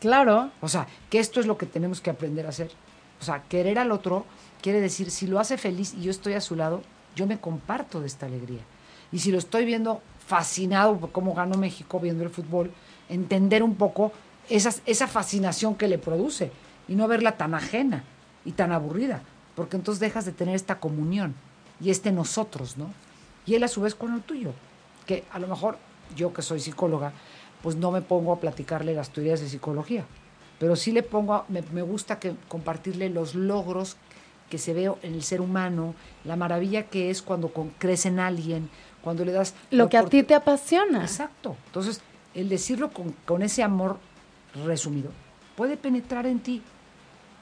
Claro. 0.00 0.50
O 0.60 0.68
sea, 0.68 0.88
que 1.10 1.20
esto 1.20 1.38
es 1.38 1.46
lo 1.46 1.56
que 1.56 1.66
tenemos 1.66 2.00
que 2.00 2.10
aprender 2.10 2.46
a 2.46 2.48
hacer. 2.48 2.70
O 3.20 3.24
sea, 3.24 3.44
querer 3.48 3.78
al 3.78 3.92
otro 3.92 4.24
quiere 4.62 4.80
decir, 4.80 5.10
si 5.10 5.26
lo 5.26 5.38
hace 5.38 5.58
feliz 5.58 5.94
y 5.94 6.02
yo 6.02 6.10
estoy 6.10 6.32
a 6.32 6.40
su 6.40 6.56
lado, 6.56 6.82
yo 7.14 7.26
me 7.26 7.38
comparto 7.38 8.00
de 8.00 8.06
esta 8.06 8.26
alegría. 8.26 8.62
Y 9.12 9.20
si 9.20 9.30
lo 9.30 9.38
estoy 9.38 9.64
viendo 9.64 10.02
fascinado 10.26 10.96
por 10.98 11.12
cómo 11.12 11.34
ganó 11.34 11.56
México 11.56 12.00
viendo 12.00 12.24
el 12.24 12.30
fútbol, 12.30 12.70
entender 13.08 13.62
un 13.62 13.76
poco 13.76 14.12
esa, 14.48 14.72
esa 14.86 15.06
fascinación 15.06 15.74
que 15.74 15.88
le 15.88 15.98
produce 15.98 16.50
y 16.86 16.94
no 16.94 17.08
verla 17.08 17.36
tan 17.36 17.54
ajena 17.54 18.04
y 18.44 18.52
tan 18.52 18.72
aburrida, 18.72 19.22
porque 19.54 19.76
entonces 19.76 20.00
dejas 20.00 20.24
de 20.24 20.32
tener 20.32 20.54
esta 20.54 20.80
comunión 20.80 21.34
y 21.80 21.90
este 21.90 22.12
nosotros, 22.12 22.76
¿no? 22.76 22.92
Y 23.46 23.54
él 23.54 23.64
a 23.64 23.68
su 23.68 23.80
vez 23.80 23.94
con 23.94 24.14
el 24.14 24.22
tuyo, 24.22 24.52
que 25.06 25.24
a 25.32 25.38
lo 25.38 25.48
mejor 25.48 25.78
yo 26.16 26.32
que 26.32 26.42
soy 26.42 26.60
psicóloga, 26.60 27.12
pues 27.62 27.76
no 27.76 27.90
me 27.90 28.02
pongo 28.02 28.32
a 28.32 28.40
platicarle 28.40 28.94
las 28.94 29.10
teorías 29.10 29.40
de 29.40 29.48
psicología, 29.48 30.04
pero 30.58 30.76
sí 30.76 30.92
le 30.92 31.02
pongo, 31.02 31.44
me, 31.48 31.62
me 31.72 31.82
gusta 31.82 32.18
que 32.18 32.34
compartirle 32.48 33.10
los 33.10 33.34
logros 33.34 33.96
que 34.48 34.58
se 34.58 34.72
ve 34.72 34.92
en 35.02 35.14
el 35.14 35.22
ser 35.22 35.40
humano, 35.40 35.94
la 36.24 36.36
maravilla 36.36 36.84
que 36.84 37.10
es 37.10 37.22
cuando 37.22 37.52
crece 37.78 38.08
en 38.08 38.20
alguien, 38.20 38.70
cuando 39.02 39.24
le 39.24 39.32
das... 39.32 39.54
Lo 39.70 39.88
que 39.88 39.98
a 39.98 40.04
ti 40.04 40.22
te 40.22 40.34
apasiona. 40.34 41.02
Exacto. 41.02 41.56
Entonces, 41.66 42.00
el 42.34 42.48
decirlo 42.48 42.90
con, 42.90 43.14
con, 43.24 43.42
ese 43.42 43.62
amor 43.62 43.98
resumido 44.64 45.10
puede 45.56 45.76
penetrar 45.76 46.26
en 46.26 46.40
ti 46.40 46.62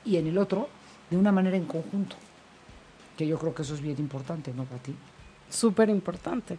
y 0.05 0.17
en 0.17 0.27
el 0.27 0.39
otro 0.39 0.69
de 1.11 1.17
una 1.17 1.33
manera 1.33 1.57
en 1.57 1.67
conjunto, 1.67 2.17
que 3.17 3.27
yo 3.27 3.39
creo 3.39 3.55
que 3.55 3.63
eso 3.63 3.75
es 3.75 3.81
bien 3.81 3.99
importante, 3.99 4.53
¿no, 4.55 4.65
para 4.65 4.83
ti? 4.83 4.95
Súper 5.49 5.89
importante. 5.89 6.59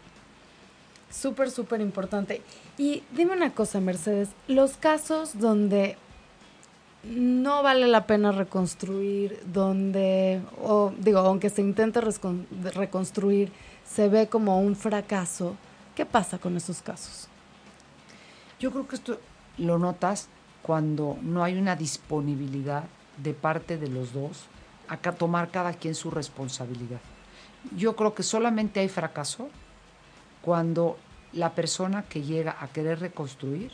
Súper, 1.09 1.49
súper 1.51 1.81
importante. 1.81 2.41
Y 2.77 3.03
dime 3.11 3.33
una 3.33 3.53
cosa, 3.53 3.79
Mercedes, 3.79 4.29
los 4.47 4.77
casos 4.77 5.39
donde 5.39 5.97
no 7.03 7.63
vale 7.63 7.87
la 7.87 8.05
pena 8.05 8.31
reconstruir, 8.31 9.41
donde, 9.45 10.41
o 10.61 10.91
digo, 10.97 11.19
aunque 11.19 11.49
se 11.49 11.61
intente 11.61 12.01
reconstruir, 12.01 13.51
se 13.85 14.09
ve 14.09 14.27
como 14.27 14.59
un 14.59 14.75
fracaso, 14.75 15.55
¿qué 15.95 16.05
pasa 16.05 16.37
con 16.37 16.57
esos 16.57 16.81
casos? 16.81 17.27
Yo 18.59 18.71
creo 18.71 18.87
que 18.87 18.95
esto 18.95 19.19
lo 19.57 19.79
notas 19.79 20.27
cuando 20.61 21.17
no 21.21 21.43
hay 21.43 21.57
una 21.57 21.75
disponibilidad 21.75 22.83
de 23.23 23.33
parte 23.33 23.77
de 23.77 23.87
los 23.87 24.13
dos 24.13 24.45
a 24.89 24.97
tomar 24.97 25.49
cada 25.49 25.73
quien 25.73 25.95
su 25.95 26.11
responsabilidad. 26.11 26.99
yo 27.75 27.95
creo 27.95 28.13
que 28.13 28.23
solamente 28.23 28.79
hay 28.79 28.87
fracaso 28.87 29.49
cuando 30.47 30.95
la 31.33 31.51
persona 31.51 32.03
que 32.03 32.21
llega 32.21 32.55
a 32.61 32.69
querer 32.69 33.01
reconstruir, 33.01 33.73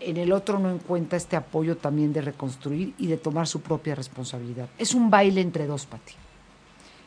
en 0.00 0.18
el 0.18 0.32
otro 0.32 0.58
no 0.58 0.68
encuentra 0.68 1.16
este 1.16 1.34
apoyo 1.34 1.78
también 1.78 2.12
de 2.12 2.20
reconstruir 2.20 2.92
y 2.98 3.06
de 3.06 3.16
tomar 3.16 3.46
su 3.46 3.62
propia 3.62 3.94
responsabilidad. 3.94 4.68
Es 4.76 4.94
un 4.94 5.08
baile 5.08 5.40
entre 5.40 5.66
dos, 5.66 5.86
Pati. 5.86 6.12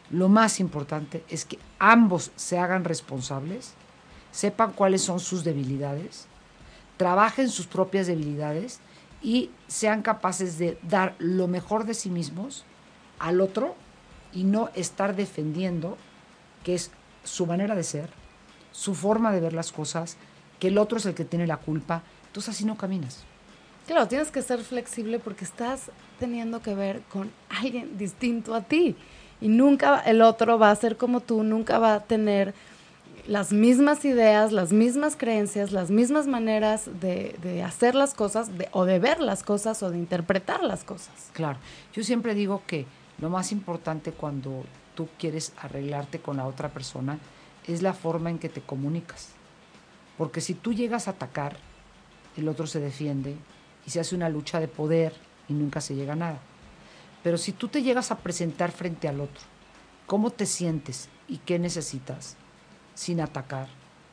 Lo 0.09 0.29
más 0.29 0.59
importante 0.59 1.23
es 1.29 1.45
que 1.45 1.59
ambos 1.77 2.31
se 2.35 2.57
hagan 2.57 2.85
responsables, 2.85 3.75
sepan 4.31 4.71
cuáles 4.71 5.03
son 5.03 5.19
sus 5.19 5.43
debilidades, 5.43 6.25
trabajen 6.97 7.49
sus 7.49 7.67
propias 7.67 8.07
debilidades 8.07 8.79
y 9.21 9.51
sean 9.67 10.01
capaces 10.01 10.57
de 10.57 10.79
dar 10.81 11.13
lo 11.19 11.47
mejor 11.47 11.85
de 11.85 11.93
sí 11.93 12.09
mismos 12.09 12.65
al 13.19 13.41
otro 13.41 13.75
y 14.33 14.43
no 14.43 14.71
estar 14.73 15.15
defendiendo 15.15 15.99
que 16.63 16.73
es 16.73 16.89
su 17.23 17.45
manera 17.45 17.75
de 17.75 17.83
ser, 17.83 18.09
su 18.71 18.95
forma 18.95 19.31
de 19.31 19.39
ver 19.39 19.53
las 19.53 19.71
cosas, 19.71 20.17
que 20.59 20.67
el 20.67 20.77
otro 20.77 20.97
es 20.97 21.05
el 21.05 21.13
que 21.13 21.25
tiene 21.25 21.47
la 21.47 21.57
culpa. 21.57 22.03
Entonces 22.27 22.55
así 22.55 22.65
no 22.65 22.77
caminas. 22.77 23.23
Claro, 23.87 24.07
tienes 24.07 24.31
que 24.31 24.41
ser 24.41 24.59
flexible 24.61 25.19
porque 25.19 25.43
estás 25.43 25.91
teniendo 26.19 26.61
que 26.61 26.73
ver 26.73 27.01
con 27.09 27.31
alguien 27.49 27.97
distinto 27.97 28.55
a 28.55 28.61
ti. 28.61 28.95
Y 29.41 29.49
nunca 29.49 29.99
el 29.99 30.21
otro 30.21 30.57
va 30.57 30.71
a 30.71 30.75
ser 30.75 30.95
como 30.95 31.19
tú, 31.19 31.43
nunca 31.43 31.79
va 31.79 31.95
a 31.95 31.99
tener 32.03 32.53
las 33.27 33.51
mismas 33.51 34.03
ideas, 34.05 34.51
las 34.51 34.71
mismas 34.71 35.15
creencias, 35.15 35.71
las 35.71 35.89
mismas 35.89 36.27
maneras 36.27 36.89
de, 36.99 37.63
hacer 37.65 37.95
las 37.95 38.13
cosas 38.13 38.49
o 38.71 38.85
de 38.85 38.99
ver 38.99 39.19
las 39.19 39.43
cosas 39.43 39.81
o 39.83 39.91
de 39.91 39.97
interpretar 39.97 40.63
las 40.63 40.83
cosas. 40.83 41.29
Claro, 41.33 41.57
yo 41.93 42.03
siempre 42.03 42.35
digo 42.35 42.61
que 42.67 42.85
lo 43.19 43.29
más 43.29 43.51
importante 43.51 44.11
cuando 44.11 44.63
tú 44.95 45.09
quieres 45.17 45.53
arreglarte 45.57 46.19
con 46.19 46.37
la 46.37 46.45
otra 46.45 46.69
persona 46.69 47.19
es 47.67 47.81
la 47.81 47.93
forma 47.93 48.29
en 48.29 48.39
que 48.39 48.49
te 48.49 48.61
comunicas. 48.61 49.29
Porque 50.17 50.41
si 50.41 50.53
tú 50.53 50.73
llegas 50.73 51.07
a 51.07 51.11
atacar, 51.11 51.57
el 52.37 52.47
otro 52.47 52.67
se 52.67 52.79
defiende 52.79 53.35
y 53.85 53.89
se 53.89 53.99
hace 53.99 54.15
una 54.15 54.29
lucha 54.29 54.59
de 54.59 54.67
poder 54.67 55.13
y 55.47 55.53
nunca 55.53 55.81
se 55.81 55.95
llega 55.95 56.13
a 56.13 56.17
nada. 56.17 56.39
Pero 57.23 57.37
si 57.37 57.51
tú 57.51 57.67
te 57.67 57.81
llegas 57.81 58.11
a 58.11 58.17
presentar 58.17 58.71
frente 58.71 59.07
al 59.07 59.21
otro, 59.21 59.41
cómo 60.05 60.29
te 60.29 60.45
sientes 60.45 61.09
y 61.27 61.37
qué 61.37 61.57
necesitas, 61.57 62.35
sin 62.95 63.21
atacar, 63.21 63.67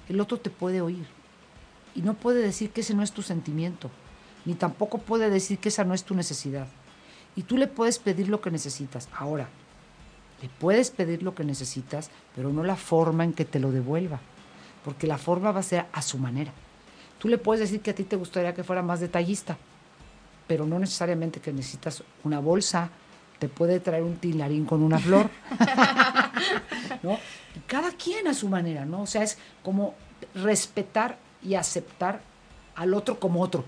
el 0.09 0.21
otro 0.21 0.39
te 0.39 0.51
puede 0.51 0.81
oír. 0.81 1.07
Y 1.95 2.03
no 2.03 2.15
puede 2.15 2.41
decir 2.41 2.71
que 2.71 2.83
ese 2.83 2.95
no 2.95 3.03
es 3.03 3.13
tu 3.13 3.23
sentimiento, 3.23 3.91
ni 4.45 4.55
tampoco 4.55 4.99
puede 4.99 5.29
decir 5.29 5.59
que 5.59 5.71
esa 5.71 5.85
no 5.85 5.93
es 5.93 6.05
tu 6.05 6.15
necesidad. 6.15 6.69
Y 7.37 7.43
tú 7.43 7.57
le 7.57 7.67
puedes 7.67 7.99
pedir 7.99 8.29
lo 8.29 8.41
que 8.41 8.51
necesitas. 8.51 9.09
Ahora, 9.13 9.49
le 10.43 10.49
puedes 10.49 10.91
pedir 10.91 11.23
lo 11.23 11.35
que 11.35 11.45
necesitas, 11.45 12.11
pero 12.35 12.51
no 12.51 12.65
la 12.65 12.77
forma 12.77 13.25
en 13.25 13.33
que 13.33 13.45
te 13.45 13.61
lo 13.61 13.71
devuelva, 13.73 14.21
porque 14.85 15.07
la 15.07 15.19
forma 15.19 15.53
va 15.53 15.61
a 15.61 15.65
ser 15.65 15.87
a 15.93 16.03
su 16.03 16.19
manera. 16.19 16.53
Tú 17.19 17.29
le 17.29 17.39
puedes 17.39 17.61
decir 17.61 17.81
que 17.81 17.91
a 17.91 17.95
ti 17.95 18.05
te 18.05 18.17
gustaría 18.17 18.55
que 18.55 18.65
fuera 18.65 18.83
más 18.83 19.01
detallista, 19.01 19.59
pero 20.47 20.67
no 20.67 20.79
necesariamente 20.79 21.41
que 21.41 21.53
necesitas 21.53 22.03
una 22.25 22.41
bolsa, 22.41 22.91
te 23.39 23.49
puede 23.49 23.81
traer 23.81 24.03
un 24.03 24.17
tilarín 24.17 24.65
con 24.65 24.83
una 24.83 24.99
flor, 24.99 25.31
¿no? 27.03 27.19
Cada 27.67 27.93
quien 27.93 28.27
a 28.27 28.35
su 28.35 28.49
manera, 28.49 28.85
¿no? 28.85 29.03
O 29.03 29.07
sea, 29.07 29.23
es 29.23 29.39
como 29.63 29.95
respetar 30.35 31.19
y 31.43 31.55
aceptar 31.55 32.23
al 32.75 32.95
otro 32.95 33.21
como 33.21 33.43
otro. 33.43 33.65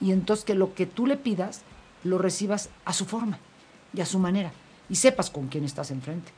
Y 0.00 0.12
entonces 0.12 0.44
que 0.44 0.54
lo 0.54 0.74
que 0.74 0.86
tú 0.86 1.06
le 1.06 1.16
pidas 1.16 1.62
lo 2.02 2.18
recibas 2.18 2.70
a 2.84 2.92
su 2.92 3.06
forma 3.06 3.38
y 3.92 4.00
a 4.00 4.06
su 4.06 4.18
manera 4.18 4.52
y 4.88 4.96
sepas 4.96 5.30
con 5.30 5.48
quién 5.48 5.64
estás 5.64 5.90
enfrente. 5.90 6.32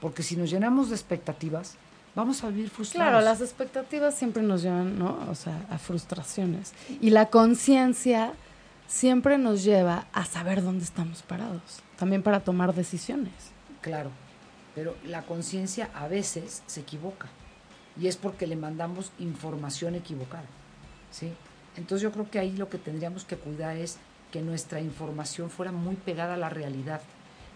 Porque 0.00 0.22
si 0.22 0.36
nos 0.36 0.50
llenamos 0.50 0.88
de 0.88 0.96
expectativas, 0.96 1.76
vamos 2.14 2.42
a 2.42 2.48
vivir 2.48 2.70
frustrados. 2.70 3.10
Claro, 3.10 3.24
las 3.24 3.40
expectativas 3.40 4.14
siempre 4.14 4.42
nos 4.42 4.62
llevan, 4.62 4.98
¿no? 4.98 5.18
O 5.30 5.34
sea, 5.34 5.64
a 5.70 5.78
frustraciones. 5.78 6.72
Y 7.00 7.10
la 7.10 7.26
conciencia 7.26 8.32
siempre 8.86 9.38
nos 9.38 9.64
lleva 9.64 10.06
a 10.12 10.24
saber 10.24 10.62
dónde 10.62 10.84
estamos 10.84 11.22
parados, 11.22 11.80
también 11.96 12.22
para 12.22 12.40
tomar 12.40 12.74
decisiones. 12.74 13.32
Claro, 13.80 14.10
pero 14.74 14.96
la 15.04 15.22
conciencia 15.22 15.90
a 15.94 16.08
veces 16.08 16.62
se 16.66 16.80
equivoca 16.80 17.28
y 17.98 18.06
es 18.06 18.16
porque 18.16 18.46
le 18.46 18.56
mandamos 18.56 19.12
información 19.18 19.94
equivocada, 19.94 20.44
¿sí? 21.10 21.32
Entonces 21.76 22.02
yo 22.02 22.12
creo 22.12 22.30
que 22.30 22.38
ahí 22.38 22.52
lo 22.52 22.68
que 22.68 22.78
tendríamos 22.78 23.24
que 23.24 23.36
cuidar 23.36 23.76
es 23.76 23.98
que 24.30 24.42
nuestra 24.42 24.80
información 24.80 25.50
fuera 25.50 25.72
muy 25.72 25.96
pegada 25.96 26.34
a 26.34 26.38
la 26.38 26.48
realidad, 26.48 27.00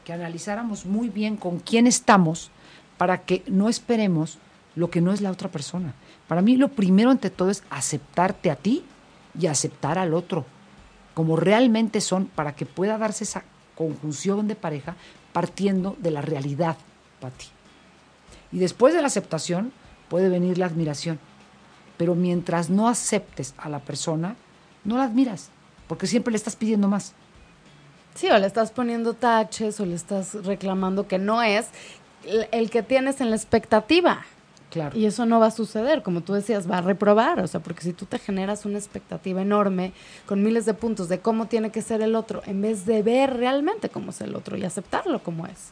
que 0.06 0.12
analizáramos 0.12 0.86
muy 0.86 1.08
bien 1.08 1.36
con 1.36 1.58
quién 1.58 1.88
estamos 1.88 2.52
para 2.96 3.22
que 3.22 3.42
no 3.48 3.68
esperemos 3.68 4.38
lo 4.76 4.88
que 4.88 5.00
no 5.00 5.12
es 5.12 5.20
la 5.20 5.32
otra 5.32 5.50
persona. 5.50 5.94
Para 6.28 6.42
mí 6.42 6.56
lo 6.56 6.68
primero 6.68 7.10
ante 7.10 7.28
todo 7.28 7.50
es 7.50 7.64
aceptarte 7.70 8.52
a 8.52 8.54
ti 8.54 8.84
y 9.36 9.48
aceptar 9.48 9.98
al 9.98 10.14
otro, 10.14 10.46
como 11.12 11.34
realmente 11.34 12.00
son, 12.00 12.26
para 12.26 12.54
que 12.54 12.66
pueda 12.66 12.98
darse 12.98 13.24
esa 13.24 13.42
conjunción 13.74 14.46
de 14.46 14.54
pareja 14.54 14.94
partiendo 15.32 15.96
de 15.98 16.12
la 16.12 16.22
realidad, 16.22 16.76
Pati. 17.20 17.46
Y 18.52 18.60
después 18.60 18.94
de 18.94 19.00
la 19.00 19.08
aceptación 19.08 19.72
puede 20.08 20.28
venir 20.28 20.56
la 20.56 20.66
admiración. 20.66 21.18
Pero 21.96 22.14
mientras 22.14 22.70
no 22.70 22.88
aceptes 22.88 23.54
a 23.58 23.68
la 23.68 23.80
persona, 23.80 24.36
no 24.84 24.98
la 24.98 25.04
admiras, 25.04 25.50
porque 25.88 26.06
siempre 26.06 26.30
le 26.30 26.36
estás 26.36 26.54
pidiendo 26.54 26.86
más. 26.86 27.12
Sí, 28.16 28.28
o 28.30 28.38
le 28.38 28.46
estás 28.46 28.70
poniendo 28.70 29.14
taches 29.14 29.78
o 29.78 29.86
le 29.86 29.94
estás 29.94 30.34
reclamando 30.44 31.06
que 31.06 31.18
no 31.18 31.42
es 31.42 31.68
el 32.50 32.70
que 32.70 32.82
tienes 32.82 33.20
en 33.20 33.30
la 33.30 33.36
expectativa. 33.36 34.24
Y 34.94 35.06
eso 35.06 35.26
no 35.26 35.40
va 35.40 35.46
a 35.46 35.50
suceder, 35.50 36.02
como 36.02 36.20
tú 36.22 36.34
decías, 36.34 36.70
va 36.70 36.78
a 36.78 36.80
reprobar, 36.82 37.40
o 37.40 37.46
sea, 37.46 37.60
porque 37.60 37.82
si 37.82 37.92
tú 37.92 38.04
te 38.04 38.18
generas 38.18 38.66
una 38.66 38.78
expectativa 38.78 39.40
enorme 39.40 39.92
con 40.26 40.42
miles 40.42 40.66
de 40.66 40.74
puntos 40.74 41.08
de 41.08 41.20
cómo 41.20 41.46
tiene 41.46 41.70
que 41.70 41.82
ser 41.82 42.02
el 42.02 42.14
otro, 42.14 42.42
en 42.46 42.60
vez 42.60 42.84
de 42.84 43.02
ver 43.02 43.36
realmente 43.36 43.88
cómo 43.88 44.10
es 44.10 44.20
el 44.20 44.34
otro 44.34 44.56
y 44.56 44.64
aceptarlo 44.64 45.22
como 45.22 45.46
es. 45.46 45.70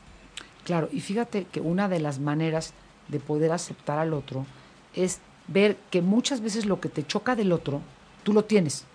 Claro, 0.64 0.88
y 0.92 1.00
fíjate 1.00 1.44
que 1.50 1.60
una 1.60 1.88
de 1.88 2.00
las 2.00 2.18
maneras 2.18 2.72
de 3.08 3.20
poder 3.20 3.52
aceptar 3.52 3.98
al 3.98 4.14
otro 4.14 4.46
es 4.94 5.20
ver 5.48 5.76
que 5.90 6.00
muchas 6.00 6.40
veces 6.40 6.64
lo 6.64 6.80
que 6.80 6.88
te 6.88 7.06
choca 7.06 7.36
del 7.36 7.52
otro, 7.52 7.82
tú 8.22 8.32
lo 8.32 8.44
tienes. 8.44 8.86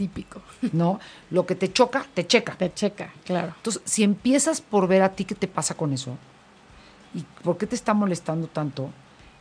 Típico. 0.00 0.40
¿No? 0.72 0.98
Lo 1.30 1.44
que 1.44 1.54
te 1.54 1.70
choca, 1.70 2.06
te 2.14 2.26
checa. 2.26 2.54
Te 2.54 2.72
checa, 2.72 3.12
claro. 3.26 3.52
Entonces, 3.56 3.82
si 3.84 4.02
empiezas 4.02 4.62
por 4.62 4.88
ver 4.88 5.02
a 5.02 5.12
ti 5.12 5.26
qué 5.26 5.34
te 5.34 5.46
pasa 5.46 5.74
con 5.74 5.92
eso, 5.92 6.16
¿Y 7.14 7.24
por 7.42 7.58
qué 7.58 7.66
te 7.66 7.74
está 7.74 7.94
molestando 7.94 8.46
tanto? 8.46 8.90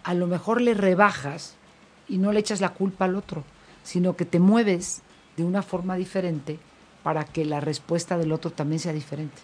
A 0.03 0.13
lo 0.13 0.27
mejor 0.27 0.61
le 0.61 0.73
rebajas 0.73 1.55
y 2.07 2.17
no 2.17 2.31
le 2.31 2.39
echas 2.39 2.61
la 2.61 2.73
culpa 2.73 3.05
al 3.05 3.15
otro, 3.15 3.43
sino 3.83 4.15
que 4.15 4.25
te 4.25 4.39
mueves 4.39 5.01
de 5.37 5.43
una 5.43 5.61
forma 5.61 5.95
diferente 5.95 6.57
para 7.03 7.23
que 7.25 7.45
la 7.45 7.59
respuesta 7.59 8.17
del 8.17 8.31
otro 8.31 8.51
también 8.51 8.79
sea 8.79 8.93
diferente. 8.93 9.37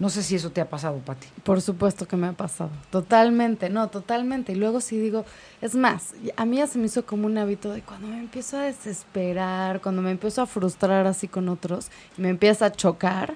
No 0.00 0.10
sé 0.10 0.22
si 0.22 0.34
eso 0.34 0.50
te 0.50 0.60
ha 0.60 0.68
pasado, 0.68 0.98
Pati. 0.98 1.28
Por 1.44 1.60
supuesto 1.60 2.08
que 2.08 2.16
me 2.16 2.26
ha 2.26 2.32
pasado. 2.32 2.70
Totalmente, 2.90 3.70
no, 3.70 3.88
totalmente. 3.88 4.52
Y 4.52 4.54
luego 4.56 4.80
sí 4.80 4.98
digo, 4.98 5.24
es 5.60 5.76
más, 5.76 6.14
a 6.36 6.44
mí 6.46 6.56
ya 6.56 6.66
se 6.66 6.78
me 6.78 6.86
hizo 6.86 7.06
como 7.06 7.26
un 7.26 7.38
hábito 7.38 7.70
de 7.70 7.82
cuando 7.82 8.08
me 8.08 8.18
empiezo 8.18 8.56
a 8.56 8.62
desesperar, 8.62 9.80
cuando 9.80 10.02
me 10.02 10.10
empiezo 10.10 10.42
a 10.42 10.46
frustrar 10.46 11.06
así 11.06 11.28
con 11.28 11.48
otros 11.48 11.88
y 12.18 12.22
me 12.22 12.30
empieza 12.30 12.66
a 12.66 12.72
chocar, 12.72 13.34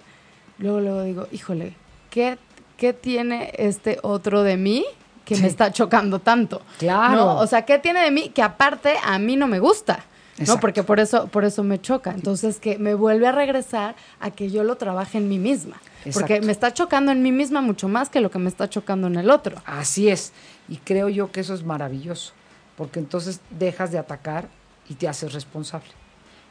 luego 0.58 0.80
luego 0.80 1.02
digo, 1.02 1.28
híjole, 1.30 1.76
qué 2.10 2.38
¿qué 2.76 2.92
tiene 2.92 3.52
este 3.56 3.98
otro 4.02 4.42
de 4.42 4.56
mí 4.56 4.84
que 5.24 5.36
me 5.36 5.46
está 5.46 5.72
chocando 5.72 6.18
tanto? 6.18 6.62
Claro. 6.78 7.36
O 7.36 7.46
sea, 7.46 7.64
¿qué 7.64 7.78
tiene 7.78 8.00
de 8.00 8.10
mí 8.10 8.28
que 8.28 8.42
aparte 8.42 8.94
a 9.02 9.18
mí 9.18 9.36
no 9.36 9.46
me 9.46 9.58
gusta? 9.58 10.04
¿no? 10.46 10.58
Porque 10.58 10.82
por 10.82 11.00
eso, 11.00 11.28
por 11.28 11.44
eso 11.44 11.62
me 11.62 11.80
choca. 11.80 12.10
Entonces, 12.10 12.58
que 12.58 12.78
me 12.78 12.94
vuelve 12.94 13.28
a 13.28 13.32
regresar 13.32 13.94
a 14.20 14.30
que 14.30 14.50
yo 14.50 14.64
lo 14.64 14.76
trabaje 14.76 15.18
en 15.18 15.28
mí 15.28 15.38
misma. 15.38 15.80
Porque 16.12 16.40
me 16.40 16.52
está 16.52 16.72
chocando 16.72 17.12
en 17.12 17.22
mí 17.22 17.32
misma 17.32 17.61
mucho 17.61 17.88
más 17.88 18.11
que 18.11 18.20
lo 18.20 18.30
que 18.30 18.38
me 18.38 18.48
está 18.48 18.68
chocando 18.68 19.07
en 19.07 19.16
el 19.16 19.30
otro. 19.30 19.57
Así 19.64 20.09
es. 20.09 20.32
Y 20.68 20.76
creo 20.76 21.09
yo 21.09 21.32
que 21.32 21.40
eso 21.40 21.55
es 21.55 21.64
maravilloso. 21.64 22.32
Porque 22.76 22.98
entonces 22.98 23.40
dejas 23.50 23.90
de 23.90 23.98
atacar 23.98 24.48
y 24.88 24.94
te 24.94 25.09
haces 25.09 25.32
responsable. 25.32 25.90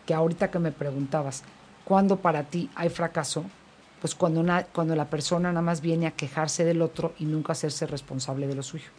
Que 0.05 0.13
ahorita 0.13 0.49
que 0.49 0.59
me 0.59 0.71
preguntabas, 0.71 1.43
¿cuándo 1.85 2.17
para 2.17 2.43
ti 2.43 2.69
hay 2.75 2.89
fracaso? 2.89 3.45
pues 4.03 4.15
cuando, 4.15 4.43
cuando 4.73 4.97
la 4.97 5.09
persona 5.09 5.47
nada 5.47 5.61
más 5.61 5.79
viene 5.79 6.07
a 6.07 6.11
quejarse 6.11 6.65
del 6.65 6.81
otro 6.81 7.13
y 7.19 7.23
nunca 7.23 7.53
hacerse 7.53 7.87
responsable 7.87 8.47
de 8.47 8.55
lo 8.55 8.61
suyo. 8.61 8.89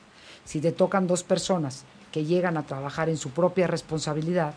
Si 0.46 0.62
te 0.62 0.72
tocan 0.72 1.06
dos 1.06 1.22
personas 1.22 1.84
que 2.10 2.24
llegan 2.24 2.56
a 2.56 2.62
trabajar 2.62 3.10
en 3.10 3.18
su 3.18 3.28
propia 3.28 3.66
responsabilidad, 3.66 4.54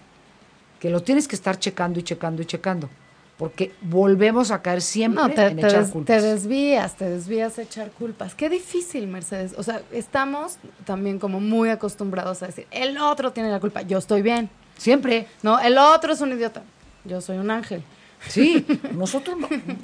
que 0.80 0.90
lo 0.90 1.04
tienes 1.04 1.28
que 1.28 1.36
estar 1.36 1.60
checando 1.60 2.00
y 2.00 2.04
checando 2.04 2.42
y 2.42 2.46
checando, 2.46 2.90
porque 3.38 3.72
volvemos 3.82 4.50
a 4.50 4.62
caer 4.62 4.82
siempre 4.82 5.30
te, 5.30 5.46
en 5.46 5.60
echar 5.60 5.90
culpas. 5.90 6.06
Te 6.06 6.22
desvías, 6.22 6.96
te 6.96 7.10
desvías 7.10 7.60
a 7.60 7.62
echar 7.62 7.92
culpas. 7.92 8.34
Qué 8.34 8.50
difícil, 8.50 9.08
Mercedes. 9.08 9.54
O 9.58 9.64
sea, 9.64 9.82
estamos 9.92 10.58
también 10.86 11.20
como 11.20 11.40
muy 11.40 11.70
acostumbrados 11.70 12.42
a 12.42 12.48
decir, 12.48 12.66
el 12.72 12.98
otro 12.98 13.32
tiene 13.32 13.52
la 13.52 13.60
culpa, 13.60 13.84
yo 13.84 14.00
estoy 14.00 14.22
bien. 14.22 14.50
Siempre. 14.78 15.28
No, 15.44 15.60
el 15.60 15.78
otro 15.78 16.14
es 16.14 16.22
un 16.22 16.32
idiota, 16.32 16.64
yo 17.06 17.22
soy 17.22 17.38
un 17.38 17.52
ángel. 17.52 17.84
Sí, 18.28 18.66
nosotros, 18.94 19.38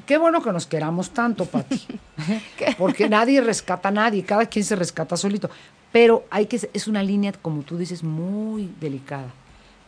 qué 0.07 0.17
bueno 0.17 0.41
que 0.41 0.51
nos 0.51 0.65
queramos 0.65 1.11
tanto, 1.11 1.45
Pati. 1.45 1.79
Porque 2.77 3.07
nadie 3.07 3.39
rescata 3.41 3.89
a 3.89 3.91
nadie, 3.91 4.23
cada 4.23 4.47
quien 4.47 4.65
se 4.65 4.75
rescata 4.75 5.15
solito. 5.15 5.49
Pero 5.91 6.25
hay 6.31 6.47
que, 6.47 6.59
es 6.73 6.87
una 6.87 7.03
línea, 7.03 7.31
como 7.33 7.61
tú 7.61 7.77
dices, 7.77 8.03
muy 8.03 8.73
delicada. 8.79 9.31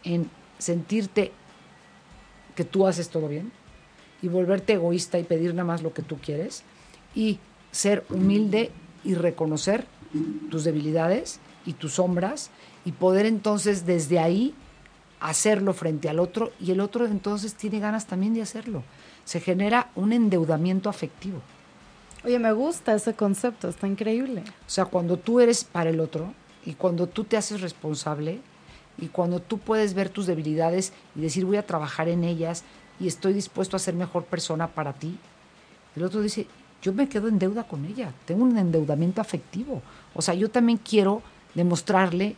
En 0.04 0.30
sentirte 0.60 1.32
que 2.56 2.64
tú 2.64 2.88
haces 2.88 3.10
todo 3.10 3.28
bien 3.28 3.52
y 4.22 4.28
volverte 4.28 4.74
egoísta 4.74 5.20
y 5.20 5.24
pedir 5.24 5.54
nada 5.54 5.66
más 5.68 5.84
lo 5.84 5.94
que 5.94 6.02
tú 6.02 6.18
quieres 6.18 6.64
y 7.14 7.40
ser 7.72 8.06
humilde 8.10 8.72
y 9.04 9.14
reconocer 9.14 9.86
tus 10.50 10.64
debilidades 10.64 11.40
y 11.66 11.74
tus 11.74 11.94
sombras 11.94 12.50
y 12.86 12.92
poder 12.94 13.26
entonces 13.26 13.86
desde 13.86 14.20
ahí 14.20 14.56
hacerlo 15.20 15.74
frente 15.74 16.10
al 16.10 16.20
otro 16.20 16.52
y 16.60 16.72
el 16.72 16.80
otro 16.80 17.06
entonces 17.06 17.56
tiene 17.56 17.80
ganas 17.80 18.06
también 18.06 18.34
de 18.34 18.42
hacerlo. 18.42 18.84
Se 19.26 19.40
genera 19.40 19.92
un 19.96 20.14
endeudamiento 20.14 20.90
afectivo. 20.90 21.42
Oye, 22.24 22.40
me 22.40 22.52
gusta 22.52 22.96
ese 22.96 23.14
concepto, 23.14 23.70
está 23.70 23.88
increíble. 23.88 24.44
O 24.46 24.70
sea, 24.70 24.86
cuando 24.86 25.18
tú 25.18 25.40
eres 25.40 25.64
para 25.64 25.90
el 25.90 26.00
otro 26.00 26.34
y 26.66 26.74
cuando 26.74 27.08
tú 27.08 27.24
te 27.24 27.38
haces 27.38 27.62
responsable 27.62 28.40
y 28.98 29.08
cuando 29.08 29.40
tú 29.40 29.58
puedes 29.58 29.94
ver 29.94 30.10
tus 30.10 30.26
debilidades 30.26 30.94
y 31.16 31.22
decir 31.22 31.46
voy 31.46 31.58
a 31.58 31.66
trabajar 31.66 32.08
en 32.08 32.24
ellas 32.24 32.64
y 33.00 33.08
estoy 33.08 33.34
dispuesto 33.34 33.76
a 33.76 33.80
ser 33.80 33.94
mejor 33.94 34.26
persona 34.26 34.68
para 34.68 34.94
ti, 34.94 35.18
el 35.96 36.04
otro 36.04 36.22
dice, 36.22 36.48
yo 36.82 36.94
me 36.94 37.10
quedo 37.10 37.28
en 37.28 37.40
deuda 37.40 37.64
con 37.68 37.86
ella, 37.86 38.14
tengo 38.26 38.44
un 38.44 38.58
endeudamiento 38.58 39.22
afectivo. 39.22 39.82
O 40.14 40.22
sea, 40.22 40.34
yo 40.34 40.50
también 40.50 40.78
quiero 40.78 41.22
demostrarle 41.54 42.36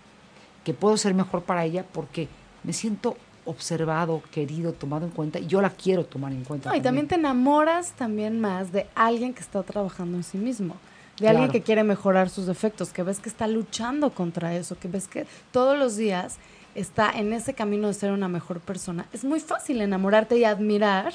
que 0.63 0.73
puedo 0.73 0.97
ser 0.97 1.13
mejor 1.13 1.43
para 1.43 1.65
ella 1.65 1.85
porque 1.91 2.27
me 2.63 2.73
siento 2.73 3.17
observado, 3.45 4.21
querido, 4.31 4.73
tomado 4.73 5.05
en 5.05 5.11
cuenta 5.11 5.39
y 5.39 5.47
yo 5.47 5.61
la 5.61 5.69
quiero 5.69 6.05
tomar 6.05 6.31
en 6.33 6.43
cuenta. 6.43 6.75
y 6.75 6.81
también 6.81 7.07
te 7.07 7.15
enamoras 7.15 7.93
también 7.93 8.39
más 8.39 8.71
de 8.71 8.87
alguien 8.93 9.33
que 9.33 9.41
está 9.41 9.63
trabajando 9.63 10.17
en 10.17 10.23
sí 10.23 10.37
mismo, 10.37 10.75
de 11.19 11.27
alguien 11.27 11.49
que 11.51 11.61
quiere 11.61 11.83
mejorar 11.83 12.29
sus 12.29 12.45
defectos, 12.45 12.89
que 12.89 13.03
ves 13.03 13.19
que 13.19 13.29
está 13.29 13.47
luchando 13.47 14.11
contra 14.11 14.55
eso, 14.55 14.77
que 14.77 14.87
ves 14.87 15.07
que 15.07 15.25
todos 15.51 15.77
los 15.77 15.95
días 15.95 16.37
está 16.75 17.11
en 17.11 17.33
ese 17.33 17.53
camino 17.53 17.87
de 17.87 17.93
ser 17.95 18.11
una 18.11 18.27
mejor 18.27 18.59
persona. 18.59 19.07
Es 19.11 19.23
muy 19.23 19.39
fácil 19.39 19.81
enamorarte 19.81 20.37
y 20.37 20.43
admirar 20.43 21.13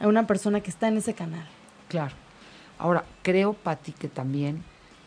a 0.00 0.08
una 0.08 0.26
persona 0.26 0.60
que 0.60 0.70
está 0.70 0.88
en 0.88 0.96
ese 0.96 1.14
canal. 1.14 1.46
Claro. 1.88 2.14
Ahora, 2.78 3.04
creo, 3.22 3.52
Pati, 3.54 3.92
que 3.92 4.08
también 4.08 4.64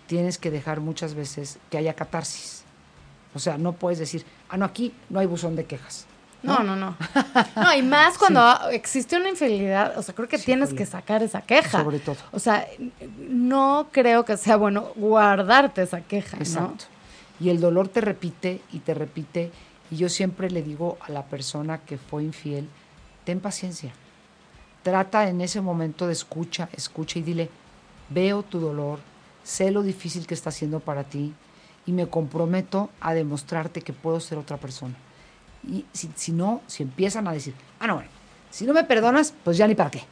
tienes 0.07 0.37
que 0.37 0.51
dejar 0.51 0.79
muchas 0.79 1.13
veces 1.13 1.59
que 1.69 1.77
haya 1.77 1.93
catarsis. 1.93 2.63
O 3.35 3.39
sea, 3.39 3.57
no 3.57 3.73
puedes 3.73 3.99
decir, 3.99 4.25
ah, 4.49 4.57
no, 4.57 4.65
aquí 4.65 4.93
no 5.09 5.19
hay 5.19 5.27
buzón 5.27 5.55
de 5.55 5.65
quejas. 5.65 6.07
No, 6.41 6.63
no, 6.63 6.75
no. 6.75 6.95
No, 7.55 7.73
y 7.77 7.81
más 7.81 8.17
cuando 8.17 8.69
existe 8.69 9.17
una 9.17 9.29
infidelidad, 9.29 9.97
o 9.97 10.03
sea, 10.03 10.15
creo 10.15 10.27
que 10.27 10.37
tienes 10.37 10.73
que 10.73 10.85
sacar 10.85 11.21
esa 11.21 11.41
queja. 11.41 11.83
Sobre 11.83 11.99
todo. 11.99 12.15
O 12.31 12.39
sea, 12.39 12.65
no 13.29 13.87
creo 13.91 14.23
que 14.23 14.37
sea 14.37 14.55
bueno 14.55 14.91
guardarte 14.95 15.81
esa 15.81 16.01
queja. 16.01 16.37
Exacto. 16.37 16.85
Y 17.39 17.49
el 17.49 17.59
dolor 17.59 17.87
te 17.87 18.01
repite 18.01 18.61
y 18.71 18.79
te 18.79 18.93
repite. 18.93 19.51
Y 19.91 19.97
yo 19.97 20.07
siempre 20.07 20.49
le 20.49 20.61
digo 20.61 20.97
a 21.01 21.11
la 21.11 21.25
persona 21.25 21.79
que 21.79 21.97
fue 21.97 22.23
infiel, 22.23 22.69
ten 23.25 23.39
paciencia. 23.39 23.91
Trata 24.83 25.27
en 25.29 25.41
ese 25.41 25.61
momento 25.61 26.07
de 26.07 26.13
escucha, 26.13 26.69
escucha 26.73 27.19
y 27.19 27.21
dile, 27.21 27.49
veo 28.09 28.43
tu 28.43 28.59
dolor, 28.59 28.99
sé 29.43 29.71
lo 29.71 29.83
difícil 29.83 30.25
que 30.25 30.33
está 30.33 30.49
haciendo 30.49 30.79
para 30.79 31.03
ti, 31.03 31.33
y 31.85 31.91
me 31.91 32.07
comprometo 32.07 32.89
a 33.01 33.13
demostrarte 33.13 33.81
que 33.81 33.93
puedo 33.93 34.19
ser 34.19 34.37
otra 34.37 34.57
persona. 34.57 34.95
Y 35.67 35.85
si, 35.93 36.31
no, 36.31 36.61
si 36.67 36.83
empiezan 36.83 37.27
a 37.27 37.33
decir, 37.33 37.53
ah, 37.79 37.87
no, 37.87 37.95
bueno, 37.95 38.09
si 38.49 38.65
no 38.65 38.73
me 38.73 38.83
perdonas, 38.83 39.33
pues 39.43 39.57
ya 39.57 39.67
ni 39.67 39.75
para 39.75 39.91
qué. 39.91 40.03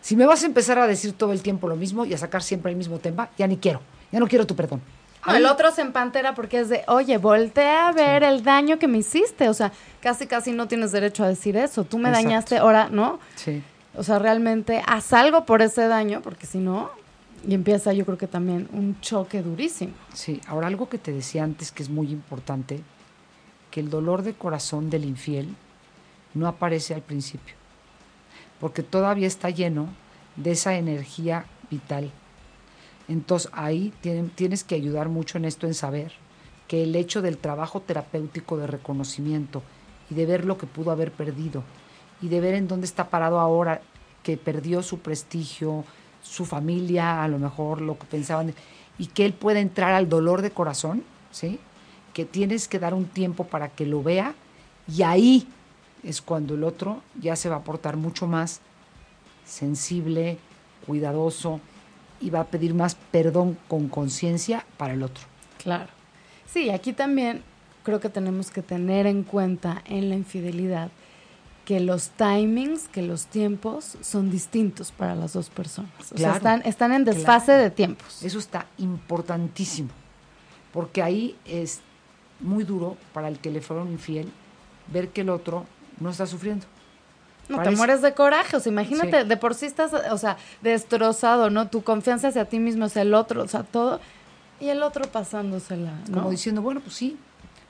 Si 0.00 0.16
me 0.16 0.26
vas 0.26 0.42
a 0.42 0.46
empezar 0.46 0.78
a 0.78 0.86
decir 0.86 1.12
todo 1.12 1.32
el 1.32 1.42
tiempo 1.42 1.68
lo 1.68 1.76
mismo 1.76 2.04
y 2.04 2.14
a 2.14 2.18
sacar 2.18 2.42
siempre 2.42 2.70
el 2.70 2.76
mismo 2.76 2.98
tema, 2.98 3.30
ya 3.36 3.46
ni 3.46 3.56
quiero, 3.56 3.80
ya 4.12 4.20
no 4.20 4.26
quiero 4.26 4.46
tu 4.46 4.54
perdón. 4.54 4.80
el 5.26 5.46
otro 5.46 5.70
se 5.70 5.82
empantera 5.82 6.34
porque 6.34 6.60
es 6.60 6.68
de, 6.68 6.84
oye, 6.88 7.18
voltea 7.18 7.88
a 7.88 7.92
ver 7.92 8.22
el 8.22 8.42
daño 8.42 8.78
que 8.78 8.88
me 8.88 8.98
hiciste. 8.98 9.48
O 9.48 9.54
sea, 9.54 9.72
casi, 10.00 10.26
casi 10.26 10.52
no 10.52 10.68
tienes 10.68 10.92
derecho 10.92 11.24
a 11.24 11.28
decir 11.28 11.56
eso. 11.56 11.84
Tú 11.84 11.98
me 11.98 12.10
dañaste, 12.10 12.58
ahora, 12.58 12.88
¿no? 12.90 13.20
Sí. 13.36 13.62
O 13.96 14.02
sea, 14.02 14.18
realmente 14.18 14.82
haz 14.86 15.12
algo 15.12 15.44
por 15.44 15.60
ese 15.60 15.88
daño, 15.88 16.20
porque 16.22 16.46
si 16.46 16.58
no, 16.58 16.90
y 17.46 17.54
empieza 17.54 17.92
yo 17.92 18.04
creo 18.04 18.18
que 18.18 18.26
también 18.26 18.68
un 18.72 19.00
choque 19.00 19.42
durísimo. 19.42 19.92
Sí, 20.14 20.40
ahora 20.46 20.66
algo 20.66 20.88
que 20.88 20.98
te 20.98 21.12
decía 21.12 21.44
antes 21.44 21.72
que 21.72 21.82
es 21.82 21.88
muy 21.88 22.10
importante, 22.10 22.80
que 23.78 23.82
el 23.84 23.90
dolor 23.90 24.22
de 24.22 24.34
corazón 24.34 24.90
del 24.90 25.04
infiel 25.04 25.54
no 26.34 26.48
aparece 26.48 26.94
al 26.94 27.02
principio, 27.02 27.54
porque 28.58 28.82
todavía 28.82 29.28
está 29.28 29.50
lleno 29.50 29.86
de 30.34 30.50
esa 30.50 30.74
energía 30.74 31.46
vital. 31.70 32.10
Entonces 33.06 33.48
ahí 33.54 33.92
tienes 34.34 34.64
que 34.64 34.74
ayudar 34.74 35.08
mucho 35.08 35.38
en 35.38 35.44
esto, 35.44 35.68
en 35.68 35.74
saber 35.74 36.10
que 36.66 36.82
el 36.82 36.96
hecho 36.96 37.22
del 37.22 37.38
trabajo 37.38 37.78
terapéutico 37.80 38.56
de 38.56 38.66
reconocimiento 38.66 39.62
y 40.10 40.16
de 40.16 40.26
ver 40.26 40.44
lo 40.44 40.58
que 40.58 40.66
pudo 40.66 40.90
haber 40.90 41.12
perdido 41.12 41.62
y 42.20 42.26
de 42.26 42.40
ver 42.40 42.54
en 42.54 42.66
dónde 42.66 42.86
está 42.86 43.10
parado 43.10 43.38
ahora, 43.38 43.80
que 44.24 44.36
perdió 44.36 44.82
su 44.82 44.98
prestigio, 44.98 45.84
su 46.20 46.46
familia, 46.46 47.22
a 47.22 47.28
lo 47.28 47.38
mejor 47.38 47.80
lo 47.80 47.96
que 47.96 48.06
pensaban, 48.06 48.52
y 48.98 49.06
que 49.06 49.24
él 49.24 49.34
pueda 49.34 49.60
entrar 49.60 49.94
al 49.94 50.08
dolor 50.08 50.42
de 50.42 50.50
corazón, 50.50 51.04
¿sí? 51.30 51.60
Que 52.18 52.24
tienes 52.24 52.66
que 52.66 52.80
dar 52.80 52.94
un 52.94 53.04
tiempo 53.04 53.44
para 53.44 53.68
que 53.68 53.86
lo 53.86 54.02
vea 54.02 54.34
y 54.92 55.04
ahí 55.04 55.46
es 56.02 56.20
cuando 56.20 56.56
el 56.56 56.64
otro 56.64 57.00
ya 57.20 57.36
se 57.36 57.48
va 57.48 57.54
a 57.54 57.62
portar 57.62 57.96
mucho 57.96 58.26
más 58.26 58.60
sensible, 59.46 60.36
cuidadoso 60.84 61.60
y 62.20 62.30
va 62.30 62.40
a 62.40 62.44
pedir 62.46 62.74
más 62.74 62.96
perdón 63.12 63.56
con 63.68 63.88
conciencia 63.88 64.66
para 64.78 64.94
el 64.94 65.04
otro. 65.04 65.22
Claro. 65.62 65.90
Sí, 66.52 66.70
aquí 66.70 66.92
también 66.92 67.44
creo 67.84 68.00
que 68.00 68.08
tenemos 68.08 68.50
que 68.50 68.62
tener 68.62 69.06
en 69.06 69.22
cuenta 69.22 69.84
en 69.84 70.08
la 70.08 70.16
infidelidad 70.16 70.90
que 71.64 71.78
los 71.78 72.08
timings, 72.08 72.88
que 72.88 73.02
los 73.02 73.26
tiempos 73.26 73.96
son 74.00 74.28
distintos 74.28 74.90
para 74.90 75.14
las 75.14 75.34
dos 75.34 75.50
personas. 75.50 75.92
O 76.12 76.18
sea, 76.18 76.34
están, 76.34 76.62
están 76.64 76.92
en 76.92 77.04
desfase 77.04 77.52
de 77.52 77.70
tiempos. 77.70 78.24
Eso 78.24 78.40
está 78.40 78.66
importantísimo, 78.76 79.90
porque 80.72 81.00
ahí 81.00 81.36
es 81.44 81.82
muy 82.40 82.64
duro 82.64 82.96
para 83.12 83.28
el 83.28 83.38
que 83.38 83.50
le 83.50 83.60
fueron 83.60 83.90
infiel 83.90 84.30
ver 84.92 85.08
que 85.08 85.22
el 85.22 85.30
otro 85.30 85.66
no 86.00 86.10
está 86.10 86.26
sufriendo. 86.26 86.66
No, 87.48 87.62
te 87.62 87.70
mueres 87.70 88.02
de 88.02 88.12
coraje, 88.12 88.56
o 88.56 88.60
sea, 88.60 88.70
imagínate, 88.70 89.24
de 89.24 89.36
por 89.38 89.54
sí 89.54 89.64
estás, 89.64 89.92
o 89.94 90.18
sea, 90.18 90.36
destrozado, 90.60 91.48
¿no? 91.48 91.68
Tu 91.68 91.82
confianza 91.82 92.28
hacia 92.28 92.44
ti 92.44 92.58
mismo, 92.58 92.84
hacia 92.84 93.02
el 93.02 93.14
otro, 93.14 93.42
o 93.42 93.48
sea, 93.48 93.62
todo, 93.62 94.00
y 94.60 94.68
el 94.68 94.82
otro 94.82 95.06
pasándosela, 95.10 95.92
¿no? 96.10 96.18
Como 96.18 96.30
diciendo, 96.30 96.60
bueno, 96.60 96.80
pues 96.80 96.94
sí, 96.94 97.16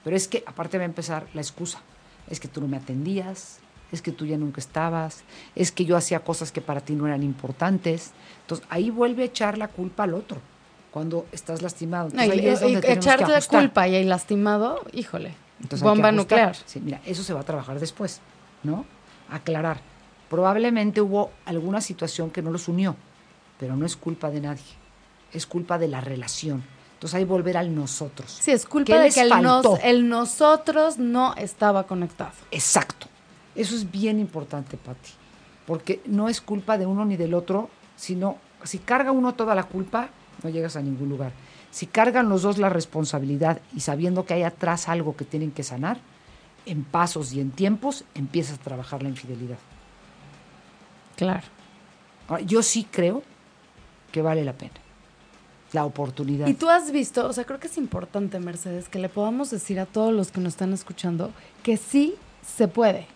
pero 0.03 0.17
es 0.17 0.27
que 0.27 0.43
aparte 0.47 0.79
va 0.79 0.83
a 0.83 0.87
empezar 0.87 1.29
la 1.33 1.43
excusa, 1.43 1.81
es 2.29 2.41
que 2.41 2.49
tú 2.49 2.61
no 2.61 2.67
me 2.67 2.77
atendías, 2.77 3.61
es 3.93 4.03
que 4.03 4.11
tú 4.11 4.27
ya 4.27 4.37
nunca 4.37 4.61
estabas, 4.61 5.23
es 5.55 5.71
que 5.71 5.85
yo 5.85 5.97
hacía 5.97 6.21
cosas 6.21 6.51
que 6.51 6.61
para 6.61 6.81
ti 6.81 6.95
no 6.95 7.07
eran 7.07 7.23
importantes. 7.23 8.11
Entonces 8.43 8.67
ahí 8.69 8.91
vuelve 8.91 9.23
a 9.23 9.27
echar 9.27 9.57
la 9.57 9.69
culpa 9.69 10.03
al 10.03 10.15
otro 10.15 10.41
cuando 10.99 11.27
estás 11.31 11.63
lastimado. 11.63 12.11
y, 12.13 12.41
echarte 12.41 13.31
la 13.31 13.41
culpa 13.41 13.87
y 13.87 13.95
ahí 13.95 14.05
lastimado, 14.05 14.81
híjole, 14.93 15.33
bomba 15.81 16.11
nuclear. 16.11 16.57
Sí, 16.67 16.81
mira, 16.81 17.01
eso 17.07 17.23
se 17.23 17.33
va 17.33 17.39
a 17.39 17.45
trabajar 17.45 17.79
después, 17.79 18.21
¿no? 18.65 18.85
Aclarar. 19.31 19.81
Probablemente 20.29 21.01
hubo 21.01 21.31
alguna 21.45 21.81
situación 21.81 22.31
que 22.33 22.43
no 22.43 22.51
los 22.51 22.67
unió, 22.67 22.97
pero 23.61 23.77
no 23.77 23.87
es 23.87 23.95
culpa 23.95 24.29
de 24.29 24.41
nadie, 24.41 24.65
es 25.33 25.47
culpa 25.47 25.79
de 25.79 25.87
la 25.87 26.01
relación. 26.01 26.65
Entonces 26.95 27.15
ahí 27.15 27.25
volver 27.25 27.57
al 27.57 27.73
nosotros. 27.73 28.37
Sí, 28.41 28.51
es 28.51 28.67
culpa 28.67 28.99
de 28.99 29.13
que 29.13 29.21
el, 29.21 29.31
el 29.85 30.09
nosotros 30.09 30.99
no 30.99 31.33
estaba 31.37 31.87
conectado. 31.87 32.33
Exacto. 32.51 33.07
Eso 33.55 33.77
es 33.77 33.89
bien 33.89 34.19
importante, 34.19 34.77
Patti, 34.77 35.11
porque 35.65 36.01
no 36.07 36.29
es 36.29 36.41
culpa 36.41 36.77
de 36.77 36.87
uno 36.87 37.05
ni 37.05 37.17
del 37.17 37.35
otro, 37.35 37.71
sino 37.95 38.39
si 38.65 38.79
carga 38.79 39.13
uno 39.13 39.35
toda 39.35 39.55
la 39.55 39.63
culpa, 39.63 40.11
no 40.43 40.51
llegas 40.51 40.77
a 40.77 40.83
ningún 40.83 41.09
lugar. 41.09 41.33
Si 41.71 41.87
cargan 41.87 42.29
los 42.29 42.43
dos 42.43 42.59
la 42.59 42.69
responsabilidad 42.69 43.61
y 43.75 43.81
sabiendo 43.81 44.25
que 44.25 44.35
hay 44.35 44.43
atrás 44.43 44.89
algo 44.89 45.17
que 45.17 45.25
tienen 45.25 45.51
que 45.51 45.63
sanar, 45.63 45.99
en 46.67 46.85
pasos 46.85 47.33
y 47.33 47.41
en 47.41 47.51
tiempos 47.51 48.05
empiezas 48.15 48.59
a 48.59 48.63
trabajar 48.63 49.03
la 49.03 49.09
infidelidad. 49.09 49.59
Claro. 51.17 51.43
yo 52.47 52.63
sí 52.63 52.87
creo 52.89 53.23
que 54.13 54.23
vale 54.23 54.45
la 54.45 54.53
pena 54.53 54.81
la 55.73 55.85
oportunidad. 55.85 56.47
Y 56.47 56.55
tú 56.55 56.69
has 56.69 56.91
visto, 56.91 57.27
o 57.27 57.33
sea, 57.33 57.45
creo 57.45 57.61
que 57.61 57.67
es 57.67 57.77
importante, 57.77 58.39
Mercedes, 58.39 58.89
que 58.89 58.99
le 58.99 59.09
podamos 59.09 59.51
decir 59.51 59.79
a 59.81 59.87
todos 59.87 60.13
los 60.13 60.31
que 60.31 60.41
nos 60.41 60.55
están 60.55 60.73
escuchando 60.73 61.31
que 61.63 61.77
sí 61.77 62.15
se 62.57 62.69
puede. 62.69 63.07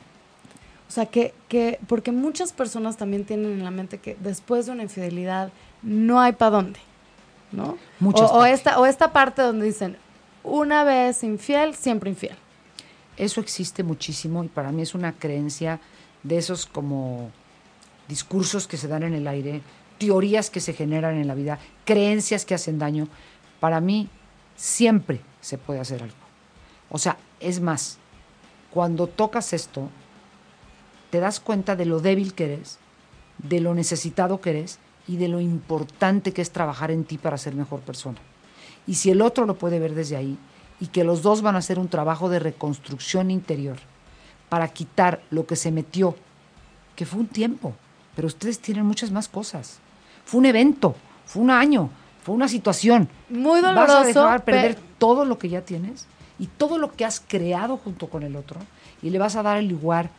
O 0.89 0.93
sea, 0.93 1.07
que, 1.07 1.33
que, 1.49 1.79
porque 1.87 2.13
muchas 2.13 2.53
personas 2.53 2.99
también 2.99 3.25
tienen 3.25 3.53
en 3.53 3.65
la 3.65 3.71
mente 3.71 3.99
que 3.99 4.17
después 4.21 4.67
de 4.67 4.73
una 4.73 4.83
infidelidad 4.83 5.51
no 5.83 6.21
hay 6.21 6.33
para 6.33 6.51
dónde, 6.51 6.81
¿no? 7.53 7.79
Muchas 8.01 8.31
o, 8.31 8.45
esta, 8.45 8.79
o 8.81 8.87
esta 8.87 9.13
parte 9.13 9.43
donde 9.43 9.67
dicen, 9.67 9.97
una 10.43 10.85
vez 10.85 11.23
infiel, 11.23 11.75
siempre 11.75 12.11
infiel. 12.11 12.37
Eso 13.17 13.41
existe 13.41 13.83
muchísimo 13.83 14.43
y 14.43 14.49
para 14.49 14.73
mí 14.73 14.83
es 14.83 14.95
una 14.95 15.13
creencia 15.13 15.81
de 16.23 16.39
esos 16.39 16.67
como 16.67 17.31
discursos 18.09 18.67
que 18.67 18.77
se 18.77 18.89
dan 18.89 19.03
en 19.03 19.15
el 19.15 19.27
aire, 19.29 19.63
teorías 19.99 20.51
que 20.51 20.61
se 20.61 20.73
generan 20.73 21.17
en 21.17 21.29
la 21.29 21.35
vida, 21.35 21.59
creencias 21.85 22.45
que 22.45 22.55
hacen 22.55 22.79
daño. 22.79 23.09
Para 23.61 23.81
mí, 23.81 24.09
siempre 24.57 25.21
se 25.41 25.59
puede 25.59 25.81
hacer 25.81 26.03
algo. 26.03 26.17
O 26.91 26.99
sea, 26.99 27.17
es 27.41 27.61
más, 27.61 27.99
cuando 28.71 29.07
tocas 29.07 29.53
esto, 29.53 29.89
te 31.11 31.21
das 31.21 31.41
cuenta 31.41 31.77
de 31.77 31.85
lo 31.85 32.01
débil 32.01 32.35
que 32.35 32.45
eres, 32.45 32.79
de 33.39 33.61
lo 33.61 33.75
necesitado 33.75 34.41
que 34.41 34.51
eres 34.51 34.79
y 35.09 35.17
de 35.17 35.29
lo 35.29 35.41
importante 35.41 36.33
que 36.33 36.43
es 36.43 36.51
trabajar 36.51 36.91
en 36.91 37.05
ti 37.05 37.19
para 37.19 37.39
ser 37.39 37.55
mejor 37.55 37.81
persona. 37.81 38.19
Y 38.87 38.95
si 38.95 39.11
el 39.11 39.23
otro 39.23 39.47
lo 39.47 39.57
puede 39.57 39.79
ver 39.79 39.95
desde 39.95 40.17
ahí 40.17 40.39
y 40.81 40.89
que 40.89 41.05
los 41.05 41.23
dos 41.23 41.43
van 41.43 41.55
a 41.55 41.59
hacer 41.59 41.79
un 41.79 41.89
trabajo 41.89 42.29
de 42.29 42.39
reconstrucción 42.39 43.31
interior 43.31 43.77
para 44.49 44.69
quitar 44.69 45.23
lo 45.31 45.47
que 45.47 45.57
se 45.57 45.71
metió, 45.71 46.17
que 46.97 47.07
fue 47.07 47.21
un 47.21 47.27
tiempo, 47.27 47.75
pero 48.15 48.27
ustedes 48.27 48.61
tienen 48.61 48.87
muchas 48.87 49.11
más 49.11 49.29
cosas. 49.29 49.79
Fue 50.25 50.39
un 50.39 50.47
evento, 50.47 50.95
fue 51.25 51.43
un 51.43 51.51
año, 51.51 51.91
fue 52.23 52.35
una 52.35 52.49
situación. 52.49 53.09
Muy 53.29 53.61
doloroso. 53.61 53.95
Vas 53.95 54.05
a 54.05 54.07
dejar 54.07 54.45
perder 54.45 54.79
todo 54.99 55.25
lo 55.25 55.39
que 55.39 55.49
ya 55.49 55.63
tienes 55.63 56.07
y 56.39 56.47
todo 56.47 56.79
lo 56.79 56.93
que 56.93 57.05
has 57.05 57.21
creado 57.21 57.77
junto 57.77 58.09
con 58.09 58.23
el 58.23 58.37
otro 58.37 58.61
y 59.03 59.11
le 59.11 59.19
vas 59.19 59.37
a 59.37 59.43
dar 59.43 59.59
el 59.59 59.69
lugar 59.69 60.11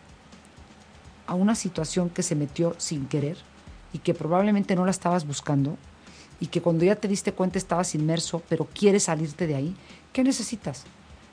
a 1.27 1.35
una 1.35 1.55
situación 1.55 2.09
que 2.09 2.23
se 2.23 2.35
metió 2.35 2.75
sin 2.77 3.07
querer 3.07 3.37
y 3.93 3.99
que 3.99 4.13
probablemente 4.13 4.75
no 4.75 4.85
la 4.85 4.91
estabas 4.91 5.25
buscando 5.25 5.77
y 6.39 6.47
que 6.47 6.61
cuando 6.61 6.83
ya 6.83 6.95
te 6.95 7.07
diste 7.07 7.31
cuenta 7.31 7.57
estabas 7.57 7.95
inmerso, 7.95 8.41
pero 8.49 8.65
quieres 8.65 9.03
salirte 9.03 9.47
de 9.47 9.55
ahí, 9.55 9.75
¿qué 10.11 10.23
necesitas? 10.23 10.83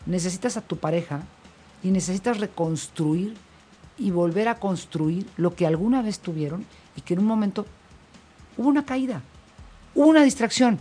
Necesitas 0.07 0.57
a 0.57 0.61
tu 0.61 0.77
pareja 0.77 1.23
y 1.83 1.91
necesitas 1.91 2.39
reconstruir 2.39 3.35
y 3.99 4.11
volver 4.11 4.49
a 4.49 4.59
construir 4.59 5.27
lo 5.37 5.55
que 5.55 5.67
alguna 5.67 6.03
vez 6.03 6.21
tuvieron 6.21 6.65
y 6.97 7.01
que 7.01 7.15
en 7.15 7.21
un 7.21 7.27
momento 7.27 7.67
hubo 8.57 8.69
una 8.69 8.85
caída, 8.85 9.23
hubo 9.95 10.07
una 10.07 10.23
distracción, 10.23 10.79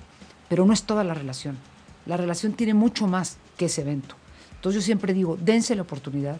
pero 0.47 0.65
no 0.65 0.73
es 0.73 0.83
toda 0.83 1.03
la 1.03 1.13
relación. 1.13 1.57
La 2.05 2.17
relación 2.17 2.53
tiene 2.53 2.73
mucho 2.73 3.07
más 3.07 3.37
que 3.57 3.65
ese 3.65 3.81
evento. 3.81 4.15
Entonces 4.55 4.81
yo 4.81 4.85
siempre 4.85 5.13
digo, 5.13 5.37
dense 5.39 5.75
la 5.75 5.83
oportunidad 5.83 6.37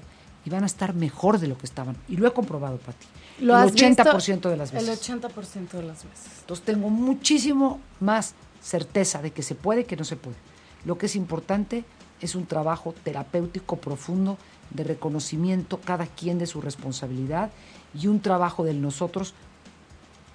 y 0.50 0.52
van 0.52 0.64
a 0.64 0.66
estar 0.66 0.96
mejor 0.96 1.38
de 1.40 1.48
lo 1.48 1.58
que 1.58 1.68
estaban. 1.68 1.96
Y 2.08 2.18
lo 2.18 2.28
he 2.28 2.34
comprobado, 2.34 2.78
Pati. 2.78 3.06
Lo 3.40 3.62
el 3.62 3.70
80% 3.70 4.50
de 4.50 4.58
las 4.58 4.72
veces. 4.72 4.90
El 4.90 5.22
80% 5.22 5.70
de 5.70 5.84
las 5.84 6.04
veces. 6.04 6.40
Entonces 6.40 6.66
tengo 6.66 6.90
muchísimo 6.90 7.80
más 8.00 8.34
certeza 8.62 9.22
de 9.22 9.32
que 9.32 9.44
se 9.44 9.54
puede 9.54 9.86
que 9.86 9.96
no 9.96 10.04
se 10.04 10.16
puede. 10.16 10.38
Lo 10.86 10.98
que 10.98 11.06
es 11.06 11.16
importante 11.16 11.86
es 12.20 12.34
un 12.34 12.48
trabajo 12.48 12.96
terapéutico 13.04 13.78
profundo 13.78 14.38
de 14.72 14.84
reconocimiento 14.84 15.80
cada 15.80 16.08
quien 16.08 16.40
de 16.40 16.48
su 16.48 16.62
responsabilidad 16.62 17.52
y 17.94 18.08
un 18.08 18.20
trabajo 18.20 18.64
del 18.64 18.82
nosotros 18.82 19.34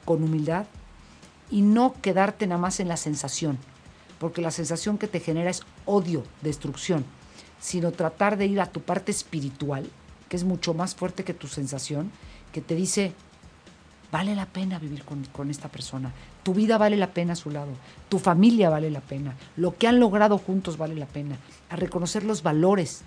con 0.04 0.22
humildad 0.22 0.66
y 1.50 1.62
no 1.62 1.94
quedarte 2.00 2.46
nada 2.46 2.60
más 2.60 2.78
en 2.78 2.88
la 2.88 2.96
sensación, 2.96 3.58
porque 4.20 4.42
la 4.42 4.50
sensación 4.50 4.96
que 4.96 5.08
te 5.08 5.20
genera 5.20 5.50
es 5.50 5.62
odio, 5.86 6.22
destrucción, 6.40 7.04
sino 7.60 7.92
tratar 7.92 8.36
de 8.36 8.46
ir 8.46 8.60
a 8.60 8.66
tu 8.66 8.80
parte 8.80 9.10
espiritual, 9.10 9.88
es 10.34 10.44
mucho 10.44 10.74
más 10.74 10.94
fuerte 10.94 11.24
que 11.24 11.34
tu 11.34 11.46
sensación, 11.46 12.10
que 12.52 12.60
te 12.60 12.74
dice, 12.74 13.12
vale 14.12 14.34
la 14.34 14.46
pena 14.46 14.78
vivir 14.78 15.04
con, 15.04 15.24
con, 15.26 15.50
esta 15.50 15.68
persona, 15.68 16.12
tu 16.42 16.54
vida 16.54 16.78
vale 16.78 16.96
la 16.96 17.12
pena 17.12 17.32
a 17.32 17.36
su 17.36 17.50
lado, 17.50 17.72
tu 18.08 18.18
familia 18.18 18.70
vale 18.70 18.90
la 18.90 19.00
pena, 19.00 19.34
lo 19.56 19.76
que 19.76 19.88
han 19.88 20.00
logrado 20.00 20.38
juntos 20.38 20.76
vale 20.78 20.94
la 20.94 21.06
pena, 21.06 21.36
a 21.70 21.76
reconocer 21.76 22.24
los 22.24 22.42
valores 22.42 23.02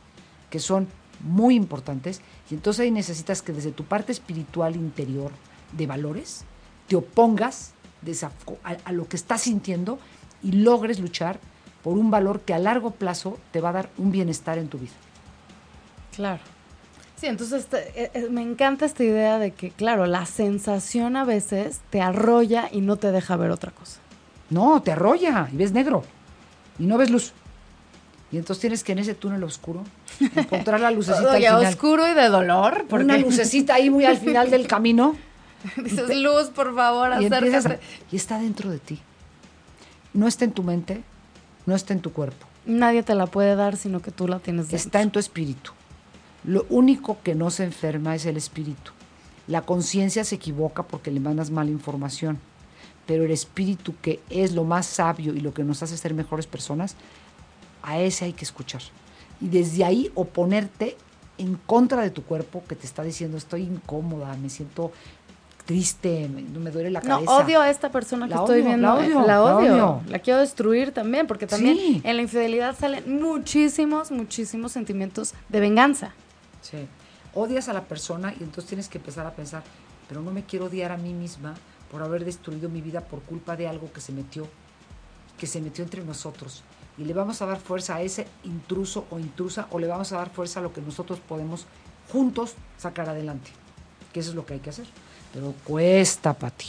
que 0.50 0.60
son 0.60 0.88
muy 1.22 1.56
importantes. 1.56 2.22
Y 2.50 2.56
entonces 2.56 2.82
ahí 2.82 2.92
necesitas 2.92 3.42
que 3.42 3.54
desde 3.54 3.72
tu 3.72 3.84
parte 3.84 4.12
espiritual 4.12 4.76
interior 4.76 5.32
de 5.72 5.88
valores 5.88 6.44
te 6.88 6.96
opongas 6.96 7.74
a, 8.64 8.70
a 8.86 8.92
lo 8.92 9.08
que 9.08 9.18
estás 9.18 9.42
sintiendo 9.42 10.00
y 10.44 10.52
logres 10.54 11.00
luchar 11.00 11.40
por 11.84 11.98
un 11.98 12.12
valor 12.12 12.42
que 12.42 12.54
a 12.54 12.60
largo 12.60 12.92
plazo 12.92 13.38
te 13.52 13.62
va 13.62 13.70
a 13.70 13.74
dar 13.74 13.90
un 13.98 14.12
bienestar 14.12 14.58
en 14.58 14.68
tu 14.68 14.78
vida. 14.78 14.94
Claro. 16.16 16.42
Sí, 17.20 17.26
entonces 17.26 17.68
eh, 17.74 18.12
eh, 18.14 18.28
me 18.30 18.44
encanta 18.44 18.86
esta 18.86 19.04
idea 19.04 19.40
de 19.40 19.52
que, 19.52 19.72
claro, 19.72 20.06
la 20.06 20.26
sensación 20.26 21.16
a 21.16 21.26
veces 21.26 21.82
te 21.90 22.00
arrolla 22.00 22.70
y 22.72 22.82
no 22.82 22.98
te 22.98 23.12
deja 23.12 23.36
ver 23.36 23.50
otra 23.50 23.72
cosa. 23.72 24.00
No, 24.50 24.82
te 24.82 24.92
arrolla 24.92 25.50
y 25.52 25.58
ves 25.58 25.72
negro 25.72 26.04
y 26.78 26.86
no 26.86 26.98
ves 26.98 27.10
luz. 27.10 27.34
Y 28.32 28.38
entonces 28.38 28.62
tienes 28.62 28.84
que 28.84 28.92
en 28.92 29.00
ese 29.00 29.16
túnel 29.16 29.44
oscuro 29.44 29.84
encontrar 30.36 30.80
la 30.80 30.92
lucecita 30.92 31.32
al 31.34 31.38
final. 31.38 31.66
oscuro 31.66 32.08
y 32.08 32.14
de 32.14 32.28
dolor. 32.28 32.86
Porque... 32.88 33.06
Una 33.06 33.18
lucecita 33.18 33.76
ahí 33.76 33.90
muy 33.90 34.06
al 34.06 34.18
final 34.18 34.52
del 34.52 34.68
camino. 34.68 35.16
Dices, 35.78 36.16
luz, 36.18 36.50
por 36.50 36.76
favor, 36.76 37.20
y 37.20 37.26
acércate. 37.26 37.80
y 38.12 38.16
está 38.16 38.38
dentro 38.38 38.70
de 38.70 38.78
ti. 38.78 39.00
No 40.14 40.28
está 40.28 40.46
en 40.46 40.52
tu 40.52 40.62
mente, 40.62 41.02
no 41.66 41.76
está 41.76 41.94
en 41.94 42.02
tu 42.02 42.14
cuerpo. 42.14 42.46
Nadie 42.66 43.02
te 43.02 43.16
la 43.16 43.26
puede 43.26 43.56
dar, 43.56 43.76
sino 43.76 44.02
que 44.02 44.12
tú 44.12 44.28
la 44.28 44.40
tienes 44.40 44.66
dentro. 44.68 44.78
Está 44.78 45.02
en 45.02 45.10
tu 45.10 45.20
espíritu. 45.20 45.72
Lo 46.48 46.66
único 46.70 47.18
que 47.24 47.36
no 47.36 47.52
se 47.52 47.66
enferma 47.66 48.16
es 48.16 48.26
el 48.26 48.38
espíritu. 48.38 48.94
La 49.48 49.64
conciencia 49.64 50.24
se 50.24 50.36
equivoca 50.36 50.84
porque 50.84 51.12
le 51.12 51.20
mandas 51.20 51.52
mala 51.52 51.72
información. 51.72 52.40
Pero 53.06 53.26
el 53.26 53.32
espíritu, 53.32 53.94
que 54.02 54.22
es 54.30 54.54
lo 54.54 54.64
más 54.64 54.86
sabio 54.86 55.34
y 55.34 55.42
lo 55.42 55.54
que 55.54 55.66
nos 55.66 55.84
hace 55.84 55.98
ser 55.98 56.14
mejores 56.14 56.48
personas, 56.48 56.96
a 57.84 58.00
ese 58.00 58.24
hay 58.26 58.34
que 58.34 58.46
escuchar. 58.46 58.82
Y 59.42 59.50
desde 59.50 59.84
ahí 59.84 60.10
oponerte 60.16 60.96
en 61.38 61.56
contra 61.66 62.02
de 62.02 62.12
tu 62.12 62.24
cuerpo 62.24 62.64
que 62.68 62.76
te 62.76 62.88
está 62.88 63.04
diciendo 63.04 63.38
estoy 63.38 63.64
incómoda, 63.64 64.36
me 64.38 64.50
siento 64.50 64.94
triste, 65.66 66.30
me, 66.30 66.44
me 66.44 66.72
duele 66.72 66.92
la 66.92 67.02
cabeza. 67.02 67.30
No, 67.30 67.38
odio 67.38 67.60
a 67.60 67.70
esta 67.70 67.92
persona 67.92 68.26
que 68.30 68.36
estoy 68.36 68.62
viendo. 68.62 68.88
La 68.88 68.96
odio, 68.96 69.28
la 69.28 69.44
odio, 69.44 70.02
la 70.08 70.20
quiero 70.20 70.40
destruir 70.40 70.94
también, 70.94 71.28
porque 71.28 71.46
también 71.46 72.02
en 72.06 72.16
la 72.16 72.22
infidelidad 72.22 72.74
salen 72.78 73.22
muchísimos, 73.22 74.12
muchísimos 74.12 74.72
sentimientos 74.72 75.34
de 75.50 75.60
venganza. 75.60 76.14
Sí. 76.70 76.88
Odias 77.34 77.70
a 77.70 77.74
la 77.74 77.86
persona 77.86 78.34
y 78.38 78.44
entonces 78.44 78.66
tienes 78.66 78.90
que 78.90 78.98
empezar 78.98 79.26
a 79.26 79.36
pensar, 79.36 79.64
pero 80.08 80.22
no 80.22 80.32
me 80.32 80.44
quiero 80.44 80.66
odiar 80.66 80.92
a 80.92 80.98
mí 80.98 81.14
misma 81.14 81.56
por 81.92 82.02
haber 82.04 82.26
destruido 82.26 82.70
mi 82.70 82.82
vida 82.82 83.02
por 83.02 83.22
culpa 83.22 83.56
de 83.56 83.68
algo 83.68 83.92
que 83.94 84.02
se 84.02 84.12
metió, 84.12 84.48
que 85.38 85.48
se 85.48 85.62
metió 85.62 85.84
entre 85.84 86.04
nosotros. 86.04 86.64
Y 86.98 87.04
le 87.04 87.14
vamos 87.14 87.42
a 87.42 87.46
dar 87.46 87.60
fuerza 87.60 87.96
a 87.96 88.02
ese 88.02 88.26
intruso 88.44 89.06
o 89.12 89.20
intrusa 89.20 89.68
o 89.72 89.80
le 89.80 89.88
vamos 89.88 90.12
a 90.12 90.18
dar 90.18 90.30
fuerza 90.30 90.60
a 90.60 90.64
lo 90.64 90.74
que 90.74 90.82
nosotros 90.82 91.20
podemos 91.20 91.66
juntos 92.12 92.56
sacar 92.78 93.08
adelante. 93.08 93.52
Que 94.12 94.20
eso 94.20 94.32
es 94.32 94.36
lo 94.36 94.46
que 94.46 94.56
hay 94.56 94.60
que 94.60 94.72
hacer. 94.72 94.88
Pero 95.34 95.54
cuesta, 95.64 96.34
Pati. 96.34 96.66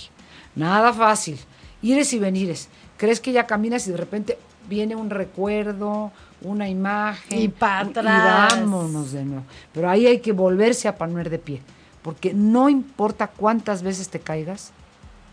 Nada 0.54 0.92
fácil. 0.92 1.38
Ires 1.80 2.12
y 2.12 2.18
venires. 2.18 2.68
Crees 2.98 3.20
que 3.20 3.32
ya 3.32 3.46
caminas 3.46 3.86
y 3.86 3.92
de 3.92 3.96
repente 3.96 4.38
viene 4.68 4.96
un 4.96 5.08
recuerdo, 5.08 6.12
una 6.42 6.68
imagen. 6.68 7.38
Y 7.38 7.48
para 7.48 7.80
atrás. 7.80 8.54
Y 8.56 8.60
vámonos 8.60 9.12
de 9.12 9.24
nuevo. 9.24 9.44
Pero 9.72 9.90
ahí 9.90 10.06
hay 10.06 10.20
que 10.20 10.32
volverse 10.32 10.88
a 10.88 10.96
poner 10.96 11.30
de 11.30 11.38
pie. 11.38 11.62
Porque 12.02 12.32
no 12.32 12.68
importa 12.68 13.28
cuántas 13.28 13.82
veces 13.82 14.08
te 14.08 14.20
caigas, 14.20 14.72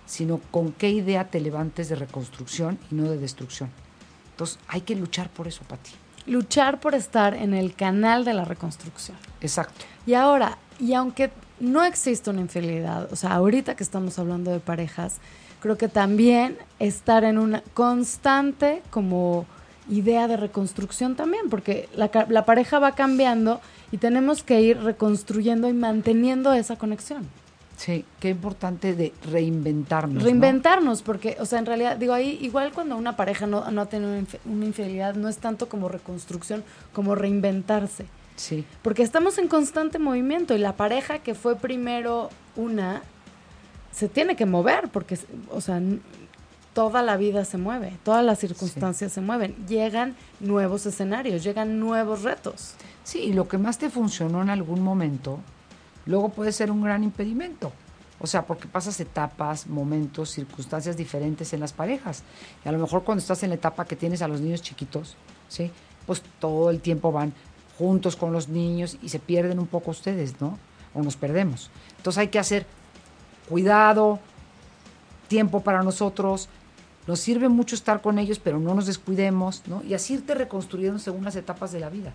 sino 0.06 0.40
con 0.52 0.72
qué 0.72 0.90
idea 0.90 1.30
te 1.30 1.40
levantes 1.40 1.90
de 1.90 1.96
reconstrucción 1.96 2.78
y 2.92 2.96
no 2.96 3.10
de 3.10 3.18
destrucción. 3.18 3.70
Entonces 4.32 4.60
hay 4.68 4.82
que 4.82 4.96
luchar 4.96 5.30
por 5.30 5.48
eso, 5.48 5.62
Pati. 5.68 5.92
Luchar 6.28 6.80
por 6.80 6.96
estar 6.96 7.34
en 7.34 7.54
el 7.54 7.76
canal 7.76 8.26
de 8.26 8.34
la 8.34 8.46
reconstrucción. 8.46 9.18
Exacto. 9.42 9.86
Y 10.06 10.16
ahora, 10.16 10.58
y 10.80 10.94
aunque 10.94 11.32
no 11.60 11.84
existe 11.84 12.30
una 12.30 12.42
infidelidad, 12.42 13.12
o 13.12 13.16
sea, 13.16 13.34
ahorita 13.34 13.76
que 13.76 13.84
estamos 13.84 14.20
hablando 14.20 14.52
de 14.52 14.60
parejas, 14.60 15.18
creo 15.62 15.78
que 15.78 15.88
también 15.88 16.58
estar 16.80 17.24
en 17.24 17.38
una 17.38 17.62
constante 17.74 18.82
como 18.90 19.46
idea 19.90 20.28
de 20.28 20.38
reconstrucción 20.38 21.16
también, 21.16 21.50
porque 21.50 21.90
la, 21.96 22.10
la 22.30 22.46
pareja 22.46 22.80
va 22.80 22.94
cambiando 22.94 23.62
y 23.92 23.98
tenemos 23.98 24.44
que 24.44 24.62
ir 24.62 24.82
reconstruyendo 24.82 25.68
y 25.68 25.74
manteniendo 25.74 26.54
esa 26.54 26.76
conexión. 26.76 27.28
Sí, 27.78 28.06
qué 28.20 28.30
importante 28.30 28.96
de 28.96 29.14
reinventarnos. 29.30 30.24
Reinventarnos, 30.24 31.02
porque, 31.02 31.36
o 31.40 31.46
sea, 31.46 31.60
en 31.60 31.66
realidad, 31.66 31.98
digo, 31.98 32.14
ahí 32.14 32.40
igual 32.42 32.72
cuando 32.72 32.96
una 32.96 33.18
pareja 33.18 33.48
no, 33.48 33.70
no 33.70 33.82
ha 33.82 33.86
tenido 33.88 34.12
una 34.46 34.66
infidelidad, 34.66 35.16
no 35.16 35.28
es 35.28 35.38
tanto 35.38 35.68
como 35.68 35.90
reconstrucción, 35.90 36.64
como 36.94 37.16
reinventarse. 37.16 38.06
Sí. 38.38 38.66
Porque 38.82 39.04
estamos 39.04 39.38
en 39.38 39.48
constante 39.48 40.00
movimiento 40.00 40.56
y 40.56 40.58
la 40.58 40.74
pareja 40.74 41.20
que 41.20 41.36
fue 41.36 41.58
primero 41.58 42.30
una, 42.56 43.02
se 43.92 44.08
tiene 44.08 44.36
que 44.38 44.46
mover, 44.46 44.90
porque, 44.90 45.18
o 45.52 45.60
sea, 45.60 45.82
toda 46.76 47.02
la 47.02 47.16
vida 47.16 47.46
se 47.46 47.58
mueve, 47.58 47.98
todas 48.04 48.24
las 48.24 48.38
circunstancias 48.38 49.14
se 49.14 49.22
mueven, 49.22 49.56
llegan 49.66 50.14
nuevos 50.42 50.86
escenarios, 50.86 51.42
llegan 51.42 51.80
nuevos 51.80 52.24
retos. 52.24 52.74
Sí, 53.06 53.20
y 53.20 53.34
lo 53.34 53.48
que 53.48 53.58
más 53.58 53.78
te 53.78 53.90
funcionó 53.90 54.42
en 54.42 54.50
algún 54.50 54.84
momento, 54.84 55.40
luego 56.06 56.30
puede 56.30 56.52
ser 56.52 56.72
un 56.72 56.82
gran 56.82 57.06
impedimento. 57.06 57.72
O 58.20 58.28
sea, 58.28 58.46
porque 58.46 58.68
pasas 58.68 59.00
etapas, 59.00 59.68
momentos, 59.68 60.32
circunstancias 60.32 60.98
diferentes 60.98 61.54
en 61.54 61.62
las 61.62 61.72
parejas. 61.72 62.24
Y 62.66 62.68
a 62.68 62.74
lo 62.74 62.80
mejor 62.80 63.04
cuando 63.06 63.22
estás 63.22 63.42
en 63.44 63.50
la 63.50 63.56
etapa 63.56 63.86
que 63.86 63.96
tienes 63.96 64.22
a 64.22 64.28
los 64.28 64.42
niños 64.42 64.62
chiquitos, 64.62 65.16
¿sí? 65.48 65.72
Pues 66.06 66.22
todo 66.40 66.72
el 66.72 66.82
tiempo 66.82 67.14
van 67.14 67.34
juntos 67.78 68.18
con 68.18 68.34
los 68.34 68.50
niños 68.50 68.98
y 69.02 69.10
se 69.10 69.20
pierden 69.20 69.60
un 69.60 69.68
poco 69.68 69.92
ustedes, 69.92 70.42
¿no? 70.42 70.60
O 70.94 71.02
nos 71.02 71.16
perdemos. 71.16 71.72
Entonces 71.98 72.18
hay 72.18 72.28
que 72.28 72.40
hacer 72.40 72.66
cuidado, 73.48 74.20
tiempo 75.30 75.62
para 75.62 75.84
nosotros. 75.84 76.50
Nos 77.08 77.20
sirve 77.20 77.50
mucho 77.50 77.76
estar 77.76 78.02
con 78.02 78.18
ellos, 78.18 78.40
pero 78.40 78.60
no 78.60 78.74
nos 78.74 78.88
descuidemos, 78.88 79.64
¿no? 79.68 79.84
Y 79.84 79.94
así 79.94 80.16
irte 80.16 80.34
reconstruyendo 80.34 81.00
según 81.00 81.24
las 81.24 81.36
etapas 81.36 81.72
de 81.72 81.80
la 81.80 81.90
vida. 81.90 82.14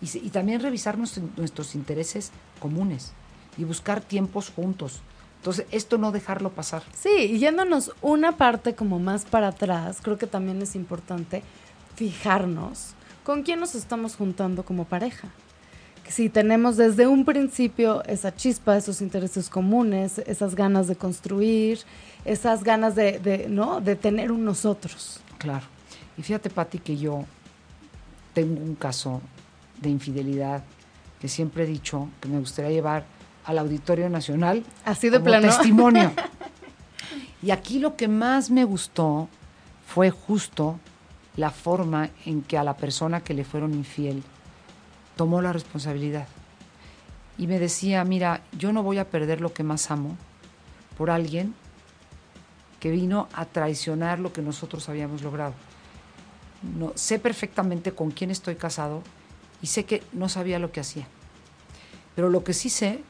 Y, 0.00 0.30
también 0.30 0.60
revisar 0.60 0.98
nuestros 0.98 1.76
intereses 1.76 2.32
comunes 2.58 3.12
y 3.56 3.64
buscar 3.64 4.00
tiempos 4.00 4.50
juntos. 4.50 5.00
Entonces, 5.36 5.66
esto 5.70 5.96
no 5.96 6.10
dejarlo 6.10 6.50
pasar. 6.50 6.82
Sí, 6.92 7.10
y 7.10 7.38
yéndonos 7.38 7.92
una 8.00 8.36
parte 8.36 8.74
como 8.74 8.98
más 8.98 9.24
para 9.24 9.48
atrás, 9.48 9.98
creo 10.02 10.18
que 10.18 10.26
también 10.26 10.60
es 10.60 10.74
importante 10.74 11.42
fijarnos 11.94 12.94
con 13.24 13.42
quién 13.42 13.60
nos 13.60 13.74
estamos 13.74 14.16
juntando 14.16 14.64
como 14.64 14.84
pareja. 14.84 15.28
Si 16.08 16.28
tenemos 16.28 16.76
desde 16.76 17.06
un 17.06 17.24
principio 17.24 18.02
esa 18.04 18.34
chispa, 18.34 18.76
esos 18.76 19.00
intereses 19.00 19.48
comunes, 19.48 20.18
esas 20.18 20.54
ganas 20.54 20.86
de 20.86 20.96
construir, 20.96 21.80
esas 22.24 22.64
ganas 22.64 22.94
de, 22.94 23.46
¿no? 23.48 23.80
de 23.80 23.96
tener 23.96 24.30
un 24.30 24.44
nosotros. 24.44 25.20
Claro. 25.38 25.64
Y 26.18 26.22
fíjate, 26.22 26.50
Patti, 26.50 26.78
que 26.78 26.96
yo 26.96 27.24
tengo 28.34 28.60
un 28.60 28.74
caso 28.74 29.22
de 29.80 29.90
infidelidad 29.90 30.62
que 31.20 31.28
siempre 31.28 31.64
he 31.64 31.66
dicho 31.66 32.08
que 32.20 32.28
me 32.28 32.38
gustaría 32.38 32.70
llevar 32.70 33.04
al 33.44 33.58
Auditorio 33.58 34.08
Nacional 34.08 34.64
Así 34.84 35.08
de 35.08 35.18
como 35.20 35.40
testimonio. 35.40 36.12
y 37.42 37.50
aquí 37.50 37.78
lo 37.78 37.96
que 37.96 38.08
más 38.08 38.50
me 38.50 38.64
gustó 38.64 39.28
fue 39.86 40.10
justo 40.10 40.78
la 41.36 41.50
forma 41.50 42.10
en 42.26 42.42
que 42.42 42.58
a 42.58 42.64
la 42.64 42.76
persona 42.76 43.20
que 43.20 43.34
le 43.34 43.44
fueron 43.44 43.74
infiel 43.74 44.22
tomó 45.16 45.42
la 45.42 45.52
responsabilidad. 45.52 46.26
Y 47.38 47.46
me 47.46 47.58
decía, 47.58 48.04
mira, 48.04 48.42
yo 48.56 48.72
no 48.72 48.82
voy 48.82 48.98
a 48.98 49.08
perder 49.08 49.40
lo 49.40 49.52
que 49.52 49.62
más 49.62 49.90
amo 49.90 50.16
por 50.96 51.10
alguien 51.10 51.54
que 52.80 52.90
vino 52.90 53.28
a 53.32 53.44
traicionar 53.44 54.18
lo 54.18 54.32
que 54.32 54.42
nosotros 54.42 54.88
habíamos 54.88 55.22
logrado. 55.22 55.54
No, 56.76 56.92
sé 56.94 57.18
perfectamente 57.18 57.92
con 57.92 58.10
quién 58.10 58.30
estoy 58.30 58.56
casado 58.56 59.02
y 59.62 59.68
sé 59.68 59.84
que 59.84 60.02
no 60.12 60.28
sabía 60.28 60.58
lo 60.58 60.72
que 60.72 60.80
hacía. 60.80 61.06
Pero 62.14 62.28
lo 62.28 62.44
que 62.44 62.52
sí 62.52 62.70
sé 62.70 63.02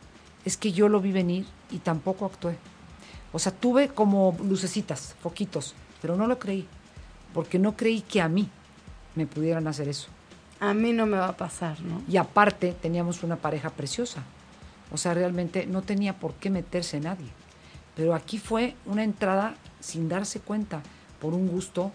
es 0.45 0.57
que 0.57 0.73
yo 0.73 0.89
lo 0.89 1.01
vi 1.01 1.13
venir 1.13 1.47
y 1.71 1.79
tampoco 1.79 2.27
actué. 2.27 2.57
O 3.33 3.39
sea, 3.39 3.53
tuve 3.53 3.89
como 3.89 4.37
lucecitas, 4.43 5.15
foquitos, 5.23 5.75
pero 6.01 6.17
no 6.17 6.27
lo 6.27 6.39
creí, 6.39 6.67
porque 7.33 7.59
no 7.59 7.77
creí 7.77 8.03
que 8.03 8.21
a 8.21 8.29
mí 8.29 8.49
me 9.15 9.27
pudieran 9.27 9.67
hacer 9.67 9.89
eso. 9.89 10.09
A 10.63 10.75
mí 10.75 10.93
no 10.93 11.07
me 11.07 11.17
va 11.17 11.27
a 11.27 11.37
pasar, 11.37 11.81
¿no? 11.81 12.03
Y 12.09 12.19
aparte 12.19 12.73
teníamos 12.81 13.25
una 13.25 13.35
pareja 13.35 13.71
preciosa. 13.71 14.23
O 14.93 14.97
sea, 14.97 15.13
realmente 15.13 15.67
no 15.67 15.83
tenía 15.83 16.21
por 16.21 16.35
qué 16.35 16.51
meterse 16.51 17.01
nadie. 17.01 17.27
Pero 17.97 18.15
aquí 18.15 18.39
fue 18.39 18.77
una 18.87 19.03
entrada 19.03 19.57
sin 19.81 20.09
darse 20.09 20.39
cuenta, 20.39 20.81
por 21.21 21.35
un 21.35 21.49
gusto, 21.49 21.91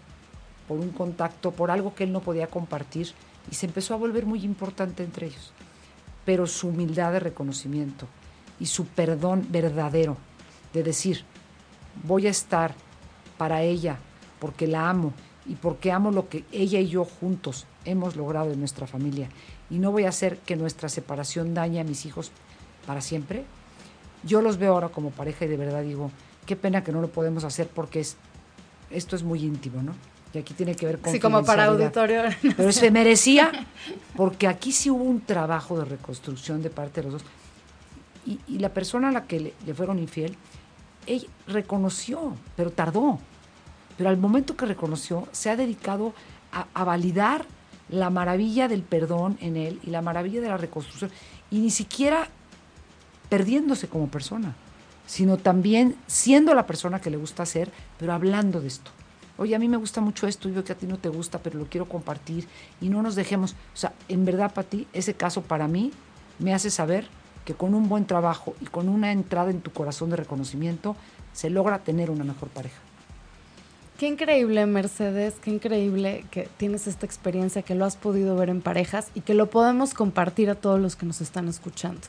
por 0.67 0.81
un 0.81 0.89
contacto, 0.89 1.51
por 1.51 1.71
algo 1.71 1.95
que 1.95 2.03
él 2.03 2.11
no 2.11 2.19
podía 2.19 2.47
compartir 2.47 3.13
y 3.49 3.55
se 3.55 3.67
empezó 3.67 3.93
a 3.93 3.97
volver 3.97 4.25
muy 4.25 4.43
importante 4.43 5.01
entre 5.01 5.27
ellos. 5.27 5.53
Pero 6.25 6.45
su 6.45 6.67
humildad 6.67 7.13
de 7.13 7.21
reconocimiento, 7.21 8.05
y 8.59 8.65
su 8.65 8.85
perdón 8.85 9.47
verdadero, 9.49 10.17
de 10.73 10.83
decir, 10.83 11.23
voy 12.03 12.27
a 12.27 12.31
estar 12.31 12.75
para 13.37 13.61
ella 13.61 13.97
porque 14.39 14.67
la 14.67 14.89
amo 14.89 15.13
y 15.45 15.55
porque 15.55 15.93
amo 15.93 16.11
lo 16.11 16.27
que 16.27 16.43
ella 16.51 16.81
y 16.81 16.89
yo 16.89 17.05
juntos 17.05 17.65
hemos 17.87 18.15
logrado 18.15 18.51
en 18.51 18.59
nuestra 18.59 18.85
familia 18.85 19.29
y 19.69 19.79
no 19.79 19.91
voy 19.91 20.03
a 20.05 20.09
hacer 20.09 20.37
que 20.39 20.55
nuestra 20.55 20.89
separación 20.89 21.53
dañe 21.53 21.79
a 21.79 21.83
mis 21.83 22.05
hijos 22.05 22.31
para 22.85 23.01
siempre. 23.01 23.45
Yo 24.23 24.41
los 24.41 24.57
veo 24.57 24.73
ahora 24.73 24.89
como 24.89 25.11
pareja 25.11 25.45
y 25.45 25.47
de 25.47 25.57
verdad 25.57 25.83
digo, 25.83 26.11
qué 26.45 26.55
pena 26.55 26.83
que 26.83 26.91
no 26.91 27.01
lo 27.01 27.09
podemos 27.09 27.43
hacer 27.43 27.67
porque 27.67 27.99
es, 27.99 28.17
esto 28.91 29.15
es 29.15 29.23
muy 29.23 29.43
íntimo, 29.43 29.81
¿no? 29.81 29.93
Y 30.33 30.39
aquí 30.39 30.53
tiene 30.53 30.75
que 30.75 30.85
ver 30.85 30.99
con... 30.99 31.13
Sí, 31.13 31.19
como 31.19 31.43
para 31.43 31.65
auditorio. 31.65 32.23
Pero 32.55 32.71
se 32.71 32.91
merecía, 32.91 33.51
porque 34.15 34.47
aquí 34.47 34.71
sí 34.71 34.89
hubo 34.89 35.03
un 35.03 35.21
trabajo 35.21 35.79
de 35.79 35.85
reconstrucción 35.85 36.61
de 36.61 36.69
parte 36.69 37.01
de 37.01 37.09
los 37.09 37.21
dos. 37.21 37.31
Y, 38.25 38.59
la 38.59 38.69
persona 38.69 39.07
a 39.07 39.11
la 39.11 39.23
que 39.25 39.53
le, 39.65 39.73
fueron 39.73 39.99
infiel, 39.99 40.35
ella 41.05 41.27
reconoció, 41.47 42.35
pero 42.57 42.71
tardó. 42.71 43.19
Pero 43.97 44.09
al 44.09 44.17
momento 44.17 44.57
que 44.57 44.65
reconoció, 44.65 45.27
se 45.31 45.49
ha 45.49 45.55
dedicado 45.55 46.13
a, 46.51 46.83
validar 46.83 47.45
la 47.89 48.09
maravilla 48.09 48.67
del 48.67 48.81
perdón 48.81 49.37
en 49.41 49.57
él 49.57 49.79
y 49.83 49.89
la 49.89 50.01
maravilla 50.01 50.41
de 50.41 50.49
la 50.49 50.57
reconstrucción. 50.57 51.11
Y 51.49 51.59
ni 51.59 51.69
siquiera 51.69 52.27
perdiéndose 53.29 53.87
como 53.87 54.07
persona, 54.07 54.55
sino 55.05 55.37
también 55.37 55.95
siendo 56.07 56.53
la 56.53 56.67
persona 56.67 56.99
que 56.99 57.09
le 57.09 57.17
gusta 57.17 57.45
ser, 57.45 57.71
pero 57.97 58.13
hablando 58.13 58.61
de 58.61 58.67
esto. 58.67 58.91
Oye, 59.37 59.55
a 59.55 59.59
mí 59.59 59.67
me 59.67 59.77
gusta 59.77 60.01
mucho 60.01 60.27
esto, 60.27 60.49
yo 60.49 60.63
que 60.63 60.73
a 60.73 60.77
ti 60.77 60.87
no 60.87 60.97
te 60.97 61.09
gusta, 61.09 61.39
pero 61.39 61.59
lo 61.59 61.65
quiero 61.65 61.87
compartir 61.87 62.47
y 62.81 62.89
no 62.89 63.03
nos 63.03 63.15
dejemos. 63.15 63.51
O 63.51 63.77
sea, 63.77 63.93
en 64.09 64.25
verdad, 64.25 64.53
para 64.53 64.67
ti, 64.67 64.87
ese 64.93 65.13
caso 65.13 65.43
para 65.43 65.67
mí 65.67 65.91
me 66.39 66.53
hace 66.53 66.71
saber 66.71 67.07
que 67.45 67.53
con 67.53 67.73
un 67.75 67.87
buen 67.87 68.05
trabajo 68.05 68.55
y 68.59 68.65
con 68.65 68.89
una 68.89 69.11
entrada 69.11 69.51
en 69.51 69.61
tu 69.61 69.71
corazón 69.71 70.09
de 70.09 70.17
reconocimiento 70.17 70.95
se 71.33 71.49
logra 71.49 71.79
tener 71.79 72.09
una 72.09 72.23
mejor 72.23 72.49
pareja. 72.49 72.86
Qué 73.97 74.05
increíble, 74.05 74.63
Mercedes, 74.67 75.33
qué 75.41 75.49
increíble 75.49 76.23
que 76.29 76.47
tienes 76.57 76.85
esta 76.85 77.07
experiencia, 77.07 77.63
que 77.63 77.73
lo 77.73 77.83
has 77.83 77.95
podido 77.95 78.35
ver 78.35 78.49
en 78.49 78.61
parejas 78.61 79.07
y 79.15 79.21
que 79.21 79.33
lo 79.33 79.49
podemos 79.49 79.95
compartir 79.95 80.51
a 80.51 80.55
todos 80.55 80.79
los 80.79 80.95
que 80.95 81.07
nos 81.07 81.19
están 81.19 81.47
escuchando. 81.47 82.01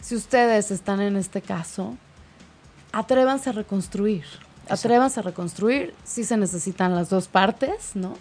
Si 0.00 0.16
ustedes 0.16 0.72
están 0.72 1.00
en 1.00 1.14
este 1.14 1.40
caso, 1.40 1.96
atrévanse 2.90 3.50
a 3.50 3.52
reconstruir. 3.52 4.24
Atrévanse 4.68 5.20
a 5.20 5.22
reconstruir. 5.22 5.94
Sí 6.02 6.24
se 6.24 6.36
necesitan 6.36 6.96
las 6.96 7.10
dos 7.10 7.28
partes, 7.28 7.94
¿no? 7.94 8.14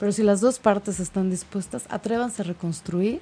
Pero 0.00 0.10
si 0.10 0.24
las 0.24 0.40
dos 0.40 0.58
partes 0.58 0.98
están 0.98 1.30
dispuestas, 1.30 1.84
atrévanse 1.88 2.42
a 2.42 2.46
reconstruir 2.46 3.20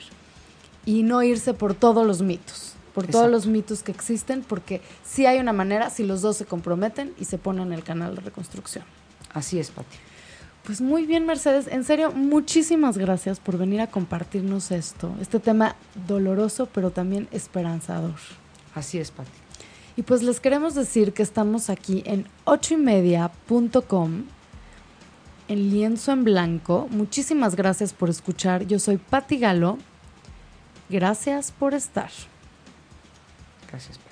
y 0.87 1.03
no 1.03 1.23
irse 1.23 1.53
por 1.53 1.75
todos 1.75 2.07
los 2.07 2.23
mitos 2.23 2.77
por 2.95 3.09
todos 3.09 3.29
los 3.29 3.47
mitos 3.47 3.83
que 3.83 3.91
existen, 3.91 4.43
porque 4.43 4.81
sí 5.05 5.27
hay 5.27 5.41
una 5.41 5.53
manera 5.53 5.91
si 5.91 6.05
los 6.05 6.23
dos 6.23 6.37
se 6.37 6.45
comprometen 6.45 7.13
y 7.19 7.25
se 7.25 7.39
ponen 7.39 7.67
en 7.67 7.73
el 7.73 7.83
canal 7.83 8.15
de 8.15 8.21
reconstrucción. 8.21 8.85
Así 9.35 9.59
es, 9.59 9.71
Pati. 9.71 9.97
Pues 10.65 10.81
muy 10.81 11.05
bien, 11.05 11.27
Mercedes. 11.27 11.67
En 11.67 11.85
serio, 11.85 12.11
muchísimas 12.13 12.97
gracias 12.97 13.39
por 13.39 13.59
venir 13.59 13.83
a 13.83 13.89
compartirnos 13.89 14.71
esto, 14.71 15.15
este 15.21 15.39
tema 15.39 15.77
doloroso, 16.09 16.67
pero 16.73 16.91
también 16.91 17.29
esperanzador. 17.33 18.15
Así 18.75 18.99
es, 18.99 19.11
Pati. 19.11 19.31
Y 19.97 20.03
pues 20.03 20.23
les 20.23 20.41
queremos 20.41 20.75
decir 20.75 21.13
que 21.13 21.23
estamos 21.23 21.69
aquí 21.69 22.03
en 22.07 22.27
ochoymedia.com, 22.45 24.25
en 25.49 25.71
lienzo 25.71 26.13
en 26.13 26.25
blanco. 26.25 26.89
Muchísimas 26.91 27.57
gracias 27.57 27.93
por 27.93 28.09
escuchar. 28.09 28.67
Yo 28.67 28.79
soy 28.79 28.97
Pati 28.97 29.39
Galo. 29.39 29.79
Gracias 30.89 31.53
por 31.53 31.75
estar. 31.75 32.11
Gracias. 33.71 34.04